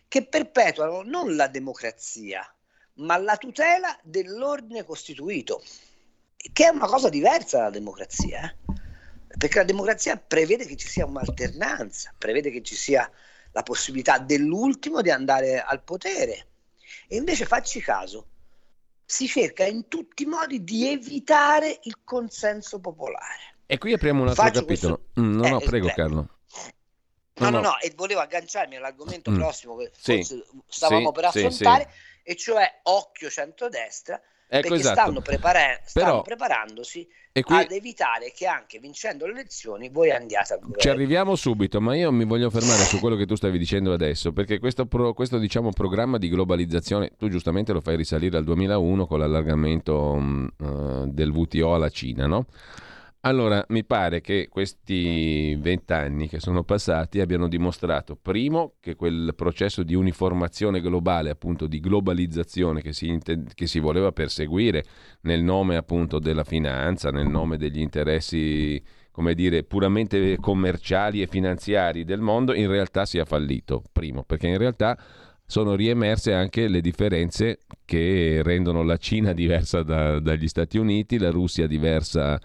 che 0.07 0.25
perpetuano 0.25 1.03
non 1.03 1.35
la 1.35 1.47
democrazia, 1.47 2.41
ma 2.95 3.17
la 3.17 3.37
tutela 3.37 3.97
dell'ordine 4.03 4.83
costituito 4.83 5.61
che 6.53 6.65
è 6.65 6.69
una 6.69 6.87
cosa 6.87 7.09
diversa 7.09 7.57
dalla 7.57 7.69
democrazia, 7.69 8.43
eh? 8.49 8.55
perché 9.37 9.59
la 9.59 9.65
democrazia 9.65 10.17
prevede 10.17 10.65
che 10.65 10.77
ci 10.77 10.87
sia 10.87 11.05
un'alternanza, 11.05 12.13
prevede 12.17 12.49
che 12.49 12.63
ci 12.63 12.75
sia 12.75 13.09
la 13.51 13.63
possibilità 13.63 14.19
dell'ultimo 14.19 15.01
di 15.01 15.11
andare 15.11 15.61
al 15.61 15.83
potere. 15.83 16.47
E 17.07 17.17
invece 17.17 17.45
facci 17.45 17.81
caso, 17.81 18.28
si 19.09 19.25
cerca 19.25 19.65
in 19.65 19.87
tutti 19.87 20.21
i 20.21 20.25
modi 20.27 20.63
di 20.63 20.87
evitare 20.87 21.79
il 21.83 22.01
consenso 22.03 22.79
popolare. 22.79 23.55
E 23.65 23.79
qui 23.79 23.91
apriamo 23.91 24.21
un 24.21 24.27
altro 24.27 24.43
Faccio 24.43 24.59
capitolo. 24.59 24.95
Questo... 24.97 25.21
Mm, 25.21 25.35
no, 25.35 25.45
eh, 25.45 25.49
no, 25.49 25.57
prego 25.57 25.87
prego. 25.87 25.93
Carlo. 25.95 26.29
No, 27.33 27.49
no, 27.49 27.49
no, 27.49 27.61
no, 27.61 27.79
e 27.79 27.91
volevo 27.95 28.19
agganciarmi 28.19 28.75
all'argomento 28.75 29.31
mm. 29.31 29.35
prossimo 29.35 29.77
che 29.77 29.91
sì. 29.97 30.17
forse 30.17 30.45
stavamo 30.67 31.07
sì, 31.07 31.11
per 31.13 31.25
affrontare, 31.25 31.89
sì, 31.91 32.29
e 32.29 32.35
cioè 32.35 32.79
occhio 32.83 33.29
centrodestra, 33.31 34.21
Ecco, 34.51 34.67
perché 34.69 34.81
esatto. 34.83 34.99
stanno, 35.01 35.21
prepara- 35.21 35.79
stanno 35.85 36.05
Però- 36.07 36.21
preparandosi 36.23 37.07
qui- 37.39 37.55
ad 37.55 37.71
evitare 37.71 38.31
che 38.35 38.47
anche 38.47 38.79
vincendo 38.79 39.27
le 39.27 39.33
elezioni 39.33 39.89
voi 39.89 40.09
andiate 40.09 40.53
al 40.53 40.59
governo. 40.59 40.81
Ci 40.81 40.89
arriviamo 40.89 41.35
subito, 41.35 41.79
ma 41.79 41.95
io 41.95 42.11
mi 42.11 42.25
voglio 42.25 42.49
fermare 42.49 42.83
su 42.83 42.99
quello 42.99 43.15
che 43.15 43.27
tu 43.27 43.35
stavi 43.35 43.59
dicendo 43.59 43.93
adesso, 43.93 44.31
perché 44.33 44.57
questo, 44.57 44.87
pro- 44.87 45.13
questo, 45.13 45.37
diciamo, 45.37 45.69
programma 45.71 46.17
di 46.17 46.29
globalizzazione, 46.29 47.11
tu 47.15 47.29
giustamente 47.29 47.73
lo 47.73 47.79
fai 47.81 47.95
risalire 47.95 48.37
al 48.37 48.43
2001 48.43 49.05
con 49.05 49.19
l'allargamento 49.19 50.15
mh, 50.15 50.53
eh, 50.59 50.65
del 51.09 51.29
WTO 51.29 51.75
alla 51.75 51.89
Cina, 51.89 52.25
no? 52.25 52.47
Allora, 53.21 53.65
mi 53.69 53.83
pare 53.83 54.21
che 54.21 54.47
questi 54.49 55.53
vent'anni 55.55 56.29
che 56.29 56.39
sono 56.39 56.63
passati 56.63 57.19
abbiano 57.19 57.49
dimostrato, 57.49 58.15
primo, 58.15 58.75
che 58.79 58.95
quel 58.95 59.33
processo 59.35 59.83
di 59.83 59.93
uniformazione 59.93 60.79
globale, 60.79 61.29
appunto 61.29 61.67
di 61.67 61.81
globalizzazione 61.81 62.81
che 62.81 62.93
si, 62.93 63.09
inte- 63.09 63.43
che 63.53 63.67
si 63.67 63.79
voleva 63.79 64.13
perseguire 64.13 64.85
nel 65.21 65.43
nome 65.43 65.75
appunto 65.75 66.17
della 66.19 66.45
finanza, 66.45 67.09
nel 67.09 67.27
nome 67.27 67.57
degli 67.57 67.81
interessi 67.81 68.81
come 69.11 69.33
dire, 69.33 69.63
puramente 69.63 70.37
commerciali 70.39 71.21
e 71.21 71.27
finanziari 71.27 72.05
del 72.05 72.21
mondo, 72.21 72.53
in 72.53 72.67
realtà 72.67 73.05
sia 73.05 73.25
fallito. 73.25 73.83
Primo, 73.91 74.23
perché 74.23 74.47
in 74.47 74.57
realtà 74.57 74.97
sono 75.45 75.75
riemerse 75.75 76.31
anche 76.31 76.69
le 76.69 76.79
differenze 76.79 77.59
che 77.83 78.39
rendono 78.43 78.81
la 78.81 78.95
Cina 78.95 79.33
diversa 79.33 79.83
da- 79.83 80.19
dagli 80.19 80.47
Stati 80.47 80.77
Uniti, 80.77 81.17
la 81.17 81.31
Russia 81.31 81.67
diversa 81.67 82.39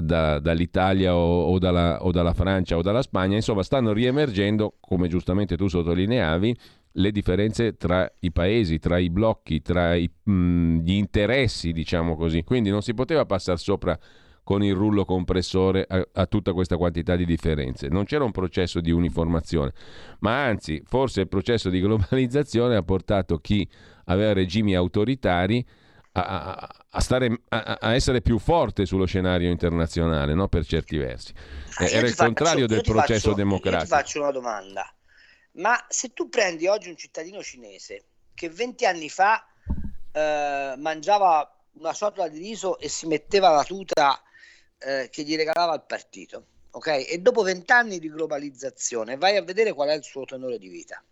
da- 0.00 0.38
dall'Italia 0.38 1.14
o, 1.14 1.44
o 1.44 1.58
dalla, 1.58 2.04
o 2.04 2.10
dalla 2.10 2.34
Francia 2.34 2.76
o 2.76 2.82
dalla 2.82 3.02
Spagna. 3.02 3.36
Insomma, 3.36 3.62
stanno 3.62 3.92
riemergendo, 3.92 4.74
come 4.80 5.08
giustamente 5.08 5.56
tu 5.56 5.68
sottolineavi, 5.68 6.56
le 6.96 7.10
differenze 7.10 7.76
tra 7.76 8.10
i 8.20 8.30
paesi, 8.30 8.78
tra 8.78 8.98
i 8.98 9.10
blocchi, 9.10 9.62
tra 9.62 9.94
i- 9.94 10.10
mh, 10.22 10.78
gli 10.78 10.92
interessi, 10.92 11.72
diciamo 11.72 12.16
così. 12.16 12.42
Quindi 12.44 12.70
non 12.70 12.82
si 12.82 12.94
poteva 12.94 13.24
passare 13.24 13.58
sopra 13.58 13.98
con 14.44 14.62
il 14.62 14.74
rullo 14.74 15.04
compressore 15.06 15.86
a, 15.88 16.06
a 16.12 16.26
tutta 16.26 16.52
questa 16.52 16.76
quantità 16.76 17.16
di 17.16 17.24
differenze. 17.24 17.88
Non 17.88 18.04
c'era 18.04 18.24
un 18.24 18.30
processo 18.30 18.80
di 18.80 18.90
uniformazione, 18.90 19.72
ma 20.20 20.44
anzi, 20.44 20.82
forse 20.84 21.22
il 21.22 21.28
processo 21.28 21.70
di 21.70 21.80
globalizzazione 21.80 22.76
ha 22.76 22.82
portato 22.82 23.38
chi 23.38 23.66
aveva 24.04 24.34
regimi 24.34 24.74
autoritari 24.74 25.64
a, 26.22 26.68
a- 26.90 27.00
stare, 27.00 27.40
a, 27.48 27.78
a 27.80 27.94
essere 27.94 28.20
più 28.22 28.38
forte 28.38 28.86
sullo 28.86 29.04
scenario 29.06 29.50
internazionale, 29.50 30.34
no? 30.34 30.48
per 30.48 30.64
certi 30.64 30.96
versi. 30.96 31.32
Ah, 31.76 31.84
io 31.84 31.90
Era 31.90 32.06
il 32.06 32.12
faccio- 32.14 32.24
contrario 32.24 32.60
io 32.60 32.66
del 32.68 32.82
processo 32.82 33.12
faccio- 33.14 33.28
Io 33.30 33.34
democratico. 33.36 33.82
ti 33.82 33.88
faccio 33.88 34.20
una 34.20 34.30
domanda. 34.30 34.94
Ma 35.52 35.84
se 35.88 36.12
tu 36.12 36.28
prendi 36.28 36.66
oggi 36.66 36.88
un 36.88 36.96
cittadino 36.96 37.42
cinese 37.42 38.04
che 38.34 38.48
20 38.48 38.86
anni 38.86 39.08
fa 39.08 39.44
eh, 40.12 40.74
mangiava 40.78 41.48
una 41.74 41.92
ciotola 41.92 42.28
di 42.28 42.38
riso 42.38 42.78
e 42.78 42.88
si 42.88 43.06
metteva 43.06 43.50
la 43.50 43.64
tuta 43.64 44.20
eh, 44.78 45.08
che 45.10 45.22
gli 45.24 45.34
regalava 45.36 45.74
il 45.74 45.82
partito, 45.86 46.46
ok? 46.70 47.06
E 47.08 47.18
dopo 47.20 47.42
20 47.42 47.72
anni 47.72 47.98
di 47.98 48.08
globalizzazione 48.10 49.16
vai 49.16 49.36
a 49.36 49.42
vedere 49.42 49.72
qual 49.72 49.88
è 49.88 49.94
il 49.94 50.04
suo 50.04 50.24
tenore 50.24 50.58
di 50.58 50.68
vita. 50.68 51.02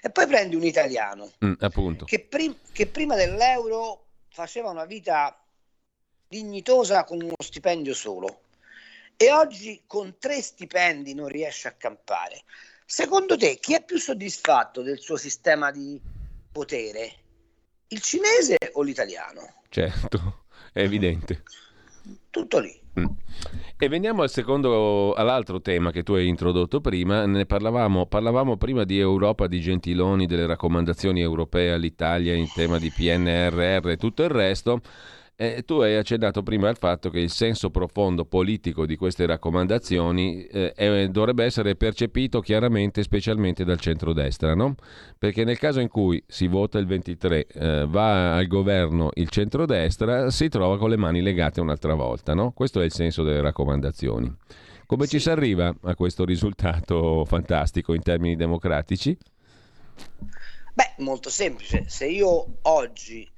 E 0.00 0.10
poi 0.10 0.26
prendi 0.26 0.54
un 0.56 0.62
italiano 0.64 1.30
Mm, 1.44 1.52
appunto. 1.60 2.04
che, 2.04 2.20
prim- 2.20 2.56
che 2.72 2.86
prima 2.86 3.14
dell'euro 3.16 4.06
faceva 4.30 4.70
una 4.70 4.84
vita 4.84 5.38
dignitosa 6.28 7.04
con 7.04 7.22
uno 7.22 7.34
stipendio 7.38 7.94
solo 7.94 8.40
e 9.16 9.32
oggi 9.32 9.82
con 9.86 10.16
tre 10.18 10.40
stipendi 10.40 11.14
non 11.14 11.28
riesce 11.28 11.68
a 11.68 11.72
campare. 11.72 12.44
Secondo 12.84 13.36
te 13.36 13.58
chi 13.58 13.74
è 13.74 13.84
più 13.84 13.98
soddisfatto 13.98 14.82
del 14.82 14.98
suo 14.98 15.16
sistema 15.16 15.70
di 15.70 16.00
potere? 16.52 17.12
Il 17.88 18.00
cinese 18.00 18.56
o 18.72 18.82
l'italiano? 18.82 19.62
Certo, 19.68 20.44
è 20.72 20.80
evidente. 20.80 21.42
Tutto 22.30 22.58
lì. 22.58 22.80
Mm. 22.98 23.04
E 23.80 23.88
veniamo 23.88 24.22
al 24.22 24.30
secondo, 24.30 25.12
all'altro 25.14 25.60
tema 25.60 25.92
che 25.92 26.02
tu 26.02 26.14
hai 26.14 26.26
introdotto 26.26 26.80
prima. 26.80 27.26
Ne 27.26 27.46
parlavamo, 27.46 28.06
parlavamo 28.06 28.56
prima 28.56 28.84
di 28.84 28.98
Europa, 28.98 29.46
di 29.46 29.60
Gentiloni, 29.60 30.26
delle 30.26 30.46
raccomandazioni 30.46 31.20
europee 31.20 31.72
all'Italia 31.72 32.34
in 32.34 32.48
tema 32.52 32.78
di 32.78 32.90
PNRR 32.90 33.88
e 33.90 33.96
tutto 33.96 34.24
il 34.24 34.30
resto. 34.30 34.80
E 35.40 35.62
tu 35.64 35.74
hai 35.74 35.94
accennato 35.94 36.42
prima 36.42 36.68
al 36.68 36.76
fatto 36.76 37.10
che 37.10 37.20
il 37.20 37.30
senso 37.30 37.70
profondo 37.70 38.24
politico 38.24 38.84
di 38.86 38.96
queste 38.96 39.24
raccomandazioni 39.24 40.44
eh, 40.46 40.72
è- 40.72 41.06
dovrebbe 41.06 41.44
essere 41.44 41.76
percepito 41.76 42.40
chiaramente, 42.40 43.04
specialmente 43.04 43.62
dal 43.62 43.78
centrodestra, 43.78 44.56
no? 44.56 44.74
Perché 45.16 45.44
nel 45.44 45.56
caso 45.56 45.78
in 45.78 45.86
cui 45.86 46.20
si 46.26 46.48
vota 46.48 46.80
il 46.80 46.86
23, 46.86 47.46
eh, 47.46 47.86
va 47.86 48.34
al 48.34 48.48
governo 48.48 49.10
il 49.14 49.28
centrodestra, 49.28 50.28
si 50.30 50.48
trova 50.48 50.76
con 50.76 50.90
le 50.90 50.96
mani 50.96 51.22
legate 51.22 51.60
un'altra 51.60 51.94
volta, 51.94 52.34
no? 52.34 52.50
Questo 52.50 52.80
è 52.80 52.84
il 52.84 52.92
senso 52.92 53.22
delle 53.22 53.40
raccomandazioni. 53.40 54.34
Come 54.86 55.06
ci 55.06 55.20
si 55.20 55.30
arriva 55.30 55.72
a 55.82 55.94
questo 55.94 56.24
risultato 56.24 57.24
fantastico 57.24 57.94
in 57.94 58.02
termini 58.02 58.34
democratici? 58.34 59.16
Beh, 60.74 60.94
molto 60.98 61.30
semplice. 61.30 61.84
Se 61.86 62.06
io 62.08 62.58
oggi 62.62 63.28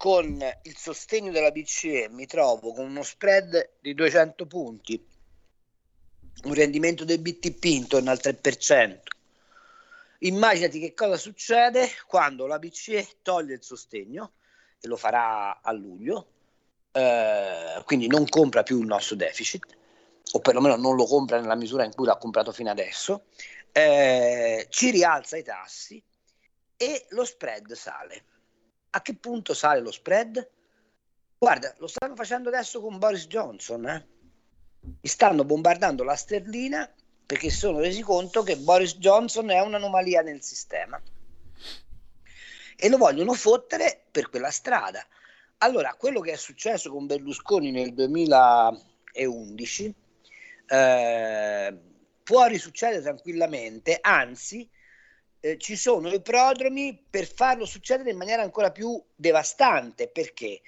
con 0.00 0.42
il 0.62 0.76
sostegno 0.78 1.30
della 1.30 1.50
BCE 1.50 2.08
mi 2.08 2.24
trovo 2.24 2.72
con 2.72 2.86
uno 2.86 3.02
spread 3.02 3.72
di 3.82 3.92
200 3.92 4.46
punti, 4.46 5.06
un 6.44 6.54
rendimento 6.54 7.04
del 7.04 7.18
BTP 7.18 7.62
intorno 7.64 8.10
al 8.10 8.18
3%, 8.18 8.98
immaginati 10.20 10.80
che 10.80 10.94
cosa 10.94 11.18
succede 11.18 11.86
quando 12.06 12.46
la 12.46 12.58
BCE 12.58 13.06
toglie 13.20 13.52
il 13.52 13.62
sostegno, 13.62 14.32
e 14.80 14.88
lo 14.88 14.96
farà 14.96 15.60
a 15.60 15.70
luglio, 15.72 16.28
eh, 16.92 17.82
quindi 17.84 18.06
non 18.06 18.26
compra 18.26 18.62
più 18.62 18.80
il 18.80 18.86
nostro 18.86 19.16
deficit, 19.16 19.66
o 20.32 20.38
perlomeno 20.38 20.76
non 20.76 20.96
lo 20.96 21.04
compra 21.04 21.38
nella 21.38 21.56
misura 21.56 21.84
in 21.84 21.94
cui 21.94 22.06
l'ha 22.06 22.16
comprato 22.16 22.52
fino 22.52 22.70
adesso, 22.70 23.24
eh, 23.70 24.66
ci 24.70 24.92
rialza 24.92 25.36
i 25.36 25.42
tassi 25.42 26.02
e 26.78 27.04
lo 27.10 27.26
spread 27.26 27.70
sale. 27.74 28.24
A 28.90 29.02
che 29.02 29.14
punto 29.14 29.54
sale 29.54 29.80
lo 29.80 29.92
spread? 29.92 30.50
Guarda, 31.38 31.74
lo 31.78 31.86
stanno 31.86 32.16
facendo 32.16 32.48
adesso 32.48 32.80
con 32.80 32.98
Boris 32.98 33.26
Johnson. 33.26 33.86
Eh? 33.86 34.06
Gli 35.00 35.08
stanno 35.08 35.44
bombardando 35.44 36.04
la 36.04 36.16
sterlina 36.16 36.90
perché 37.24 37.50
si 37.50 37.58
sono 37.58 37.78
resi 37.78 38.02
conto 38.02 38.42
che 38.42 38.56
Boris 38.56 38.96
Johnson 38.96 39.50
è 39.50 39.60
un'anomalia 39.60 40.22
nel 40.22 40.42
sistema 40.42 41.00
e 42.82 42.88
lo 42.88 42.96
vogliono 42.96 43.34
fottere 43.34 44.04
per 44.10 44.30
quella 44.30 44.50
strada. 44.50 45.06
Allora, 45.58 45.94
quello 45.98 46.20
che 46.20 46.32
è 46.32 46.36
successo 46.36 46.90
con 46.90 47.04
Berlusconi 47.06 47.70
nel 47.70 47.92
2011 47.92 49.94
eh, 50.66 51.78
può 52.22 52.46
risuccedere 52.46 53.02
tranquillamente, 53.02 53.98
anzi 54.00 54.66
eh, 55.40 55.58
ci 55.58 55.76
sono 55.76 56.08
i 56.10 56.20
prodromi 56.20 57.02
per 57.08 57.26
farlo 57.26 57.64
succedere 57.64 58.10
in 58.10 58.16
maniera 58.16 58.42
ancora 58.42 58.70
più 58.70 59.02
devastante. 59.14 60.08
Perché? 60.08 60.60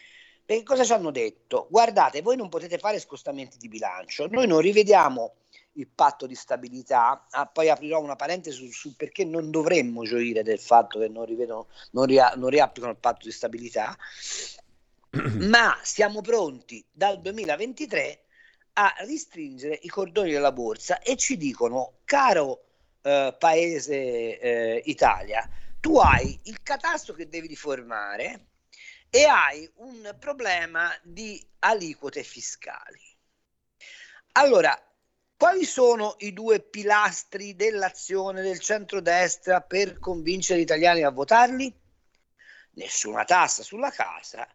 Perché 0.45 0.63
cosa 0.65 0.85
ci 0.85 0.93
hanno 0.93 1.11
detto? 1.11 1.67
Guardate, 1.71 2.23
voi 2.23 2.37
non 2.37 2.49
potete 2.49 2.79
fare 2.79 2.99
scostamenti 2.99 3.59
di 3.59 3.69
bilancio, 3.69 4.27
noi 4.27 4.47
non 4.47 4.61
rivediamo 4.61 5.35
il 5.75 5.89
patto 5.89 6.27
di 6.27 6.35
stabilità, 6.35 7.27
ah, 7.31 7.47
poi 7.47 7.71
aprirò 7.71 8.01
una 8.01 8.17
parentesi 8.17 8.59
su, 8.59 8.71
su 8.71 8.97
perché 8.97 9.25
non 9.25 9.51
dovremmo 9.51 10.05
gioire 10.05 10.43
del 10.43 10.59
fatto 10.59 10.99
che 10.99 11.09
non, 11.09 11.25
rivedono, 11.25 11.69
non, 11.93 12.07
ria, 12.07 12.33
non 12.37 12.51
riapplicano 12.51 12.93
il 12.93 12.99
patto 12.99 13.27
di 13.27 13.33
stabilità, 13.33 13.97
ma 15.49 15.79
siamo 15.83 16.21
pronti 16.21 16.85
dal 16.91 17.21
2023 17.21 18.25
a 18.75 18.95
ristringere 19.01 19.79
i 19.83 19.89
cordoni 19.89 20.33
della 20.33 20.53
borsa 20.53 21.01
e 21.01 21.17
ci 21.17 21.37
dicono, 21.37 22.01
caro 22.05 22.72
eh, 23.03 23.37
paese 23.39 24.39
eh, 24.39 24.83
Italia, 24.87 25.49
tu 25.81 25.99
hai 25.99 26.39
il 26.45 26.63
catasto 26.63 27.13
che 27.13 27.29
devi 27.29 27.49
riformare 27.49 28.47
e 29.11 29.25
hai 29.25 29.71
un 29.77 30.17
problema 30.19 30.91
di 31.03 31.45
aliquote 31.59 32.23
fiscali. 32.23 33.01
Allora, 34.33 34.81
quali 35.37 35.65
sono 35.65 36.15
i 36.21 36.33
due 36.33 36.61
pilastri 36.61 37.57
dell'azione 37.57 38.43
del 38.43 38.61
centrodestra 38.61 39.61
per 39.61 39.99
convincere 39.99 40.61
gli 40.61 40.63
italiani 40.63 41.03
a 41.03 41.11
votarli? 41.11 41.75
Nessuna 42.75 43.25
tassa 43.25 43.63
sulla 43.63 43.91
casa 43.91 44.49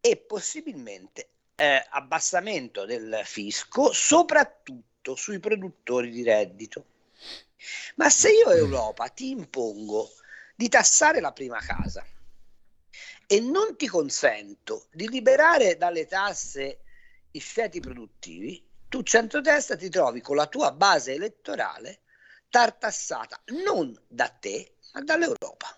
e 0.00 0.16
possibilmente 0.16 1.28
eh, 1.54 1.86
abbassamento 1.88 2.84
del 2.84 3.20
fisco, 3.24 3.92
soprattutto 3.92 5.14
sui 5.14 5.38
produttori 5.38 6.10
di 6.10 6.24
reddito. 6.24 6.86
Ma 7.96 8.10
se 8.10 8.30
io 8.30 8.50
Europa 8.50 9.08
ti 9.08 9.30
impongo 9.30 10.10
di 10.54 10.68
tassare 10.68 11.20
la 11.20 11.32
prima 11.32 11.58
casa 11.58 12.04
e 13.26 13.40
non 13.40 13.76
ti 13.76 13.86
consento 13.86 14.86
di 14.92 15.08
liberare 15.08 15.76
dalle 15.76 16.06
tasse 16.06 16.80
i 17.30 17.40
ceti 17.40 17.80
produttivi, 17.80 18.64
tu 18.88 19.02
centrodestra 19.02 19.76
ti 19.76 19.88
trovi 19.88 20.20
con 20.20 20.36
la 20.36 20.46
tua 20.46 20.70
base 20.72 21.14
elettorale 21.14 22.02
tartassata 22.48 23.42
non 23.46 23.92
da 24.06 24.28
te, 24.28 24.76
ma 24.92 25.00
dall'Europa. 25.00 25.76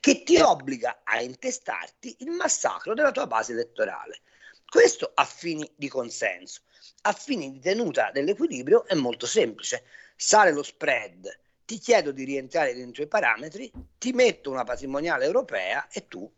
che 0.00 0.22
ti 0.22 0.40
obbliga 0.40 1.02
a 1.04 1.20
intestarti 1.20 2.16
il 2.20 2.30
massacro 2.30 2.94
della 2.94 3.12
tua 3.12 3.26
base 3.26 3.52
elettorale. 3.52 4.20
Questo 4.66 5.12
a 5.14 5.24
fini 5.24 5.70
di 5.76 5.88
consenso. 5.88 6.62
A 7.02 7.12
fini 7.12 7.52
di 7.52 7.60
tenuta 7.60 8.10
dell'equilibrio 8.10 8.86
è 8.86 8.94
molto 8.94 9.26
semplice. 9.26 9.84
Sale 10.20 10.50
lo 10.50 10.64
spread, 10.64 11.28
ti 11.64 11.78
chiedo 11.78 12.10
di 12.10 12.24
rientrare 12.24 12.74
dentro 12.74 13.04
i 13.04 13.06
parametri, 13.06 13.70
ti 13.98 14.10
metto 14.12 14.50
una 14.50 14.64
patrimoniale 14.64 15.24
europea 15.24 15.86
e 15.92 16.08
tu 16.08 16.28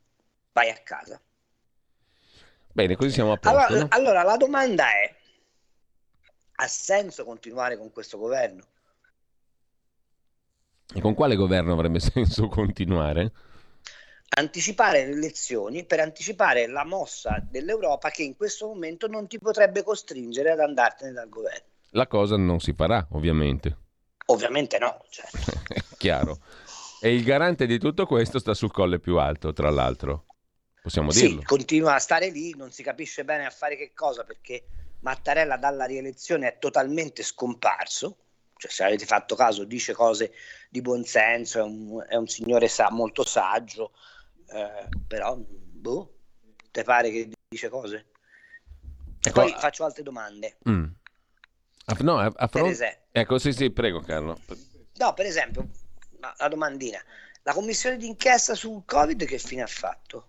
vai 0.52 0.68
a 0.68 0.76
casa. 0.84 1.18
Bene, 2.72 2.94
così 2.94 3.10
siamo 3.10 3.32
a 3.32 3.38
posto. 3.38 3.56
Allora, 3.56 3.80
no? 3.80 3.86
allora 3.88 4.22
la 4.22 4.36
domanda 4.36 4.84
è, 4.90 5.16
ha 6.56 6.66
senso 6.66 7.24
continuare 7.24 7.78
con 7.78 7.90
questo 7.90 8.18
governo? 8.18 8.66
E 10.92 11.00
con 11.00 11.14
quale 11.14 11.34
governo 11.34 11.72
avrebbe 11.72 12.00
senso 12.04 12.48
continuare? 12.48 13.32
Anticipare 14.28 15.06
le 15.06 15.12
elezioni 15.12 15.86
per 15.86 16.00
anticipare 16.00 16.66
la 16.66 16.84
mossa 16.84 17.42
dell'Europa 17.48 18.10
che 18.10 18.24
in 18.24 18.36
questo 18.36 18.66
momento 18.66 19.06
non 19.06 19.26
ti 19.26 19.38
potrebbe 19.38 19.82
costringere 19.82 20.50
ad 20.50 20.60
andartene 20.60 21.12
dal 21.12 21.30
governo. 21.30 21.68
La 21.90 22.06
cosa 22.06 22.36
non 22.36 22.60
si 22.60 22.72
farà, 22.72 23.06
ovviamente. 23.12 23.76
Ovviamente 24.26 24.78
no. 24.78 25.04
Cioè. 25.08 25.26
Chiaro. 25.98 26.38
E 27.00 27.14
il 27.14 27.24
garante 27.24 27.66
di 27.66 27.78
tutto 27.78 28.06
questo 28.06 28.38
sta 28.38 28.54
sul 28.54 28.70
colle 28.70 28.98
più 28.98 29.16
alto, 29.16 29.52
tra 29.52 29.70
l'altro. 29.70 30.26
Possiamo 30.82 31.10
dirlo. 31.10 31.40
Sì, 31.40 31.44
continua 31.44 31.94
a 31.94 31.98
stare 31.98 32.30
lì, 32.30 32.54
non 32.56 32.70
si 32.70 32.82
capisce 32.82 33.24
bene 33.24 33.46
a 33.46 33.50
fare 33.50 33.76
che 33.76 33.92
cosa 33.94 34.24
perché 34.24 34.64
Mattarella 35.00 35.56
dalla 35.56 35.84
rielezione 35.84 36.48
è 36.48 36.58
totalmente 36.58 37.22
scomparso. 37.22 38.16
Cioè, 38.56 38.70
se 38.70 38.84
avete 38.84 39.06
fatto 39.06 39.34
caso, 39.34 39.64
dice 39.64 39.94
cose 39.94 40.32
di 40.68 40.82
buonsenso, 40.82 41.58
è 41.58 41.62
un, 41.62 42.04
è 42.06 42.16
un 42.16 42.28
signore 42.28 42.68
sa- 42.68 42.90
molto 42.90 43.24
saggio, 43.24 43.92
eh, 44.52 44.88
però, 45.06 45.36
boh, 45.36 46.14
te 46.70 46.82
pare 46.82 47.10
che 47.10 47.30
dice 47.48 47.68
cose? 47.70 47.96
E 49.22 49.28
Ecco, 49.28 49.40
poi 49.40 49.54
faccio 49.56 49.84
altre 49.84 50.02
domande. 50.02 50.58
Mm. 50.68 50.84
No, 52.00 52.18
a, 52.18 52.24
a 52.24 52.30
Per 52.30 52.48
fronte... 52.48 52.70
esempio, 52.70 52.98
Ecco, 53.12 53.38
sì, 53.38 53.52
sì, 53.52 53.70
prego 53.70 54.00
Carlo. 54.00 54.38
no, 54.98 55.14
per 55.14 55.26
esempio, 55.26 55.68
la, 56.20 56.48
domandina, 56.48 57.02
la 57.42 57.52
commissione 57.52 57.96
d'inchiesta 57.96 58.54
sul 58.54 58.82
Covid 58.84 59.24
che 59.24 59.38
fine 59.38 59.62
ha 59.62 59.66
fatto? 59.66 60.28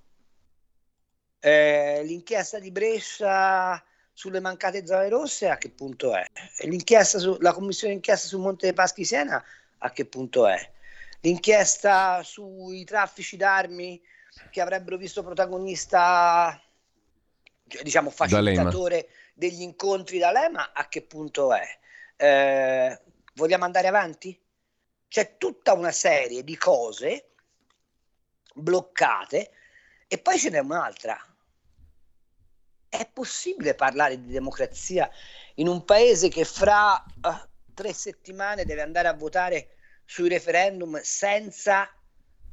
Eh, 1.39 2.01
l'inchiesta 2.03 2.59
di 2.59 2.71
Brescia 2.71 3.83
sulle 4.13 4.39
mancate 4.39 4.85
zone 4.85 5.09
rosse 5.09 5.49
a 5.49 5.57
che 5.57 5.69
punto 5.69 6.15
è? 6.15 6.25
L'inchiesta 6.65 7.19
su, 7.19 7.37
la 7.39 7.53
commissione 7.53 7.93
d'inchiesta 7.93 8.27
sul 8.27 8.41
Monte 8.41 8.65
dei 8.65 8.75
Paschi 8.75 9.03
Siena 9.05 9.43
a 9.79 9.91
che 9.91 10.05
punto 10.05 10.47
è? 10.47 10.71
L'inchiesta 11.21 12.23
sui 12.23 12.83
traffici 12.83 13.37
d'armi 13.37 14.01
che 14.49 14.61
avrebbero 14.61 14.97
visto 14.97 15.23
protagonista, 15.23 16.59
diciamo, 17.83 18.11
D'Alema. 18.27 18.71
Degli 19.41 19.63
incontri 19.63 20.19
da 20.19 20.31
Lema 20.31 20.71
a 20.71 20.87
che 20.87 21.01
punto 21.01 21.51
è? 21.51 21.65
Eh, 22.15 23.01
vogliamo 23.33 23.65
andare 23.65 23.87
avanti? 23.87 24.39
C'è 25.07 25.37
tutta 25.39 25.73
una 25.73 25.91
serie 25.91 26.43
di 26.43 26.55
cose 26.55 27.31
bloccate 28.53 29.49
e 30.07 30.19
poi 30.19 30.37
ce 30.37 30.51
n'è 30.51 30.59
un'altra. 30.59 31.19
È 32.87 33.09
possibile 33.11 33.73
parlare 33.73 34.21
di 34.21 34.31
democrazia 34.31 35.09
in 35.55 35.67
un 35.67 35.85
paese 35.85 36.29
che 36.29 36.45
fra 36.45 37.03
eh, 37.03 37.49
tre 37.73 37.93
settimane 37.93 38.63
deve 38.63 38.83
andare 38.83 39.07
a 39.07 39.15
votare 39.15 39.77
sui 40.05 40.29
referendum 40.29 41.01
senza 41.01 41.91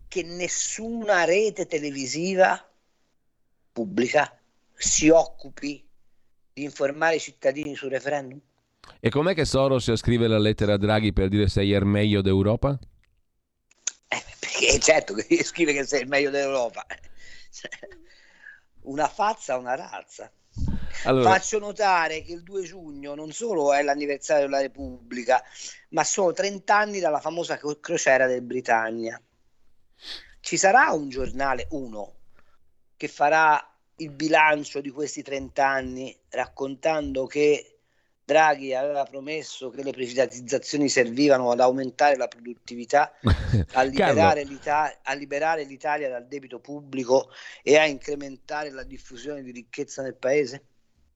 che 0.09 0.23
nessuna 0.23 1.25
rete 1.25 1.67
televisiva 1.67 2.67
pubblica 3.73 4.41
si 4.75 5.11
occupi 5.11 5.87
di 6.59 6.65
informare 6.65 7.17
i 7.17 7.21
cittadini 7.21 7.75
sul 7.75 7.91
referendum? 7.91 8.41
E 9.01 9.11
com'è 9.11 9.35
che 9.35 9.45
Soros 9.45 9.95
scrive 9.95 10.27
la 10.29 10.39
lettera 10.39 10.75
a 10.75 10.79
Draghi 10.79 11.13
per 11.13 11.29
dire 11.29 11.49
sei 11.49 11.71
il 11.71 11.85
meglio 11.85 12.21
d'Europa? 12.21 12.79
Perché 14.09 14.79
certo 14.81 15.15
che 15.15 15.43
scrive 15.45 15.73
che 15.73 15.85
sei 15.85 16.03
il 16.03 16.09
meglio 16.09 16.31
dell'Europa. 16.31 16.85
Cioè, 17.51 17.71
Una 18.83 19.09
fazza, 19.09 19.57
una 19.57 19.75
razza. 19.75 20.31
Allora- 21.05 21.31
Faccio 21.31 21.59
notare 21.59 22.23
che 22.23 22.33
il 22.33 22.43
2 22.43 22.63
giugno 22.65 23.15
non 23.15 23.31
solo 23.31 23.73
è 23.73 23.83
l'anniversario 23.83 24.47
della 24.47 24.61
Repubblica, 24.61 25.43
ma 25.91 26.03
sono 26.03 26.33
30 26.33 26.77
anni 26.77 26.99
dalla 26.99 27.21
famosa 27.21 27.57
cro- 27.57 27.79
crociera 27.79 28.27
del 28.27 28.43
Britannia. 28.43 29.21
Ci 30.41 30.57
sarà 30.57 30.91
un 30.93 31.09
giornale, 31.09 31.67
uno, 31.71 32.15
che 32.97 33.07
farà 33.07 33.68
il 33.99 34.11
bilancio 34.11 34.81
di 34.81 34.91
questi 34.91 35.23
30 35.23 35.67
anni 35.67 36.17
raccontando 36.31 37.27
che 37.27 37.79
Draghi 38.25 38.75
aveva 38.75 39.05
promesso 39.05 39.71
che 39.71 39.83
le 39.83 39.93
privatizzazioni 39.93 40.91
servivano 40.91 41.51
ad 41.51 41.61
aumentare 41.61 42.17
la 42.17 42.29
produttività, 42.29 43.11
a 43.73 43.83
liberare, 43.83 44.47
a 45.03 45.15
liberare 45.15 45.65
l'Italia 45.65 46.11
dal 46.11 46.27
debito 46.27 46.61
pubblico 46.61 47.31
e 47.63 47.79
a 47.79 47.87
incrementare 47.87 48.71
la 48.71 48.83
diffusione 48.83 49.43
di 49.43 49.51
ricchezza 49.51 50.03
nel 50.03 50.15
paese? 50.15 50.63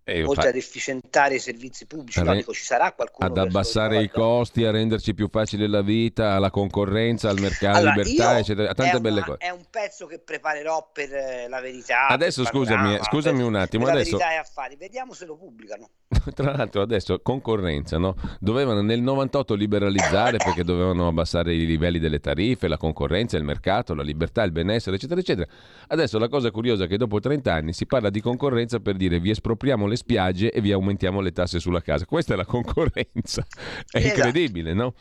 Eh, 0.04 0.24
Oltre 0.24 0.48
ad 0.48 0.56
efficientare 0.56 1.36
i 1.36 1.38
servizi 1.38 1.86
pubblici, 1.86 2.20
no, 2.22 2.32
re- 2.32 2.38
dico, 2.38 2.52
ci 2.52 2.64
sarà 2.64 2.90
qualcuno 2.92 3.28
ad 3.28 3.38
abbassare 3.38 4.02
i 4.02 4.10
costi, 4.10 4.64
a 4.64 4.72
renderci 4.72 5.14
più 5.14 5.28
facile 5.30 5.68
la 5.68 5.80
vita, 5.80 6.32
alla 6.32 6.50
concorrenza, 6.50 7.28
al 7.30 7.38
mercato, 7.38 7.78
alla 7.78 7.92
Allora, 7.92 8.02
libertà, 8.08 8.38
eccetera, 8.38 8.70
a 8.70 8.74
tante 8.74 8.96
è 8.96 9.00
belle 9.00 9.18
una- 9.18 9.24
cose. 9.26 9.38
È 9.38 9.50
un 9.50 9.62
pezzo 9.70 10.06
che 10.06 10.18
preparerò 10.18 10.90
per 10.92 11.12
eh, 11.12 11.46
la 11.48 11.60
verità. 11.60 12.08
Adesso 12.08 12.44
scusami, 12.44 12.76
Panorama, 12.76 13.04
scusami 13.04 13.36
per- 13.38 13.46
un 13.46 13.54
attimo, 13.54 13.84
per 13.84 13.94
adesso- 13.94 14.16
La 14.16 14.24
verità 14.24 14.34
e 14.36 14.40
affari. 14.40 14.76
Vediamo 14.76 15.12
se 15.12 15.24
lo 15.24 15.36
pubblicano. 15.36 15.88
Tra 16.34 16.50
l'altro 16.56 16.82
adesso 16.82 17.20
concorrenza, 17.22 17.96
no? 17.96 18.16
Dovevano 18.40 18.82
nel 18.82 19.00
98 19.00 19.54
liberalizzare 19.54 20.36
perché 20.38 20.64
dovevano 20.64 21.06
abbassare 21.06 21.54
i 21.54 21.64
livelli 21.64 21.98
delle 22.00 22.18
tariffe, 22.18 22.66
la 22.66 22.76
concorrenza, 22.76 23.36
il 23.36 23.44
mercato, 23.44 23.94
la 23.94 24.02
libertà, 24.02 24.42
il 24.42 24.50
benessere, 24.52 24.96
eccetera, 24.96 25.20
eccetera. 25.20 25.46
Adesso 25.86 26.18
la 26.18 26.28
cosa 26.28 26.50
curiosa 26.50 26.84
è 26.84 26.88
che 26.88 26.96
dopo 26.96 27.20
30 27.20 27.52
anni 27.54 27.72
si 27.72 27.86
parla 27.86 28.10
di 28.10 28.20
concorrenza 28.20 28.80
per 28.80 28.96
dire 28.96 29.20
vi 29.20 29.30
espropriamo 29.30 29.86
le 29.86 29.91
spiagge 29.96 30.50
e 30.50 30.60
vi 30.60 30.72
aumentiamo 30.72 31.20
le 31.20 31.32
tasse 31.32 31.58
sulla 31.60 31.80
casa. 31.80 32.04
Questa 32.06 32.34
è 32.34 32.36
la 32.36 32.44
concorrenza. 32.46 33.44
È 33.90 33.98
Esatto. 33.98 34.16
incredibile, 34.16 34.72
no? 34.72 34.94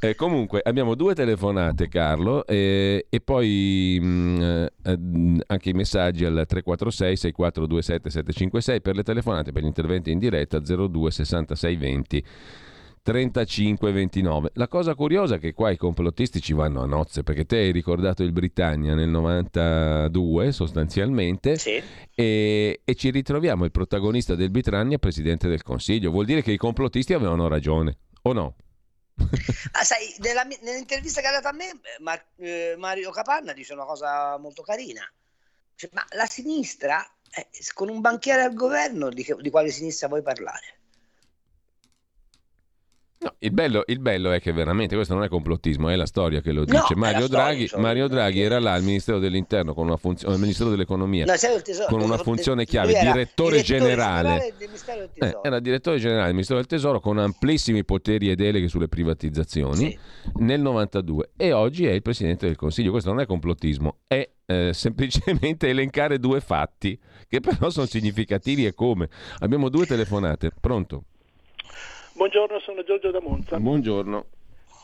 Eh, 0.00 0.14
comunque 0.14 0.60
abbiamo 0.64 0.94
due 0.94 1.14
telefonate, 1.14 1.88
Carlo, 1.88 2.46
eh, 2.46 3.06
e 3.08 3.20
poi 3.20 3.98
mh, 4.00 4.68
eh, 4.82 4.96
mh, 4.96 5.40
anche 5.46 5.70
i 5.70 5.72
messaggi 5.74 6.24
al 6.24 6.44
346 6.46 7.16
6427 7.16 8.10
756 8.10 8.80
per 8.80 8.96
le 8.96 9.02
telefonate, 9.02 9.52
per 9.52 9.62
gli 9.62 9.66
interventi 9.66 10.10
in 10.10 10.18
diretta 10.18 10.58
02 10.60 11.10
66 11.10 11.76
20 11.76 12.24
35 13.02 13.90
29. 13.90 14.50
La 14.54 14.68
cosa 14.68 14.94
curiosa 14.94 15.34
è 15.34 15.38
che 15.40 15.52
qua 15.54 15.70
i 15.70 15.76
complottisti 15.76 16.40
ci 16.40 16.52
vanno 16.52 16.82
a 16.82 16.86
nozze, 16.86 17.24
perché 17.24 17.44
te 17.44 17.56
hai 17.56 17.72
ricordato 17.72 18.22
il 18.22 18.30
Britannia 18.32 18.94
nel 18.94 19.08
92 19.08 20.52
sostanzialmente 20.52 21.58
Sì. 21.58 21.82
e, 22.14 22.80
e 22.84 22.94
ci 22.94 23.10
ritroviamo 23.10 23.64
il 23.64 23.72
protagonista 23.72 24.36
del 24.36 24.50
Britannia 24.50 24.98
presidente 24.98 25.48
del 25.48 25.62
Consiglio. 25.62 26.12
Vuol 26.12 26.26
dire 26.26 26.42
che 26.42 26.52
i 26.52 26.56
complottisti 26.56 27.12
avevano 27.12 27.48
ragione, 27.48 27.98
o 28.22 28.32
no? 28.32 28.54
Ah, 29.72 29.84
sai, 29.84 30.14
nella 30.18 30.44
nell'intervista 30.62 31.20
che 31.20 31.26
ha 31.26 31.32
dato 31.32 31.48
a 31.48 31.52
me, 31.52 31.70
Mar- 32.00 32.24
eh, 32.36 32.74
Mario 32.78 33.10
Capanna 33.10 33.52
dice 33.52 33.72
una 33.72 33.84
cosa 33.84 34.38
molto 34.38 34.62
carina. 34.62 35.00
Dice, 35.74 35.88
ma 35.92 36.04
la 36.14 36.26
sinistra, 36.26 37.04
eh, 37.34 37.48
con 37.74 37.88
un 37.88 38.00
banchiere 38.00 38.42
al 38.42 38.54
governo, 38.54 39.08
di, 39.08 39.24
che- 39.24 39.36
di 39.40 39.50
quale 39.50 39.70
sinistra 39.70 40.06
vuoi 40.08 40.22
parlare? 40.22 40.78
No, 43.22 43.34
il 43.38 43.52
bello, 43.52 43.84
il 43.86 44.00
bello 44.00 44.32
è 44.32 44.40
che 44.40 44.50
veramente 44.52 44.96
questo 44.96 45.14
non 45.14 45.22
è 45.22 45.28
complottismo, 45.28 45.88
è 45.88 45.94
la 45.94 46.06
storia 46.06 46.40
che 46.40 46.50
lo 46.50 46.60
No, 46.60 46.80
dice. 46.80 46.94
è 46.94 46.96
Mario, 46.96 47.26
storia, 47.26 47.44
Draghi, 47.44 47.68
cioè, 47.68 47.80
Mario 47.80 48.08
Draghi 48.08 48.40
era 48.40 48.58
là 48.58 48.72
al 48.72 48.82
Ministero 48.82 49.20
dell'Interno 49.20 49.74
con 49.74 49.86
una 49.86 49.96
funzione, 49.96 50.34
al 50.34 50.40
Ministero 50.40 50.70
dell'Economia 50.70 51.24
No, 51.24 51.34
tesoro- 51.62 51.86
con 51.88 52.00
una 52.00 52.18
funzione 52.18 52.64
chiave, 52.64 52.94
era 52.94 53.12
direttore, 53.12 53.62
generale. 53.62 54.52
del 54.58 54.68
Eh, 55.14 55.38
era 55.42 55.60
direttore 55.60 55.98
generale 55.98 56.24
del 56.24 56.32
Ministero 56.32 56.58
del 56.58 56.66
Tesoro 56.68 56.98
con 56.98 57.18
amplissimi 57.18 57.84
poteri 57.84 58.28
e 58.30 58.34
deleghe 58.34 58.66
sulle 58.66 58.88
privatizzazioni 58.88 59.96
nel 60.38 60.60
92 60.60 61.30
e 61.36 61.52
oggi 61.52 61.86
è 61.86 61.92
il 61.92 62.02
Presidente 62.02 62.46
del 62.46 62.56
Consiglio. 62.56 62.90
Questo 62.90 63.10
non 63.10 63.20
è 63.20 63.26
complottismo, 63.26 63.98
è 64.08 64.28
eh, 64.46 64.70
semplicemente 64.74 65.68
elencare 65.68 66.18
due 66.18 66.40
fatti 66.40 66.98
che 67.28 67.38
però 67.40 67.70
sono 67.70 67.86
significativi 67.86 68.66
e 68.66 68.74
come. 68.74 69.08
Abbiamo 69.38 69.68
due 69.68 69.86
telefonate. 69.86 70.50
Pronto? 70.60 71.04
Buongiorno, 72.22 72.60
sono 72.60 72.84
Giorgio 72.84 73.10
da 73.10 73.20
Monza. 73.20 73.58
Buongiorno. 73.58 74.26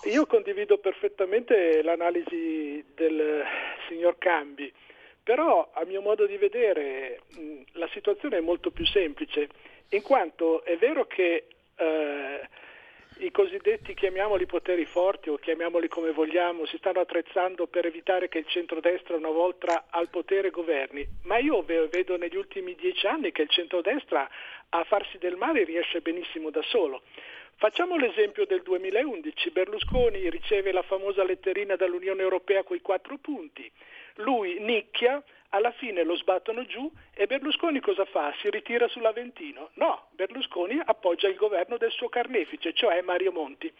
Io 0.06 0.26
condivido 0.26 0.78
perfettamente 0.78 1.84
l'analisi 1.84 2.84
del 2.96 3.44
signor 3.88 4.18
Cambi, 4.18 4.72
però 5.22 5.70
a 5.72 5.84
mio 5.84 6.00
modo 6.00 6.26
di 6.26 6.36
vedere 6.36 7.20
mh, 7.28 7.60
la 7.74 7.88
situazione 7.92 8.38
è 8.38 8.40
molto 8.40 8.72
più 8.72 8.84
semplice, 8.86 9.48
in 9.90 10.02
quanto 10.02 10.64
è 10.64 10.76
vero 10.78 11.06
che 11.06 11.46
eh, 11.76 12.48
i 13.20 13.30
cosiddetti, 13.30 13.94
chiamiamoli 13.94 14.46
poteri 14.46 14.84
forti 14.84 15.28
o 15.28 15.36
chiamiamoli 15.36 15.88
come 15.88 16.12
vogliamo, 16.12 16.66
si 16.66 16.76
stanno 16.76 17.00
attrezzando 17.00 17.66
per 17.66 17.86
evitare 17.86 18.28
che 18.28 18.38
il 18.38 18.46
centrodestra 18.46 19.16
una 19.16 19.30
volta 19.30 19.86
al 19.90 20.08
potere 20.08 20.50
governi, 20.50 21.06
ma 21.24 21.38
io 21.38 21.62
vedo 21.62 22.16
negli 22.16 22.36
ultimi 22.36 22.74
dieci 22.74 23.06
anni 23.06 23.32
che 23.32 23.42
il 23.42 23.48
centrodestra 23.48 24.28
a 24.68 24.84
farsi 24.84 25.18
del 25.18 25.36
male 25.36 25.64
riesce 25.64 26.00
benissimo 26.00 26.50
da 26.50 26.62
solo. 26.62 27.02
Facciamo 27.56 27.96
l'esempio 27.96 28.46
del 28.46 28.62
2011, 28.62 29.50
Berlusconi 29.50 30.30
riceve 30.30 30.70
la 30.70 30.82
famosa 30.82 31.24
letterina 31.24 31.74
dall'Unione 31.74 32.22
Europea 32.22 32.62
con 32.62 32.76
i 32.76 32.80
quattro 32.80 33.18
punti, 33.18 33.68
lui 34.18 34.58
nicchia, 34.60 35.22
alla 35.50 35.70
fine 35.72 36.02
lo 36.02 36.14
sbattono 36.16 36.64
giù 36.66 36.90
e 37.14 37.26
Berlusconi 37.26 37.80
cosa 37.80 38.04
fa? 38.04 38.34
Si 38.40 38.50
ritira 38.50 38.86
sull'Aventino? 38.88 39.70
No, 39.74 40.08
Berlusconi 40.10 40.80
appoggia 40.84 41.28
il 41.28 41.36
governo 41.36 41.76
del 41.76 41.90
suo 41.90 42.08
carnefice, 42.08 42.74
cioè 42.74 43.00
Mario 43.00 43.32
Monti. 43.32 43.72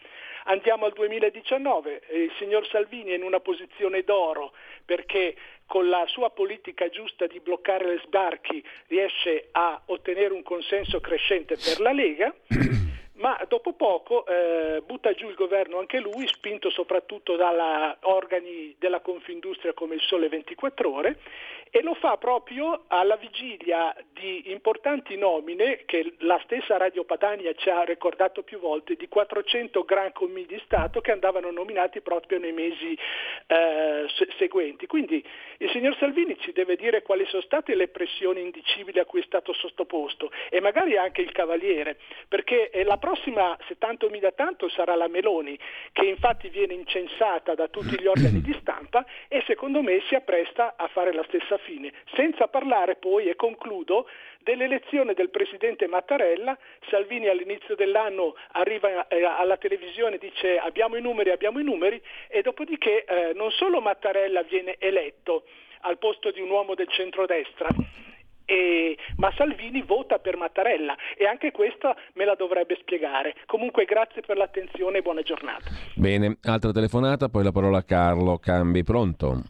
Andiamo 0.45 0.85
al 0.85 0.93
2019, 0.93 2.01
il 2.13 2.31
signor 2.39 2.65
Salvini 2.67 3.11
è 3.11 3.15
in 3.15 3.23
una 3.23 3.39
posizione 3.39 4.03
d'oro 4.03 4.53
perché 4.83 5.35
con 5.67 5.89
la 5.89 6.05
sua 6.07 6.31
politica 6.31 6.89
giusta 6.89 7.27
di 7.27 7.39
bloccare 7.39 7.85
le 7.85 8.01
sbarchi 8.05 8.63
riesce 8.87 9.49
a 9.51 9.79
ottenere 9.85 10.33
un 10.33 10.41
consenso 10.41 10.99
crescente 10.99 11.55
per 11.55 11.79
la 11.79 11.91
Lega 11.91 12.33
ma 13.19 13.39
dopo 13.47 13.73
poco 13.73 14.25
eh, 14.25 14.81
butta 14.85 15.13
giù 15.13 15.29
il 15.29 15.35
governo 15.35 15.79
anche 15.79 15.99
lui, 15.99 16.27
spinto 16.27 16.69
soprattutto 16.69 17.35
da 17.35 17.97
organi 18.01 18.75
della 18.79 19.01
Confindustria 19.01 19.73
come 19.73 19.95
il 19.95 20.01
Sole 20.01 20.29
24 20.29 20.91
Ore 20.91 21.19
e 21.71 21.81
lo 21.81 21.93
fa 21.93 22.17
proprio 22.17 22.85
alla 22.87 23.15
vigilia 23.15 23.95
di 24.13 24.51
importanti 24.51 25.17
nomine 25.17 25.83
che 25.85 26.15
la 26.19 26.39
stessa 26.43 26.77
Radio 26.77 27.03
Padania 27.03 27.53
ci 27.53 27.69
ha 27.69 27.83
ricordato 27.83 28.41
più 28.43 28.59
volte 28.59 28.95
di 28.95 29.07
400 29.07 29.83
gran 29.83 30.11
commi 30.11 30.45
di 30.45 30.59
Stato 30.65 30.99
che 31.01 31.11
andavano 31.11 31.51
nominati 31.51 32.01
proprio 32.01 32.39
nei 32.39 32.51
mesi 32.51 32.97
eh, 33.47 34.05
seguenti. 34.37 34.87
Quindi 34.87 35.23
il 35.57 35.69
signor 35.69 35.95
Salvini 35.97 36.37
ci 36.39 36.51
deve 36.51 36.75
dire 36.75 37.01
quali 37.03 37.25
sono 37.27 37.41
state 37.43 37.75
le 37.75 37.87
pressioni 37.87 38.41
indicibili 38.41 38.99
a 38.99 39.05
cui 39.05 39.21
è 39.21 39.25
stato 39.25 39.53
sottoposto 39.53 40.31
e 40.49 40.59
magari 40.59 40.97
anche 40.97 41.21
il 41.21 41.31
Cavaliere, 41.31 41.97
perché 42.27 42.71
la 42.83 42.97
prossima 42.97 43.57
70.000 43.67 44.33
tanto 44.35 44.69
sarà 44.69 44.95
la 44.95 45.07
Meloni, 45.07 45.57
che 45.91 46.05
infatti 46.05 46.49
viene 46.49 46.73
incensata 46.73 47.53
da 47.53 47.67
tutti 47.67 47.99
gli 47.99 48.07
organi 48.07 48.41
di 48.41 48.55
stampa 48.59 49.05
e 49.27 49.43
secondo 49.45 49.81
me 49.81 50.01
si 50.07 50.15
appresta 50.15 50.73
a 50.77 50.87
fare 50.87 51.13
la 51.13 51.23
stessa 51.27 51.58
fine, 51.63 51.91
senza 52.15 52.47
parlare 52.47 52.95
poi, 52.95 53.27
e 53.27 53.35
concludo, 53.35 54.07
dell'elezione 54.39 55.13
del 55.13 55.29
presidente 55.29 55.87
Mattarella, 55.87 56.57
Salvini 56.89 57.27
all'inizio 57.27 57.75
dell'anno 57.75 58.35
arriva 58.53 59.07
eh, 59.07 59.23
alla 59.23 59.57
televisione 59.57 60.15
e 60.15 60.19
dice 60.19 60.57
abbiamo 60.57 60.95
i 60.95 61.01
numeri, 61.01 61.29
abbiamo 61.29 61.59
i 61.59 61.63
numeri 61.63 62.01
e 62.27 62.41
dopodiché 62.41 63.05
eh, 63.05 63.33
non 63.33 63.51
solo 63.51 63.81
Mattarella 63.81 64.43
viene 64.43 64.75
eletto 64.79 65.43
al 65.81 65.97
posto 65.97 66.31
di 66.31 66.41
un 66.41 66.49
uomo 66.49 66.75
del 66.75 66.89
centrodestra, 66.89 67.67
e, 68.49 68.97
ma 69.17 69.31
Salvini 69.37 69.83
vota 69.83 70.17
per 70.17 70.35
Mattarella 70.35 70.95
e 71.15 71.27
anche 71.27 71.51
questa 71.51 71.95
me 72.13 72.25
la 72.25 72.33
dovrebbe 72.33 72.75
spiegare. 72.81 73.35
Comunque 73.45 73.85
grazie 73.85 74.21
per 74.21 74.37
l'attenzione 74.37 74.97
e 74.97 75.01
buona 75.03 75.21
giornata. 75.21 75.69
Bene, 75.95 76.37
altra 76.41 76.71
telefonata, 76.71 77.29
poi 77.29 77.43
la 77.43 77.51
parola 77.51 77.77
a 77.77 77.83
Carlo 77.83 78.39
Cambi, 78.39 78.83
pronto? 78.83 79.43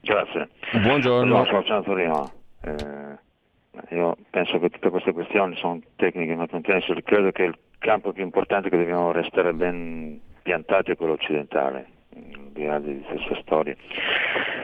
Grazie. 0.00 0.48
Buongiorno. 0.72 1.44
Sono 1.46 1.82
Torino. 1.82 2.30
Eh, 2.62 3.96
io 3.96 4.16
penso 4.30 4.60
che 4.60 4.70
tutte 4.70 4.88
queste 4.90 5.12
questioni 5.12 5.56
sono 5.56 5.80
tecniche 5.96 6.36
ma 6.36 6.46
manutenzione, 6.48 7.02
credo 7.02 7.32
che 7.32 7.42
il 7.42 7.58
campo 7.78 8.12
più 8.12 8.22
importante 8.22 8.68
che 8.68 8.76
dobbiamo 8.76 9.10
restare 9.10 9.52
ben 9.52 10.20
piantati 10.42 10.92
è 10.92 10.96
quello 10.96 11.14
occidentale, 11.14 11.86
al 12.14 12.50
di 12.52 12.64
là 12.66 12.78
di 12.78 13.02
queste 13.04 13.40
storie. 13.42 13.76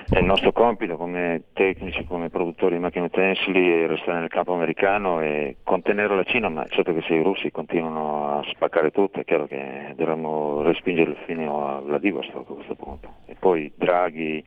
È 0.08 0.18
il 0.18 0.24
nostro 0.24 0.52
compito 0.52 0.96
come 0.96 1.42
tecnici, 1.52 2.04
come 2.04 2.30
produttori 2.30 2.76
di 2.76 2.80
macchine 2.80 3.06
utensili, 3.06 3.82
è 3.82 3.88
restare 3.88 4.20
nel 4.20 4.28
campo 4.28 4.54
americano 4.54 5.20
e 5.20 5.56
contenere 5.64 6.14
la 6.14 6.22
Cina, 6.22 6.48
ma 6.48 6.64
certo 6.68 6.94
che 6.94 7.02
se 7.02 7.14
i 7.14 7.22
russi 7.22 7.50
continuano 7.50 8.38
a 8.38 8.44
spaccare 8.52 8.92
tutto 8.92 9.18
è 9.18 9.24
chiaro 9.24 9.48
che 9.48 9.92
dovremmo 9.96 10.62
respingere 10.62 11.16
fino 11.26 11.66
a 11.66 11.80
Vladivostok 11.80 12.48
a 12.48 12.54
questo 12.54 12.76
punto. 12.76 13.14
E 13.26 13.34
poi 13.36 13.72
Draghi 13.74 14.44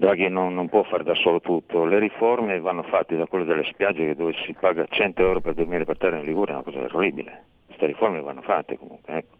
Draghi 0.00 0.30
non, 0.30 0.54
non, 0.54 0.70
può 0.70 0.82
fare 0.84 1.04
da 1.04 1.14
solo 1.14 1.40
tutto, 1.40 1.84
le 1.84 1.98
riforme 1.98 2.58
vanno 2.58 2.82
fatte 2.84 3.18
da 3.18 3.26
quelle 3.26 3.44
delle 3.44 3.64
spiagge 3.64 4.14
dove 4.14 4.32
si 4.46 4.54
paga 4.58 4.86
100 4.88 5.20
euro 5.20 5.40
per 5.42 5.52
dormire 5.52 5.84
per 5.84 5.98
terra 5.98 6.16
in 6.16 6.24
Liguria, 6.24 6.54
è 6.54 6.56
una 6.56 6.64
cosa 6.64 6.96
orribile. 6.96 7.44
Queste 7.66 7.84
riforme 7.84 8.22
vanno 8.22 8.40
fatte 8.40 8.78
comunque. 8.78 9.12
Ecco. 9.18 9.36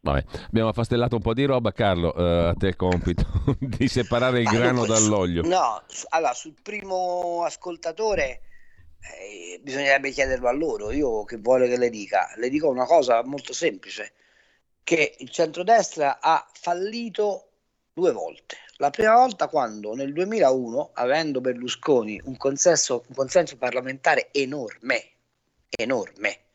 Vabbè, 0.00 0.24
abbiamo 0.48 0.68
affastellato 0.68 1.16
un 1.16 1.22
po' 1.22 1.32
di 1.32 1.46
roba, 1.46 1.72
Carlo, 1.72 2.14
eh, 2.14 2.48
a 2.48 2.54
te 2.54 2.66
il 2.66 2.76
compito 2.76 3.24
di 3.58 3.88
separare 3.88 4.40
il 4.40 4.48
grano 4.50 4.84
dall'olio. 4.84 5.40
No, 5.40 5.80
allora 6.10 6.34
sul 6.34 6.54
primo 6.62 7.42
ascoltatore 7.42 8.40
eh, 9.00 9.58
bisognerebbe 9.62 10.10
chiederlo 10.10 10.48
a 10.48 10.52
loro, 10.52 10.90
io 10.90 11.24
che 11.24 11.38
vuole 11.38 11.66
che 11.66 11.78
le 11.78 11.88
dica, 11.88 12.34
le 12.36 12.50
dico 12.50 12.68
una 12.68 12.84
cosa 12.84 13.24
molto 13.24 13.54
semplice, 13.54 14.12
che 14.84 15.14
il 15.18 15.30
centrodestra 15.30 16.18
ha 16.20 16.46
fallito 16.52 17.46
due 17.94 18.12
volte. 18.12 18.56
La 18.82 18.90
prima 18.90 19.14
volta 19.14 19.46
quando 19.46 19.94
nel 19.94 20.12
2001, 20.12 20.90
avendo 20.94 21.40
Berlusconi 21.40 22.20
un 22.24 22.36
consenso, 22.36 23.04
un 23.06 23.14
consenso 23.14 23.56
parlamentare 23.56 24.30
enorme, 24.32 25.10
enorme, 25.70 26.46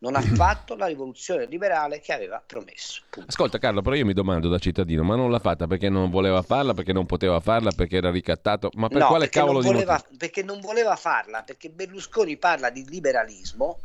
non 0.00 0.14
ha 0.14 0.20
fatto 0.36 0.76
la 0.76 0.84
rivoluzione 0.84 1.46
liberale 1.46 2.00
che 2.00 2.12
aveva 2.12 2.42
promesso. 2.46 3.00
Punto. 3.08 3.30
Ascolta 3.30 3.56
Carlo, 3.56 3.80
però 3.80 3.96
io 3.96 4.04
mi 4.04 4.12
domando 4.12 4.50
da 4.50 4.58
cittadino, 4.58 5.02
ma 5.04 5.16
non 5.16 5.30
l'ha 5.30 5.38
fatta 5.38 5.66
perché 5.66 5.88
non 5.88 6.10
voleva 6.10 6.42
farla, 6.42 6.74
perché 6.74 6.92
non 6.92 7.06
poteva 7.06 7.40
farla, 7.40 7.70
perché 7.70 7.96
era 7.96 8.10
ricattato, 8.10 8.68
ma 8.74 8.88
per 8.88 8.98
no, 8.98 9.06
quale 9.06 9.30
cavolo 9.30 9.62
voleva, 9.62 9.94
di 9.96 10.02
motivo? 10.02 10.16
Perché 10.18 10.42
non 10.42 10.60
voleva 10.60 10.96
farla, 10.96 11.44
perché 11.44 11.70
Berlusconi 11.70 12.36
parla 12.36 12.68
di 12.68 12.86
liberalismo, 12.86 13.78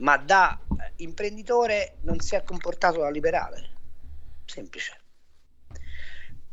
ma 0.00 0.18
da 0.18 0.60
imprenditore 0.96 1.96
non 2.02 2.20
si 2.20 2.34
è 2.34 2.42
comportato 2.42 3.00
da 3.00 3.08
liberale. 3.08 3.70
Semplice 4.44 5.04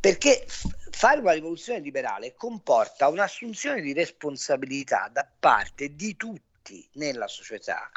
perché 0.03 0.43
fare 0.49 1.21
una 1.21 1.31
rivoluzione 1.31 1.79
liberale 1.79 2.33
comporta 2.33 3.07
un'assunzione 3.07 3.79
di 3.79 3.93
responsabilità 3.93 5.09
da 5.09 5.25
parte 5.39 5.95
di 5.95 6.17
tutti 6.17 6.85
nella 6.95 7.29
società 7.29 7.89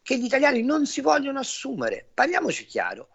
che 0.00 0.18
gli 0.18 0.24
italiani 0.24 0.62
non 0.62 0.86
si 0.86 1.02
vogliono 1.02 1.40
assumere. 1.40 2.08
Parliamoci 2.14 2.64
chiaro, 2.64 3.10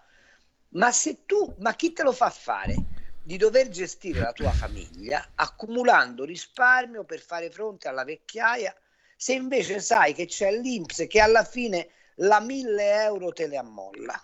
ma 0.73 0.91
se 0.91 1.25
tu, 1.25 1.55
ma 1.57 1.73
chi 1.73 1.91
te 1.91 2.03
lo 2.03 2.11
fa 2.11 2.29
fare 2.29 2.75
di 3.23 3.37
dover 3.37 3.69
gestire 3.69 4.19
la 4.19 4.31
tua 4.31 4.51
famiglia 4.51 5.31
accumulando 5.33 6.23
risparmio 6.23 7.03
per 7.03 7.21
fare 7.21 7.49
fronte 7.49 7.87
alla 7.87 8.03
vecchiaia, 8.03 8.75
se 9.17 9.33
invece 9.33 9.79
sai 9.79 10.13
che 10.13 10.27
c'è 10.27 10.51
l'Inps 10.51 11.05
che 11.09 11.19
alla 11.19 11.43
fine 11.43 11.89
la 12.17 12.39
1000 12.39 13.01
euro 13.05 13.31
te 13.31 13.47
le 13.47 13.57
ammolla? 13.57 14.23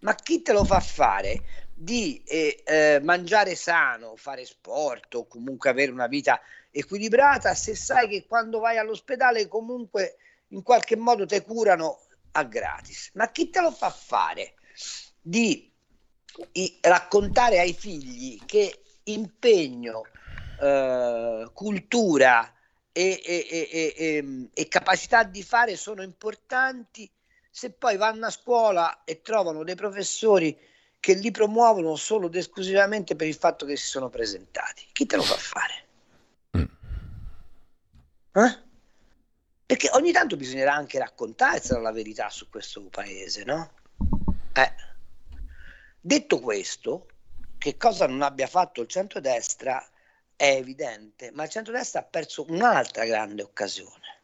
Ma 0.00 0.14
chi 0.14 0.40
te 0.40 0.52
lo 0.52 0.64
fa 0.64 0.80
fare 0.80 1.63
di 1.74 2.22
eh, 2.24 2.62
eh, 2.64 3.00
mangiare 3.02 3.56
sano, 3.56 4.14
fare 4.14 4.44
sport 4.44 5.14
o 5.16 5.26
comunque 5.26 5.70
avere 5.70 5.90
una 5.90 6.06
vita 6.06 6.40
equilibrata 6.70 7.54
se 7.54 7.74
sai 7.74 8.08
che 8.08 8.26
quando 8.26 8.60
vai 8.60 8.78
all'ospedale 8.78 9.48
comunque 9.48 10.16
in 10.48 10.62
qualche 10.62 10.96
modo 10.96 11.26
ti 11.26 11.40
curano 11.40 12.00
a 12.32 12.44
gratis. 12.44 13.10
Ma 13.14 13.30
chi 13.30 13.50
te 13.50 13.60
lo 13.60 13.72
fa 13.72 13.90
fare 13.90 14.54
di 15.20 15.72
i, 16.52 16.78
raccontare 16.80 17.58
ai 17.58 17.72
figli 17.72 18.44
che 18.44 18.82
impegno, 19.04 20.10
eh, 20.60 21.50
cultura 21.52 22.52
e, 22.92 23.20
e, 23.24 23.68
e, 23.96 24.48
e 24.52 24.68
capacità 24.68 25.24
di 25.24 25.42
fare 25.42 25.76
sono 25.76 26.02
importanti 26.02 27.10
se 27.50 27.72
poi 27.72 27.96
vanno 27.96 28.26
a 28.26 28.30
scuola 28.30 29.02
e 29.04 29.20
trovano 29.20 29.64
dei 29.64 29.74
professori 29.74 30.56
che 31.04 31.12
li 31.12 31.30
promuovono 31.30 31.96
solo 31.96 32.28
ed 32.28 32.34
esclusivamente 32.36 33.14
per 33.14 33.26
il 33.26 33.34
fatto 33.34 33.66
che 33.66 33.76
si 33.76 33.84
sono 33.84 34.08
presentati. 34.08 34.88
Chi 34.90 35.04
te 35.04 35.16
lo 35.16 35.22
fa 35.22 35.36
fare? 35.36 35.86
Mm. 36.56 36.64
Eh? 38.32 38.62
Perché 39.66 39.90
ogni 39.92 40.12
tanto 40.12 40.36
bisognerà 40.36 40.72
anche 40.72 40.98
raccontarsela 40.98 41.78
la 41.78 41.92
verità 41.92 42.30
su 42.30 42.48
questo 42.48 42.80
paese, 42.84 43.44
no? 43.44 43.70
Eh. 44.54 44.72
Detto 46.00 46.40
questo, 46.40 47.06
che 47.58 47.76
cosa 47.76 48.06
non 48.06 48.22
abbia 48.22 48.46
fatto 48.46 48.80
il 48.80 48.88
centrodestra 48.88 49.86
è 50.34 50.54
evidente, 50.56 51.30
ma 51.32 51.42
il 51.42 51.50
centrodestra 51.50 52.00
ha 52.00 52.04
perso 52.04 52.46
un'altra 52.48 53.04
grande 53.04 53.42
occasione, 53.42 54.22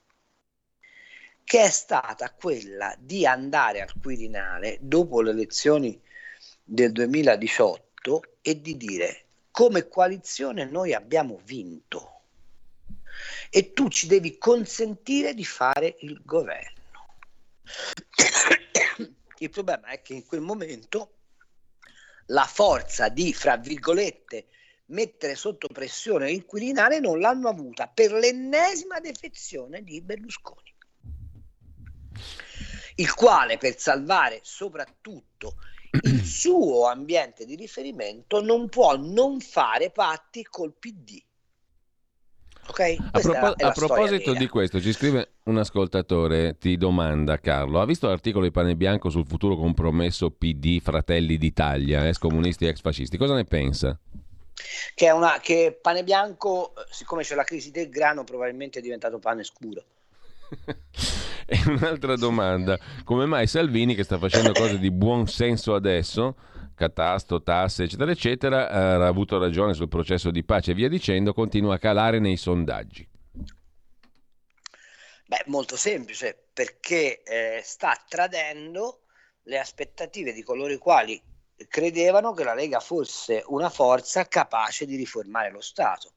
che 1.45 1.61
è 1.61 1.71
stata 1.71 2.33
quella 2.33 2.97
di 2.99 3.27
andare 3.27 3.83
al 3.83 3.93
Quirinale 4.01 4.79
dopo 4.81 5.21
le 5.21 5.33
elezioni 5.33 6.09
del 6.73 6.93
2018 6.93 8.23
e 8.43 8.61
di 8.61 8.77
dire 8.77 9.25
come 9.51 9.89
coalizione 9.89 10.65
noi 10.65 10.95
abbiamo 10.95 11.41
vinto 11.43 12.21
e 13.51 13.73
tu 13.73 13.89
ci 13.89 14.07
devi 14.07 14.39
consentire 14.39 15.35
di 15.35 15.45
fare 15.45 15.97
il 16.01 16.23
governo. 16.25 16.79
Il 19.39 19.51
problema 19.51 19.89
è 19.89 20.01
che 20.01 20.15
in 20.15 20.25
quel 20.25 20.43
momento 20.43 21.15
la 22.27 22.45
forza 22.45 23.09
di, 23.09 23.35
fra 23.35 23.57
virgolette, 23.57 24.47
mettere 24.87 25.35
sotto 25.35 25.67
pressione 25.67 26.27
l'inquilinale 26.27 27.01
non 27.01 27.19
l'hanno 27.19 27.49
avuta 27.49 27.89
per 27.89 28.13
l'ennesima 28.13 29.01
defezione 29.01 29.83
di 29.83 30.01
Berlusconi, 30.01 30.73
il 32.95 33.13
quale 33.15 33.59
per 33.59 33.77
salvare 33.77 34.39
soprattutto 34.43 35.57
il 35.91 36.25
suo 36.25 36.87
ambiente 36.87 37.45
di 37.45 37.57
riferimento 37.57 38.41
non 38.43 38.69
può 38.69 38.97
non 38.97 39.41
fare 39.41 39.91
patti 39.91 40.45
col 40.45 40.75
PD. 40.79 41.23
Okay? 42.69 42.97
A, 43.11 43.19
propo- 43.19 43.55
a 43.65 43.73
proposito 43.73 44.33
di 44.33 44.47
questo, 44.47 44.81
ci 44.81 44.93
scrive 44.93 45.33
un 45.45 45.59
ascoltatore, 45.59 46.57
ti 46.59 46.77
domanda 46.77 47.39
Carlo, 47.39 47.81
ha 47.81 47.85
visto 47.85 48.07
l'articolo 48.07 48.45
di 48.45 48.53
Pane 48.53 48.77
Bianco 48.77 49.11
sul 49.11 49.27
futuro 49.27 49.57
compromesso 49.57 50.31
PD 50.31 50.81
Fratelli 50.81 51.37
d'Italia, 51.37 52.07
ex 52.07 52.19
comunisti 52.19 52.67
e 52.67 52.69
ex 52.69 52.81
fascisti? 52.81 53.17
Cosa 53.17 53.35
ne 53.35 53.45
pensa? 53.45 53.99
Che, 54.95 55.07
è 55.07 55.11
una, 55.11 55.41
che 55.41 55.77
Pane 55.81 56.05
Bianco, 56.05 56.75
siccome 56.91 57.23
c'è 57.23 57.35
la 57.35 57.45
crisi 57.45 57.73
del 57.73 57.89
grano, 57.89 58.23
probabilmente 58.23 58.79
è 58.79 58.83
diventato 58.83 59.19
pane 59.19 59.43
scuro. 59.43 59.83
e 61.47 61.61
un'altra 61.67 62.17
domanda, 62.17 62.79
come 63.05 63.27
mai 63.27 63.47
Salvini 63.47 63.95
che 63.95 64.05
sta 64.05 64.19
facendo 64.19 64.53
cose 64.53 64.79
di 64.79 64.91
buon 64.91 65.27
senso 65.27 65.75
adesso 65.75 66.37
catasto, 66.75 67.43
tasse, 67.43 67.85
eccetera, 67.85 68.11
eccetera, 68.11 68.71
ha 68.71 69.07
avuto 69.07 69.39
ragione 69.39 69.75
sul 69.75 69.89
processo 69.89 70.31
di 70.31 70.43
pace 70.45 70.71
e 70.71 70.75
via 70.75 70.89
dicendo, 70.89 71.35
continua 71.35 71.75
a 71.75 71.79
calare 71.79 72.19
nei 72.21 72.39
sondaggi. 72.39 73.07
Beh, 75.27 75.45
molto 75.47 75.77
semplice, 75.77 76.47
perché 76.53 77.23
eh, 77.23 77.61
sta 77.63 77.95
tradendo 78.09 79.03
le 79.43 79.59
aspettative 79.59 80.33
di 80.33 80.43
coloro 80.43 80.73
i 80.73 80.79
quali 80.79 81.23
credevano 81.69 82.33
che 82.33 82.45
la 82.45 82.55
Lega 82.55 82.81
fosse 82.81 83.43
una 83.47 83.69
forza 83.69 84.27
capace 84.27 84.87
di 84.87 84.97
riformare 84.97 85.51
lo 85.51 85.61
Stato. 85.61 86.15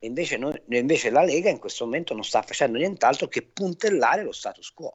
Invece, 0.00 0.38
noi, 0.38 0.60
invece 0.68 1.10
la 1.10 1.22
Lega 1.22 1.50
in 1.50 1.58
questo 1.58 1.84
momento 1.84 2.14
non 2.14 2.24
sta 2.24 2.42
facendo 2.42 2.78
nient'altro 2.78 3.28
che 3.28 3.42
puntellare 3.42 4.22
lo 4.22 4.32
status 4.32 4.72
quo. 4.72 4.94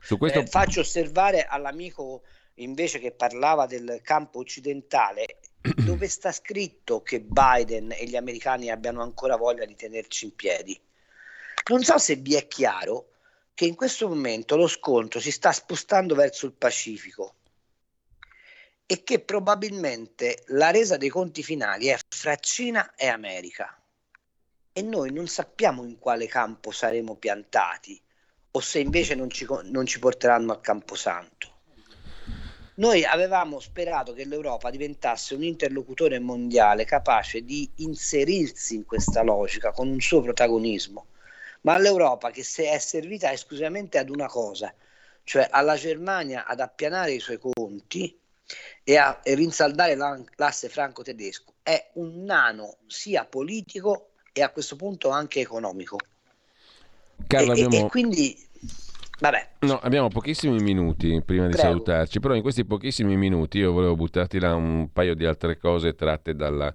Su 0.00 0.16
questo... 0.16 0.40
Eh, 0.40 0.46
faccio 0.46 0.80
osservare 0.80 1.44
all'amico 1.44 2.22
invece 2.56 2.98
che 2.98 3.12
parlava 3.12 3.66
del 3.66 4.00
campo 4.02 4.38
occidentale, 4.38 5.38
dove 5.84 6.08
sta 6.08 6.32
scritto 6.32 7.02
che 7.02 7.20
Biden 7.20 7.92
e 7.92 8.06
gli 8.06 8.16
americani 8.16 8.70
abbiano 8.70 9.02
ancora 9.02 9.36
voglia 9.36 9.66
di 9.66 9.74
tenerci 9.74 10.24
in 10.24 10.34
piedi? 10.34 10.80
Non 11.70 11.82
so 11.82 11.98
se 11.98 12.16
vi 12.16 12.34
è 12.34 12.48
chiaro 12.48 13.10
che 13.54 13.66
in 13.66 13.74
questo 13.74 14.08
momento 14.08 14.56
lo 14.56 14.66
scontro 14.66 15.20
si 15.20 15.30
sta 15.30 15.52
spostando 15.52 16.14
verso 16.14 16.46
il 16.46 16.52
Pacifico 16.52 17.34
e 18.86 19.02
che 19.04 19.20
probabilmente 19.20 20.42
la 20.48 20.70
resa 20.70 20.96
dei 20.96 21.08
conti 21.08 21.42
finali 21.42 21.86
è 21.86 21.98
fra 22.08 22.36
Cina 22.36 22.94
e 22.94 23.06
America. 23.06 23.76
E 24.72 24.82
noi 24.82 25.12
non 25.12 25.28
sappiamo 25.28 25.84
in 25.84 25.98
quale 25.98 26.26
campo 26.26 26.70
saremo 26.70 27.16
piantati 27.16 28.00
o 28.54 28.60
se 28.60 28.80
invece 28.80 29.14
non 29.14 29.30
ci, 29.30 29.46
non 29.64 29.86
ci 29.86 29.98
porteranno 29.98 30.52
al 30.52 30.60
Camposanto. 30.60 31.50
Noi 32.74 33.04
avevamo 33.04 33.60
sperato 33.60 34.14
che 34.14 34.24
l'Europa 34.24 34.70
diventasse 34.70 35.34
un 35.34 35.42
interlocutore 35.42 36.18
mondiale 36.18 36.84
capace 36.84 37.44
di 37.44 37.70
inserirsi 37.76 38.74
in 38.74 38.86
questa 38.86 39.22
logica 39.22 39.72
con 39.72 39.88
un 39.88 40.00
suo 40.00 40.22
protagonismo, 40.22 41.06
ma 41.62 41.78
l'Europa 41.78 42.30
che 42.30 42.42
si 42.42 42.62
è 42.62 42.78
servita 42.78 43.30
esclusivamente 43.30 43.98
ad 43.98 44.08
una 44.08 44.26
cosa, 44.26 44.74
cioè 45.22 45.46
alla 45.50 45.76
Germania 45.76 46.46
ad 46.46 46.60
appianare 46.60 47.12
i 47.12 47.20
suoi 47.20 47.38
conti 47.38 48.18
e 48.84 48.96
a 48.96 49.20
e 49.22 49.34
rinsaldare 49.34 49.96
l'asse 50.36 50.68
franco-tedesco, 50.68 51.54
è 51.62 51.90
un 51.94 52.24
nano 52.24 52.78
sia 52.86 53.24
politico 53.24 54.10
e 54.32 54.42
a 54.42 54.50
questo 54.50 54.76
punto 54.76 55.10
anche 55.10 55.40
economico. 55.40 55.98
Carlo, 57.26 57.54
e, 57.54 57.64
abbiamo... 57.64 57.86
e 57.86 57.88
quindi 57.88 58.50
Vabbè. 59.22 59.48
No, 59.60 59.78
abbiamo 59.80 60.08
pochissimi 60.08 60.60
minuti 60.60 61.22
prima 61.24 61.46
di 61.46 61.52
Prego. 61.52 61.68
salutarci, 61.68 62.18
però 62.18 62.34
in 62.34 62.42
questi 62.42 62.64
pochissimi 62.64 63.16
minuti 63.16 63.58
io 63.58 63.70
volevo 63.70 63.94
buttarti 63.94 64.40
là 64.40 64.52
un 64.56 64.88
paio 64.92 65.14
di 65.14 65.24
altre 65.24 65.58
cose 65.58 65.94
tratte 65.94 66.34
dalla, 66.34 66.74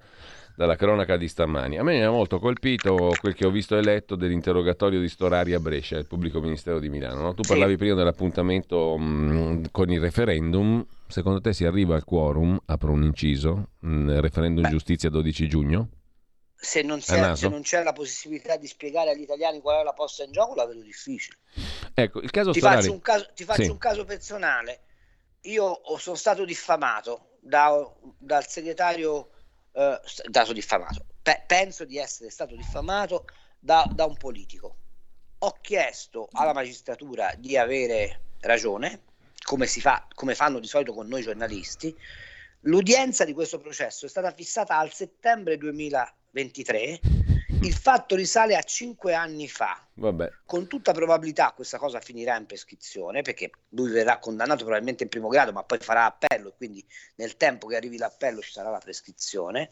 dalla 0.56 0.78
cronaca 0.78 1.18
di 1.18 1.28
stamani. 1.28 1.78
A 1.78 1.84
me 1.84 1.98
mi 1.98 2.04
ha 2.06 2.10
molto 2.10 2.40
colpito 2.40 3.12
quel 3.20 3.36
che 3.36 3.46
ho 3.46 3.52
visto 3.52 3.78
e 3.78 3.84
letto 3.84 4.16
dell'interrogatorio 4.16 5.02
di 5.02 5.10
Storari 5.10 5.54
a 5.56 5.60
Brescia, 5.60 5.98
il 5.98 6.06
pubblico 6.06 6.40
ministero 6.40 6.80
di 6.80 6.88
Milano. 6.88 7.22
No? 7.22 7.34
Tu 7.34 7.44
sì. 7.44 7.50
parlavi 7.50 7.76
prima 7.76 7.96
dell'appuntamento 7.96 8.98
mh, 8.98 9.72
con 9.72 9.92
il 9.92 10.00
referendum. 10.00 10.86
Secondo 11.08 11.42
te 11.42 11.54
si 11.54 11.66
arriva 11.66 11.96
al 11.96 12.04
quorum, 12.04 12.60
apro 12.66 12.92
un 12.92 13.04
inciso, 13.04 13.70
mh, 13.80 14.20
referendum 14.20 14.64
Beh. 14.64 14.70
giustizia 14.70 15.10
12 15.10 15.48
giugno? 15.48 15.90
se 16.60 16.82
non, 16.82 17.00
se 17.02 17.48
non, 17.48 17.62
c'è 17.62 17.84
la 17.84 17.94
possibilità 17.94 18.58
di 18.58 18.68
spiegare 18.68 19.12
agli 19.12 19.22
italiani 19.22 19.62
qual 19.62 19.80
è 19.80 19.84
la 19.84 19.94
posta 19.94 20.24
in 20.24 20.32
gioco, 20.32 20.56
la 20.56 20.66
vedo 20.66 20.82
difficile. 20.82 21.38
Ecco, 21.94 22.20
il 22.20 22.32
caso 22.32 22.52
ti 22.52 22.60
Solari... 22.60 22.78
faccio, 22.78 22.92
un 22.92 23.02
caso, 23.02 23.30
ti 23.34 23.44
faccio 23.44 23.64
sì. 23.64 23.70
un 23.70 23.78
caso 23.78 24.06
personale. 24.06 24.82
Io 25.42 25.82
sono 25.98 26.16
stato 26.16 26.46
diffamato 26.46 27.38
da, 27.42 27.70
dal 28.18 28.48
segretario, 28.48 29.30
eh, 29.72 30.00
dato 30.30 30.52
diffamato. 30.52 31.06
Pe- 31.22 31.44
penso 31.46 31.86
di 31.86 31.98
essere 31.98 32.32
stato 32.32 32.56
diffamato 32.56 33.26
da, 33.60 33.88
da 33.94 34.06
un 34.06 34.18
politico. 34.18 34.78
Ho 35.40 35.58
chiesto 35.62 36.28
alla 36.32 36.54
magistratura 36.54 37.34
di 37.38 37.56
avere 37.56 38.22
ragione, 38.40 39.04
come, 39.44 39.66
si 39.68 39.82
fa, 39.82 40.08
come 40.14 40.36
fanno 40.36 40.60
di 40.60 40.68
solito 40.68 40.94
con 40.94 41.08
noi 41.08 41.22
giornalisti. 41.22 41.96
L'udienza 42.62 43.24
di 43.24 43.34
questo 43.34 43.60
processo 43.60 44.06
è 44.06 44.10
stata 44.10 44.32
fissata 44.32 44.78
al 44.78 44.92
settembre 44.92 45.58
2000 45.58 46.16
23, 46.38 47.00
il 47.64 47.74
fatto 47.74 48.16
risale 48.16 48.56
a 48.56 48.62
cinque 48.62 49.16
anni 49.16 49.48
fa. 49.48 49.84
Vabbè. 49.96 50.30
Con 50.46 50.68
tutta 50.68 50.92
probabilità 50.92 51.52
questa 51.54 51.80
cosa 51.80 52.00
finirà 52.00 52.38
in 52.38 52.46
prescrizione 52.46 53.24
perché 53.24 53.50
lui 53.70 53.90
verrà 53.90 54.20
condannato 54.20 54.64
probabilmente 54.64 55.02
in 55.02 55.10
primo 55.10 55.30
grado, 55.30 55.52
ma 55.52 55.64
poi 55.64 55.80
farà 55.80 56.06
appello 56.06 56.50
e 56.50 56.54
quindi 56.56 56.86
nel 57.16 57.38
tempo 57.38 57.66
che 57.66 57.76
arrivi 57.76 57.98
l'appello 57.98 58.42
ci 58.42 58.52
sarà 58.52 58.70
la 58.70 58.78
prescrizione. 58.78 59.72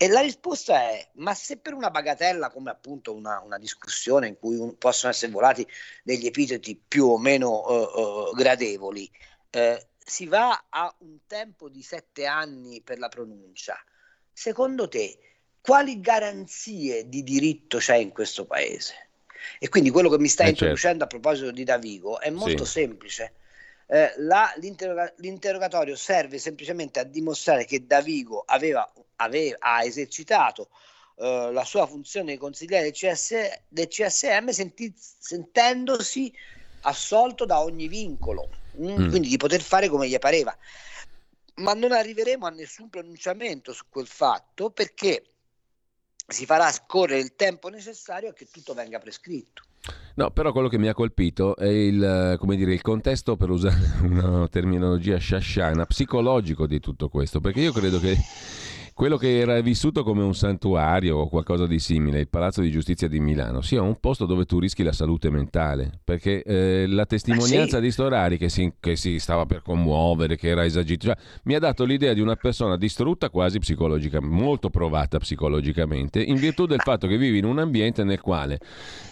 E 0.00 0.06
la 0.06 0.20
risposta 0.20 0.80
è: 0.80 1.08
ma 1.14 1.34
se 1.34 1.56
per 1.56 1.74
una 1.74 1.90
bagatella 1.90 2.50
come 2.50 2.70
appunto 2.70 3.12
una, 3.12 3.40
una 3.40 3.58
discussione 3.58 4.28
in 4.28 4.38
cui 4.38 4.56
un, 4.56 4.78
possono 4.78 5.10
essere 5.10 5.32
volati 5.32 5.66
degli 6.04 6.24
epiteti 6.24 6.76
più 6.76 7.06
o 7.06 7.18
meno 7.18 7.64
uh, 7.66 7.98
uh, 7.98 8.32
gradevoli, 8.32 9.10
uh, 9.52 9.76
si 9.98 10.26
va 10.26 10.66
a 10.68 10.94
un 10.98 11.18
tempo 11.26 11.68
di 11.68 11.82
sette 11.82 12.26
anni 12.26 12.80
per 12.80 12.98
la 13.00 13.08
pronuncia, 13.08 13.76
secondo 14.32 14.88
te 14.88 15.18
quali 15.60 16.00
garanzie 16.00 17.08
di 17.08 17.22
diritto 17.24 17.78
c'è 17.78 17.96
in 17.96 18.12
questo 18.12 18.46
paese? 18.46 18.94
E 19.58 19.68
quindi 19.68 19.90
quello 19.90 20.08
che 20.08 20.18
mi 20.18 20.28
stai 20.28 20.46
eh 20.46 20.48
certo. 20.50 20.64
introducendo 20.64 21.00
certo. 21.00 21.16
a 21.16 21.20
proposito 21.20 21.50
di 21.50 21.64
Davigo 21.64 22.20
è 22.20 22.30
molto 22.30 22.64
sì. 22.64 22.80
semplice. 22.80 23.32
Eh, 23.86 24.14
la, 24.18 24.52
l'interroga- 24.56 25.12
l'interrogatorio 25.16 25.96
serve 25.96 26.38
semplicemente 26.38 27.00
a 27.00 27.04
dimostrare 27.04 27.64
che 27.64 27.86
Davigo 27.86 28.44
aveva, 28.46 28.90
aveva, 29.18 29.56
ha 29.60 29.84
esercitato 29.84 30.68
eh, 31.16 31.50
la 31.52 31.64
sua 31.64 31.86
funzione 31.86 32.32
di 32.32 32.38
consigliere 32.38 32.84
del, 32.84 32.92
CS, 32.92 33.34
del 33.68 33.88
CSM 33.88 34.48
senti- 34.48 34.94
sentendosi 34.96 36.32
assolto 36.82 37.44
da 37.44 37.60
ogni 37.60 37.88
vincolo, 37.88 38.48
mm, 38.80 38.88
mm. 38.88 39.08
quindi 39.10 39.28
di 39.28 39.36
poter 39.36 39.60
fare 39.60 39.88
come 39.88 40.08
gli 40.08 40.18
pareva. 40.18 40.56
Ma 41.56 41.74
non 41.74 41.92
arriveremo 41.92 42.46
a 42.46 42.50
nessun 42.50 42.88
pronunciamento 42.88 43.72
su 43.72 43.84
quel 43.88 44.06
fatto 44.06 44.70
perché 44.70 45.24
si 46.26 46.46
farà 46.46 46.70
scorrere 46.70 47.20
il 47.20 47.34
tempo 47.34 47.68
necessario 47.68 48.30
a 48.30 48.32
che 48.32 48.46
tutto 48.50 48.74
venga 48.74 48.98
prescritto. 48.98 49.62
No, 50.14 50.30
però 50.30 50.52
quello 50.52 50.68
che 50.68 50.78
mi 50.78 50.88
ha 50.88 50.94
colpito 50.94 51.56
è 51.56 51.66
il, 51.66 52.38
dire, 52.40 52.72
il 52.74 52.82
contesto, 52.82 53.36
per 53.36 53.50
usare 53.50 53.76
una 54.02 54.46
terminologia 54.48 55.18
shasciana, 55.18 55.86
psicologico 55.86 56.66
di 56.66 56.80
tutto 56.80 57.08
questo, 57.08 57.40
perché 57.40 57.60
io 57.60 57.72
credo 57.72 57.98
che 57.98 58.16
quello 58.98 59.16
che 59.16 59.38
era 59.38 59.60
vissuto 59.60 60.02
come 60.02 60.24
un 60.24 60.34
santuario 60.34 61.18
o 61.18 61.28
qualcosa 61.28 61.68
di 61.68 61.78
simile, 61.78 62.18
il 62.18 62.28
Palazzo 62.28 62.62
di 62.62 62.68
Giustizia 62.72 63.06
di 63.06 63.20
Milano, 63.20 63.60
sia 63.60 63.80
un 63.80 64.00
posto 64.00 64.26
dove 64.26 64.44
tu 64.44 64.58
rischi 64.58 64.82
la 64.82 64.90
salute 64.90 65.30
mentale, 65.30 66.00
perché 66.02 66.42
eh, 66.42 66.84
la 66.88 67.06
testimonianza 67.06 67.76
ah, 67.76 67.78
sì? 67.78 67.84
di 67.84 67.92
Storari 67.92 68.38
che 68.38 68.48
si, 68.48 68.72
che 68.80 68.96
si, 68.96 69.20
stava 69.20 69.46
per 69.46 69.62
commuovere, 69.62 70.34
che 70.34 70.48
era 70.48 70.64
esagito, 70.64 71.06
cioè, 71.06 71.16
mi 71.44 71.54
ha 71.54 71.60
dato 71.60 71.84
l'idea 71.84 72.12
di 72.12 72.20
una 72.20 72.34
persona 72.34 72.76
distrutta 72.76 73.30
quasi 73.30 73.60
psicologicamente, 73.60 74.34
molto 74.34 74.68
provata 74.68 75.18
psicologicamente, 75.18 76.20
in 76.20 76.34
virtù 76.34 76.66
del 76.66 76.80
fatto 76.80 77.06
che 77.06 77.16
vivi 77.18 77.38
in 77.38 77.44
un 77.44 77.60
ambiente 77.60 78.02
nel 78.02 78.20
quale 78.20 78.58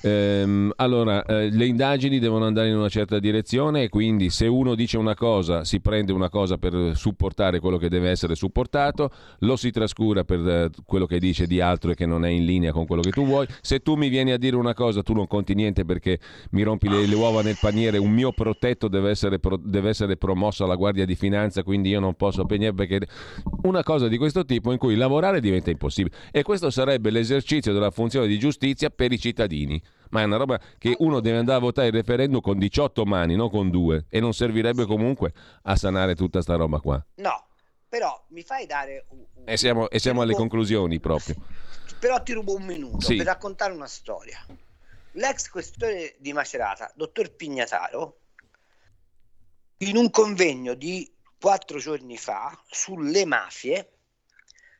ehm, 0.02 0.72
allora, 0.76 1.24
eh, 1.24 1.48
le 1.50 1.66
indagini 1.66 2.18
devono 2.18 2.44
andare 2.44 2.70
in 2.70 2.76
una 2.76 2.88
certa 2.88 3.20
direzione 3.20 3.84
e 3.84 3.88
quindi 3.88 4.30
se 4.30 4.48
uno 4.48 4.74
dice 4.74 4.98
una 4.98 5.14
cosa 5.14 5.62
si 5.62 5.78
prende 5.78 6.12
una 6.12 6.28
cosa 6.28 6.58
per 6.58 6.96
supportare 6.96 7.60
quello 7.60 7.76
che 7.76 7.88
deve 7.88 8.10
essere 8.10 8.34
supportato, 8.34 9.10
lo 9.40 9.54
si 9.54 9.70
trascura 9.76 10.24
per 10.24 10.40
eh, 10.48 10.70
quello 10.86 11.04
che 11.04 11.18
dice 11.18 11.46
di 11.46 11.60
altro 11.60 11.90
e 11.90 11.94
che 11.94 12.06
non 12.06 12.24
è 12.24 12.30
in 12.30 12.46
linea 12.46 12.72
con 12.72 12.86
quello 12.86 13.02
che 13.02 13.10
tu 13.10 13.26
vuoi. 13.26 13.46
Se 13.60 13.80
tu 13.80 13.94
mi 13.94 14.08
vieni 14.08 14.32
a 14.32 14.38
dire 14.38 14.56
una 14.56 14.72
cosa, 14.72 15.02
tu 15.02 15.12
non 15.12 15.26
conti 15.26 15.54
niente 15.54 15.84
perché 15.84 16.18
mi 16.52 16.62
rompi 16.62 16.88
le, 16.88 17.06
le 17.06 17.14
uova 17.14 17.42
nel 17.42 17.58
paniere, 17.60 17.98
un 17.98 18.10
mio 18.10 18.32
protetto 18.32 18.88
deve 18.88 19.10
essere, 19.10 19.38
pro, 19.38 19.58
deve 19.58 19.90
essere 19.90 20.16
promosso 20.16 20.64
alla 20.64 20.76
Guardia 20.76 21.04
di 21.04 21.14
Finanza, 21.14 21.62
quindi 21.62 21.90
io 21.90 22.00
non 22.00 22.14
posso 22.14 22.40
impegnare 22.40 22.72
perché 22.72 23.06
una 23.64 23.82
cosa 23.82 24.08
di 24.08 24.16
questo 24.16 24.46
tipo 24.46 24.72
in 24.72 24.78
cui 24.78 24.94
lavorare 24.94 25.40
diventa 25.40 25.70
impossibile. 25.70 26.16
E 26.30 26.42
questo 26.42 26.70
sarebbe 26.70 27.10
l'esercizio 27.10 27.74
della 27.74 27.90
funzione 27.90 28.26
di 28.26 28.38
giustizia 28.38 28.88
per 28.88 29.12
i 29.12 29.18
cittadini. 29.18 29.80
Ma 30.10 30.20
è 30.22 30.24
una 30.24 30.36
roba 30.36 30.58
che 30.78 30.94
uno 31.00 31.20
deve 31.20 31.38
andare 31.38 31.58
a 31.58 31.60
votare 31.60 31.88
il 31.88 31.92
referendum 31.92 32.40
con 32.40 32.58
18 32.58 33.04
mani, 33.04 33.34
non 33.34 33.50
con 33.50 33.70
due, 33.70 34.06
e 34.08 34.20
non 34.20 34.32
servirebbe 34.32 34.86
comunque 34.86 35.32
a 35.62 35.76
sanare 35.76 36.14
tutta 36.14 36.40
sta 36.40 36.54
roba 36.54 36.78
qua. 36.78 37.04
No, 37.16 37.45
però 37.96 38.22
mi 38.28 38.42
fai 38.42 38.66
dare... 38.66 39.06
Un, 39.08 39.24
un... 39.36 39.48
E 39.48 39.56
siamo, 39.56 39.88
e 39.88 39.98
siamo 39.98 40.20
alle 40.20 40.34
conclusioni 40.34 41.00
proprio. 41.00 41.34
Però 41.98 42.22
ti 42.22 42.34
rubo 42.34 42.54
un 42.54 42.64
minuto 42.64 43.00
Sì. 43.00 43.16
per 43.16 43.24
raccontare 43.24 43.72
una 43.72 43.86
storia. 43.86 44.38
L'ex 45.12 45.48
questore 45.48 46.14
di 46.18 46.34
Macerata, 46.34 46.92
dottor 46.94 47.34
Pignataro, 47.34 48.18
in 49.78 49.96
un 49.96 50.10
convegno 50.10 50.74
di 50.74 51.10
quattro 51.40 51.78
giorni 51.78 52.18
fa 52.18 52.62
sulle 52.68 53.24
mafie, 53.24 53.92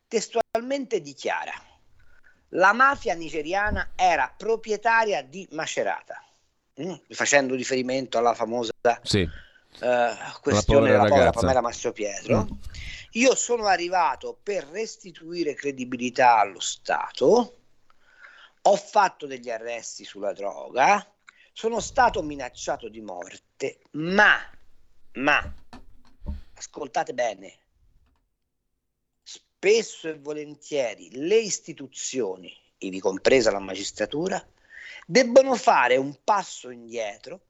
testualmente 0.06 1.00
dichiara 1.00 1.54
la 2.50 2.74
mafia 2.74 3.14
nigeriana 3.14 3.92
era 3.96 4.32
proprietaria 4.36 5.22
di 5.22 5.48
Macerata, 5.52 6.22
mm? 6.82 6.92
facendo 7.08 7.54
riferimento 7.54 8.18
alla 8.18 8.34
famosa 8.34 8.72
Sì. 9.02 9.26
Eh, 9.80 10.14
questione 10.40 10.90
della 10.90 11.06
povera. 11.06 11.30
Pamela 11.30 11.60
Mastropietro. 11.60 12.44
Mm. 12.44 12.56
Io 13.12 13.34
sono 13.34 13.66
arrivato 13.66 14.38
per 14.42 14.64
restituire 14.64 15.54
credibilità 15.54 16.38
allo 16.38 16.60
Stato, 16.60 17.58
ho 18.62 18.76
fatto 18.76 19.26
degli 19.26 19.48
arresti 19.48 20.04
sulla 20.04 20.32
droga, 20.32 21.06
sono 21.52 21.80
stato 21.80 22.22
minacciato 22.22 22.88
di 22.88 23.00
morte, 23.00 23.78
ma, 23.92 24.36
ma, 25.14 25.54
ascoltate 26.54 27.14
bene, 27.14 27.58
spesso 29.22 30.08
e 30.08 30.18
volentieri 30.18 31.08
le 31.12 31.38
istituzioni, 31.38 32.54
ivi 32.78 33.00
compresa 33.00 33.50
la 33.50 33.60
magistratura, 33.60 34.44
debbono 35.06 35.54
fare 35.54 35.96
un 35.96 36.14
passo 36.22 36.68
indietro 36.70 37.45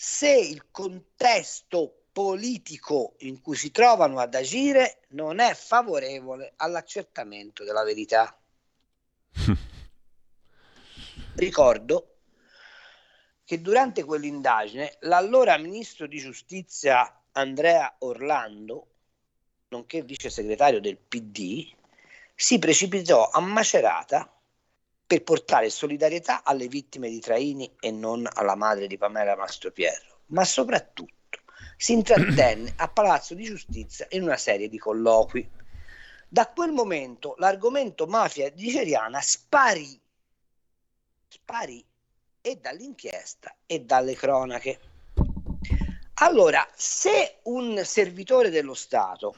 se 0.00 0.30
il 0.30 0.70
contesto 0.70 2.04
politico 2.12 3.14
in 3.18 3.40
cui 3.40 3.56
si 3.56 3.72
trovano 3.72 4.20
ad 4.20 4.32
agire 4.32 5.00
non 5.08 5.40
è 5.40 5.54
favorevole 5.54 6.52
all'accertamento 6.54 7.64
della 7.64 7.82
verità. 7.82 8.38
Ricordo 11.34 12.14
che 13.44 13.60
durante 13.60 14.04
quell'indagine 14.04 14.98
l'allora 15.00 15.58
ministro 15.58 16.06
di 16.06 16.18
giustizia 16.18 17.20
Andrea 17.32 17.96
Orlando, 17.98 18.86
nonché 19.70 20.02
vice 20.02 20.30
segretario 20.30 20.80
del 20.80 20.96
PD, 20.96 21.68
si 22.36 22.60
precipitò 22.60 23.30
a 23.30 23.40
Macerata 23.40 24.32
per 25.08 25.22
portare 25.22 25.70
solidarietà 25.70 26.44
alle 26.44 26.68
vittime 26.68 27.08
di 27.08 27.18
Traini 27.18 27.76
e 27.80 27.90
non 27.90 28.28
alla 28.30 28.54
madre 28.54 28.86
di 28.86 28.98
Pamela 28.98 29.36
Mastropietro, 29.36 30.18
ma 30.26 30.44
soprattutto 30.44 31.38
si 31.78 31.94
intrattenne 31.94 32.74
a 32.76 32.88
Palazzo 32.88 33.32
di 33.32 33.44
Giustizia 33.44 34.06
in 34.10 34.24
una 34.24 34.36
serie 34.36 34.68
di 34.68 34.76
colloqui. 34.76 35.50
Da 36.28 36.46
quel 36.48 36.72
momento 36.72 37.36
l'argomento 37.38 38.04
mafia 38.06 38.52
nigeriana 38.54 39.22
sparì, 39.22 39.98
sparì 41.26 41.82
e 42.42 42.56
dall'inchiesta 42.56 43.56
e 43.64 43.80
dalle 43.80 44.14
cronache. 44.14 44.78
Allora, 46.20 46.68
se 46.74 47.38
un 47.44 47.80
servitore 47.82 48.50
dello 48.50 48.74
Stato, 48.74 49.36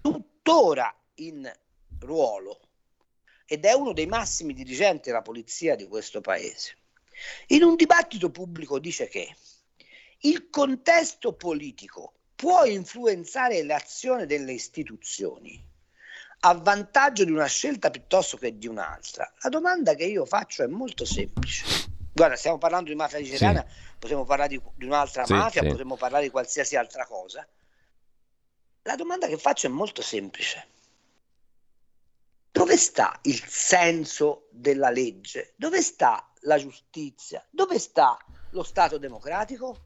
tuttora 0.00 0.92
in 1.16 1.48
ruolo, 2.00 2.58
ed 3.46 3.64
è 3.64 3.72
uno 3.72 3.92
dei 3.92 4.06
massimi 4.06 4.54
dirigenti 4.54 5.08
della 5.08 5.22
polizia 5.22 5.76
di 5.76 5.86
questo 5.86 6.20
paese, 6.20 6.76
in 7.48 7.62
un 7.62 7.76
dibattito 7.76 8.30
pubblico 8.30 8.78
dice 8.78 9.08
che 9.08 9.34
il 10.20 10.48
contesto 10.50 11.34
politico 11.34 12.12
può 12.34 12.64
influenzare 12.64 13.62
l'azione 13.62 14.26
delle 14.26 14.52
istituzioni 14.52 15.62
a 16.40 16.54
vantaggio 16.54 17.24
di 17.24 17.30
una 17.30 17.46
scelta 17.46 17.90
piuttosto 17.90 18.36
che 18.36 18.58
di 18.58 18.66
un'altra, 18.66 19.32
la 19.40 19.48
domanda 19.48 19.94
che 19.94 20.04
io 20.04 20.26
faccio 20.26 20.62
è 20.62 20.66
molto 20.66 21.04
semplice. 21.04 21.64
Guarda, 22.12 22.36
stiamo 22.36 22.58
parlando 22.58 22.90
di 22.90 22.94
mafia 22.94 23.18
nigeriana, 23.18 23.66
possiamo 23.98 24.24
parlare 24.24 24.50
di, 24.50 24.62
di 24.76 24.84
un'altra 24.84 25.24
Sì, 25.24 25.32
mafia, 25.32 25.62
sì. 25.62 25.68
potremmo 25.68 25.96
parlare 25.96 26.24
di 26.24 26.30
qualsiasi 26.30 26.76
altra 26.76 27.06
cosa. 27.06 27.46
La 28.82 28.94
domanda 28.94 29.26
che 29.26 29.38
faccio 29.38 29.66
è 29.66 29.70
molto 29.70 30.00
semplice. 30.02 30.68
Dove 32.54 32.76
sta 32.76 33.18
il 33.22 33.42
senso 33.48 34.46
della 34.52 34.88
legge? 34.88 35.54
Dove 35.56 35.82
sta 35.82 36.30
la 36.42 36.56
giustizia? 36.56 37.44
Dove 37.50 37.80
sta 37.80 38.16
lo 38.50 38.62
Stato 38.62 38.96
democratico? 38.96 39.80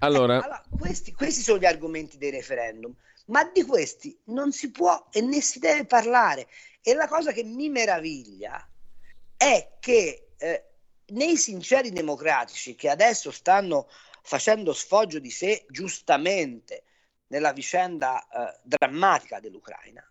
Allora, 0.00 0.38
Allora, 0.42 0.60
questi, 0.76 1.12
questi 1.12 1.40
sono 1.40 1.60
gli 1.60 1.66
argomenti 1.66 2.18
dei 2.18 2.32
referendum, 2.32 2.92
ma 3.26 3.44
di 3.44 3.62
questi 3.62 4.18
non 4.24 4.50
si 4.50 4.72
può 4.72 5.06
e 5.12 5.20
né 5.20 5.40
si 5.40 5.60
deve 5.60 5.86
parlare. 5.86 6.48
E 6.82 6.94
la 6.94 7.06
cosa 7.06 7.30
che 7.30 7.44
mi 7.44 7.68
meraviglia 7.68 8.68
è 9.36 9.76
che 9.78 10.30
eh, 10.36 10.64
nei 11.10 11.36
sinceri 11.36 11.92
democratici 11.92 12.74
che 12.74 12.88
adesso 12.88 13.30
stanno 13.30 13.88
facendo 14.20 14.72
sfoggio 14.72 15.20
di 15.20 15.30
sé 15.30 15.64
giustamente 15.68 16.82
nella 17.28 17.52
vicenda 17.52 18.26
eh, 18.26 18.58
drammatica 18.64 19.38
dell'Ucraina, 19.38 20.04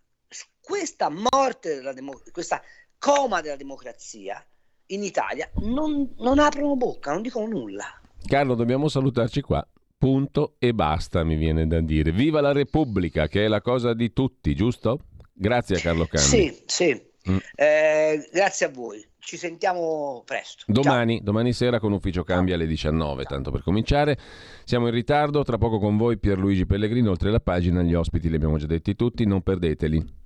questa 0.68 1.10
morte, 1.10 1.76
della 1.76 1.94
demo- 1.94 2.22
questa 2.30 2.62
coma 2.98 3.40
della 3.40 3.56
democrazia 3.56 4.46
in 4.88 5.02
Italia 5.02 5.50
non, 5.62 6.14
non 6.18 6.40
aprono 6.40 6.76
bocca, 6.76 7.14
non 7.14 7.22
dicono 7.22 7.48
nulla. 7.48 7.86
Carlo, 8.26 8.54
dobbiamo 8.54 8.90
salutarci 8.90 9.40
qua. 9.40 9.66
Punto 9.98 10.56
e 10.60 10.74
basta, 10.74 11.24
mi 11.24 11.38
viene 11.38 11.68
da 11.68 11.80
dire. 11.80 12.12
Viva 12.12 12.42
la 12.42 12.52
Repubblica, 12.52 13.28
che 13.28 13.46
è 13.46 13.48
la 13.48 13.62
cosa 13.62 13.94
di 13.94 14.12
tutti, 14.12 14.54
giusto? 14.54 15.00
Grazie 15.34 15.78
a 15.78 15.80
Carlo 15.80 16.06
Cambi. 16.06 16.28
Sì, 16.28 16.64
sì. 16.66 17.02
Mm. 17.30 17.38
Eh, 17.56 18.30
grazie 18.32 18.66
a 18.66 18.70
voi. 18.70 19.06
Ci 19.20 19.38
sentiamo 19.38 20.22
presto. 20.26 20.66
Domani, 20.68 21.22
domani 21.24 21.54
sera 21.54 21.80
con 21.80 21.94
Ufficio 21.94 22.24
Cambi 22.24 22.52
alle 22.52 22.68
19, 22.68 23.24
tanto 23.24 23.52
per 23.52 23.64
cominciare. 23.64 24.18
Siamo 24.66 24.88
in 24.88 24.94
ritardo, 24.94 25.44
tra 25.44 25.58
poco 25.58 25.80
con 25.80 25.96
voi 25.96 26.18
Pierluigi 26.18 26.66
Pellegrino, 26.66 27.10
oltre 27.10 27.32
la 27.32 27.40
pagina, 27.40 27.82
gli 27.82 27.94
ospiti 27.94 28.30
li 28.30 28.36
abbiamo 28.36 28.58
già 28.58 28.68
detti 28.68 28.96
tutti, 28.96 29.26
non 29.26 29.42
perdeteli. 29.42 30.26